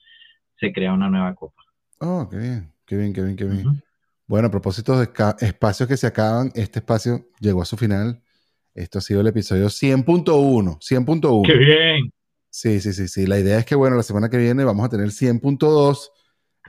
se 0.60 0.74
crea 0.74 0.94
una 0.94 1.10
nueva 1.10 1.34
copa. 1.36 1.64
Oh, 2.00 2.28
qué 2.30 2.38
bien, 2.38 2.74
qué 2.86 2.98
bien, 2.98 3.14
qué 3.14 3.22
bien, 3.22 3.38
qué 3.38 3.46
bien. 3.46 3.84
Bueno, 4.30 4.50
a 4.50 4.52
propósito 4.52 5.00
de 5.00 5.10
espacios 5.40 5.90
que 5.90 5.98
se 5.98 6.06
acaban, 6.06 6.52
este 6.54 6.78
espacio 6.78 7.28
llegó 7.40 7.64
a 7.64 7.66
su 7.66 7.78
final. 7.78 8.22
Esto 8.76 9.00
ha 9.00 9.02
sido 9.02 9.22
el 9.22 9.28
episodio 9.28 9.70
100.1. 9.70 10.78
100.1. 10.78 11.48
¡Qué 11.48 11.58
bien! 11.58 12.14
Sí, 12.52 12.80
sí, 12.80 12.94
sí, 12.94 13.08
sí. 13.08 13.26
La 13.26 13.40
idea 13.40 13.58
es 13.58 13.66
que, 13.66 13.74
bueno, 13.74 13.96
la 13.96 14.04
semana 14.04 14.30
que 14.30 14.38
viene 14.38 14.64
vamos 14.64 14.86
a 14.86 14.90
tener 14.90 15.08
100.2, 15.08 16.12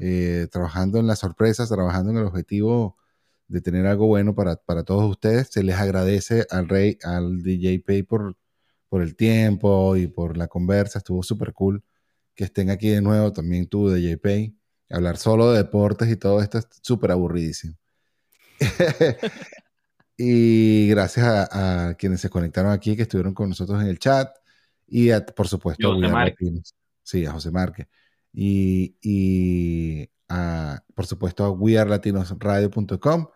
eh, 0.01 0.49
trabajando 0.51 1.01
en 1.01 1.07
las 1.07 1.19
sorpresas, 1.19 1.69
trabajando 1.69 2.13
en 2.13 2.17
el 2.17 2.25
objetivo 2.25 2.97
de 3.47 3.61
tener 3.61 3.87
algo 3.87 4.07
bueno 4.07 4.35
para, 4.35 4.57
todos 4.57 5.11
ustedes. 5.11 5.49
Se 5.53 5.63
les 5.63 5.77
agradece 5.77 6.47
al 6.49 6.67
Rey, 6.67 6.97
al 7.03 7.43
DJ 7.43 7.81
Pay 7.81 8.05
por, 8.05 8.39
por 8.89 9.03
el 9.03 9.17
tiempo 9.17 9.97
y 9.97 10.07
por 10.07 10.39
la 10.39 10.49
conversa. 10.49 11.01
Estuvo 11.01 11.23
súper 11.23 11.53
cool 11.53 11.85
que 12.35 12.45
estén 12.45 12.71
aquí 12.71 12.89
de 12.89 13.03
nuevo. 13.03 13.35
También 13.35 13.69
tú, 13.69 13.91
DJ 13.91 14.17
Pay. 14.17 14.60
Hablar 14.91 15.17
solo 15.17 15.53
de 15.53 15.59
deportes 15.59 16.09
y 16.11 16.17
todo 16.17 16.43
esto 16.43 16.59
es 16.59 16.67
súper 16.83 17.13
aburridísimo. 17.13 17.75
y 20.17 20.89
gracias 20.89 21.49
a, 21.53 21.95
quienes 21.99 22.21
se 22.21 22.29
conectaron 22.29 22.73
aquí, 22.73 22.97
que 22.97 23.03
estuvieron 23.03 23.33
con 23.33 23.49
nosotros 23.49 23.81
en 23.81 23.89
el 23.89 23.99
chat. 23.99 24.29
Y 24.87 25.11
por 25.37 25.47
supuesto 25.47 25.93
a 25.93 26.33
Sí, 27.03 27.25
a 27.25 27.33
José 27.33 27.51
Márquez. 27.51 27.87
Y, 28.33 28.97
y 29.01 30.09
por 30.95 31.07
supuesto 31.07 31.45
a 31.45 31.51
wearlatinosradio.com. 31.51 33.29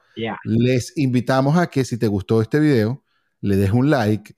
Les 0.45 0.97
invitamos 0.97 1.57
a 1.57 1.69
que 1.69 1.85
si 1.85 1.99
te 1.99 2.07
gustó 2.07 2.41
este 2.41 2.61
video, 2.61 3.05
le 3.41 3.57
des 3.57 3.73
un 3.73 3.91
like 3.91 4.37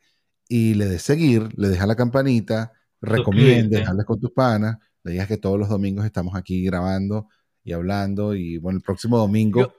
y 0.49 0.75
le 0.75 0.87
des 0.87 1.03
seguir, 1.03 1.49
le 1.57 1.69
dejas 1.69 1.89
la 1.89 1.97
campanita, 1.97 2.73
recomiendes, 3.01 3.87
hables 3.87 4.07
con 4.07 4.21
tus 4.21 4.31
panas, 4.31 4.79
digas 5.11 5.29
que 5.29 5.37
todos 5.37 5.59
los 5.59 5.69
domingos 5.69 6.05
estamos 6.05 6.35
aquí 6.35 6.65
grabando 6.65 7.29
y 7.65 7.73
hablando 7.73 8.35
y 8.35 8.59
bueno, 8.59 8.79
el 8.79 8.83
próximo 8.83 9.19
domingo... 9.19 9.73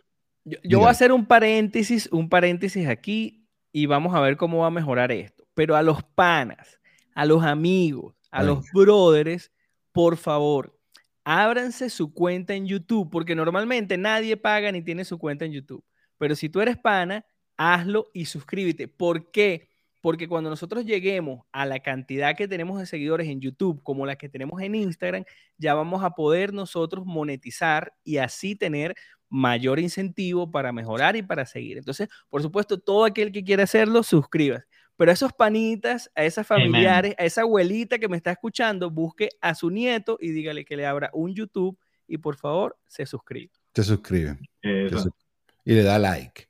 Yo, 0.63 0.79
voy 0.79 0.87
a 0.87 0.91
hacer 0.91 1.11
un 1.11 1.25
paréntesis, 1.25 2.07
un 2.11 2.29
paréntesis 2.29 2.87
aquí 2.87 3.45
y 3.73 3.85
vamos 3.85 4.15
a 4.15 4.21
ver 4.21 4.37
cómo 4.37 4.59
va 4.59 4.67
a 4.67 4.71
mejorar 4.71 5.11
esto. 5.11 5.45
Pero 5.53 5.75
a 5.75 5.83
los 5.83 6.03
panas, 6.03 6.79
a 7.13 7.25
los 7.25 7.43
amigos, 7.43 8.15
a 8.31 8.43
los 8.43 8.65
brothers, 8.71 9.51
por 9.91 10.15
favor, 10.15 10.79
ábranse 11.25 11.89
su 11.89 12.13
cuenta 12.13 12.53
en 12.53 12.65
YouTube, 12.65 13.09
porque 13.09 13.35
normalmente 13.35 13.97
nadie 13.97 14.37
paga 14.37 14.71
ni 14.71 14.81
tiene 14.81 15.03
su 15.03 15.17
cuenta 15.17 15.43
en 15.43 15.51
YouTube. 15.51 15.83
Pero 16.17 16.35
si 16.35 16.47
tú 16.47 16.61
eres 16.61 16.77
pana, 16.77 17.25
hazlo 17.57 18.07
y 18.13 18.25
suscríbete. 18.25 18.87
¿Por 18.87 19.31
qué? 19.31 19.69
Porque 20.01 20.27
cuando 20.27 20.49
nosotros 20.49 20.85
lleguemos 20.85 21.45
a 21.51 21.65
la 21.65 21.79
cantidad 21.79 22.35
que 22.35 22.47
tenemos 22.47 22.79
de 22.79 22.85
seguidores 22.85 23.27
en 23.27 23.41
YouTube 23.41 23.81
como 23.83 24.05
la 24.05 24.15
que 24.15 24.29
tenemos 24.29 24.61
en 24.61 24.75
Instagram, 24.75 25.25
ya 25.57 25.73
vamos 25.73 26.03
a 26.03 26.11
poder 26.11 26.53
nosotros 26.53 27.05
monetizar 27.05 27.93
y 28.03 28.17
así 28.17 28.55
tener 28.55 28.95
mayor 29.29 29.79
incentivo 29.79 30.49
para 30.49 30.71
mejorar 30.71 31.15
y 31.15 31.23
para 31.23 31.45
seguir. 31.45 31.77
Entonces, 31.77 32.09
por 32.29 32.41
supuesto, 32.41 32.79
todo 32.79 33.05
aquel 33.05 33.31
que 33.31 33.43
quiera 33.43 33.63
hacerlo, 33.63 34.03
suscríbase. 34.03 34.65
Pero 34.95 35.11
a 35.11 35.13
esos 35.13 35.31
panitas, 35.33 36.09
a 36.15 36.23
esas 36.23 36.47
familiares, 36.47 37.13
a 37.19 37.25
esa 37.25 37.41
abuelita 37.41 37.99
que 37.99 38.07
me 38.07 38.17
está 38.17 38.31
escuchando, 38.31 38.89
busque 38.89 39.29
a 39.41 39.53
su 39.53 39.69
nieto 39.69 40.17
y 40.19 40.31
dígale 40.31 40.65
que 40.65 40.75
le 40.75 40.87
abra 40.87 41.11
un 41.13 41.35
YouTube 41.35 41.77
y 42.07 42.17
por 42.17 42.35
favor 42.35 42.77
se 42.87 43.05
suscribe. 43.05 43.51
Se 43.75 43.83
suscribe. 43.83 44.39
y 44.63 45.73
le 45.73 45.83
da 45.83 45.99
like. 45.99 46.47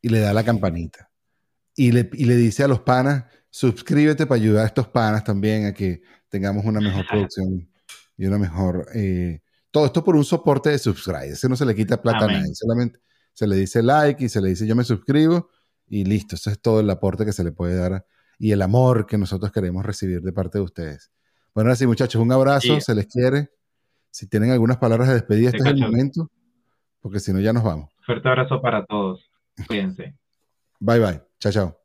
Y 0.00 0.08
le 0.08 0.20
da 0.20 0.32
la 0.32 0.42
campanita 0.42 1.11
y 1.74 1.92
le, 1.92 2.04
dice 2.04 2.64
a 2.64 2.68
los 2.68 2.80
panas, 2.80 3.24
suscríbete 3.50 4.26
para 4.26 4.40
ayudar 4.40 4.64
a 4.64 4.66
estos 4.66 4.88
panas 4.88 5.24
también 5.24 5.66
a 5.66 5.72
que 5.72 6.02
tengamos 6.28 6.64
una 6.64 6.80
mejor 6.80 7.06
producción 7.06 7.68
y 8.16 8.26
una 8.26 8.38
mejor... 8.38 8.86
Eh, 8.94 9.40
todo 9.70 9.86
esto 9.86 10.04
por 10.04 10.16
un 10.16 10.24
soporte 10.24 10.68
de 10.68 10.78
subscribe. 10.78 11.28
Ese 11.28 11.48
no 11.48 11.56
se 11.56 11.64
le 11.64 11.74
quita 11.74 12.00
plata 12.00 12.26
a 12.26 12.28
nadie. 12.28 12.54
Solamente 12.54 13.00
se 13.32 13.46
le 13.46 13.56
dice 13.56 13.82
like 13.82 14.22
y 14.22 14.28
se 14.28 14.42
le 14.42 14.50
dice 14.50 14.66
yo 14.66 14.76
me 14.76 14.84
suscribo 14.84 15.48
y 15.88 16.04
listo. 16.04 16.36
Eso 16.36 16.50
es 16.50 16.60
todo 16.60 16.80
el 16.80 16.90
aporte 16.90 17.24
que 17.24 17.32
se 17.32 17.42
le 17.42 17.52
puede 17.52 17.76
dar 17.76 18.04
y 18.38 18.52
el 18.52 18.60
amor 18.60 19.06
que 19.06 19.16
nosotros 19.16 19.50
queremos 19.50 19.84
recibir 19.84 20.20
de 20.20 20.32
parte 20.32 20.58
de 20.58 20.64
ustedes. 20.64 21.10
Bueno, 21.54 21.68
ahora 21.68 21.76
sí, 21.76 21.86
muchachos, 21.86 22.20
un 22.20 22.32
abrazo. 22.32 22.80
Se 22.80 22.94
les 22.94 23.06
quiere. 23.06 23.50
Si 24.10 24.26
tienen 24.26 24.50
algunas 24.50 24.78
palabras 24.78 25.08
de 25.08 25.14
despedida, 25.14 25.50
este 25.50 25.62
es 25.62 25.66
el 25.66 25.78
momento. 25.78 26.30
Porque 27.00 27.20
si 27.20 27.32
no, 27.32 27.40
ya 27.40 27.52
nos 27.52 27.62
vamos. 27.62 27.90
Fuerte 28.04 28.28
abrazo 28.28 28.60
para 28.60 28.84
todos. 28.84 29.30
Cuídense. 29.66 30.14
Bye 30.80 30.98
bye. 30.98 31.31
Chao, 31.42 31.50
chao. 31.52 31.81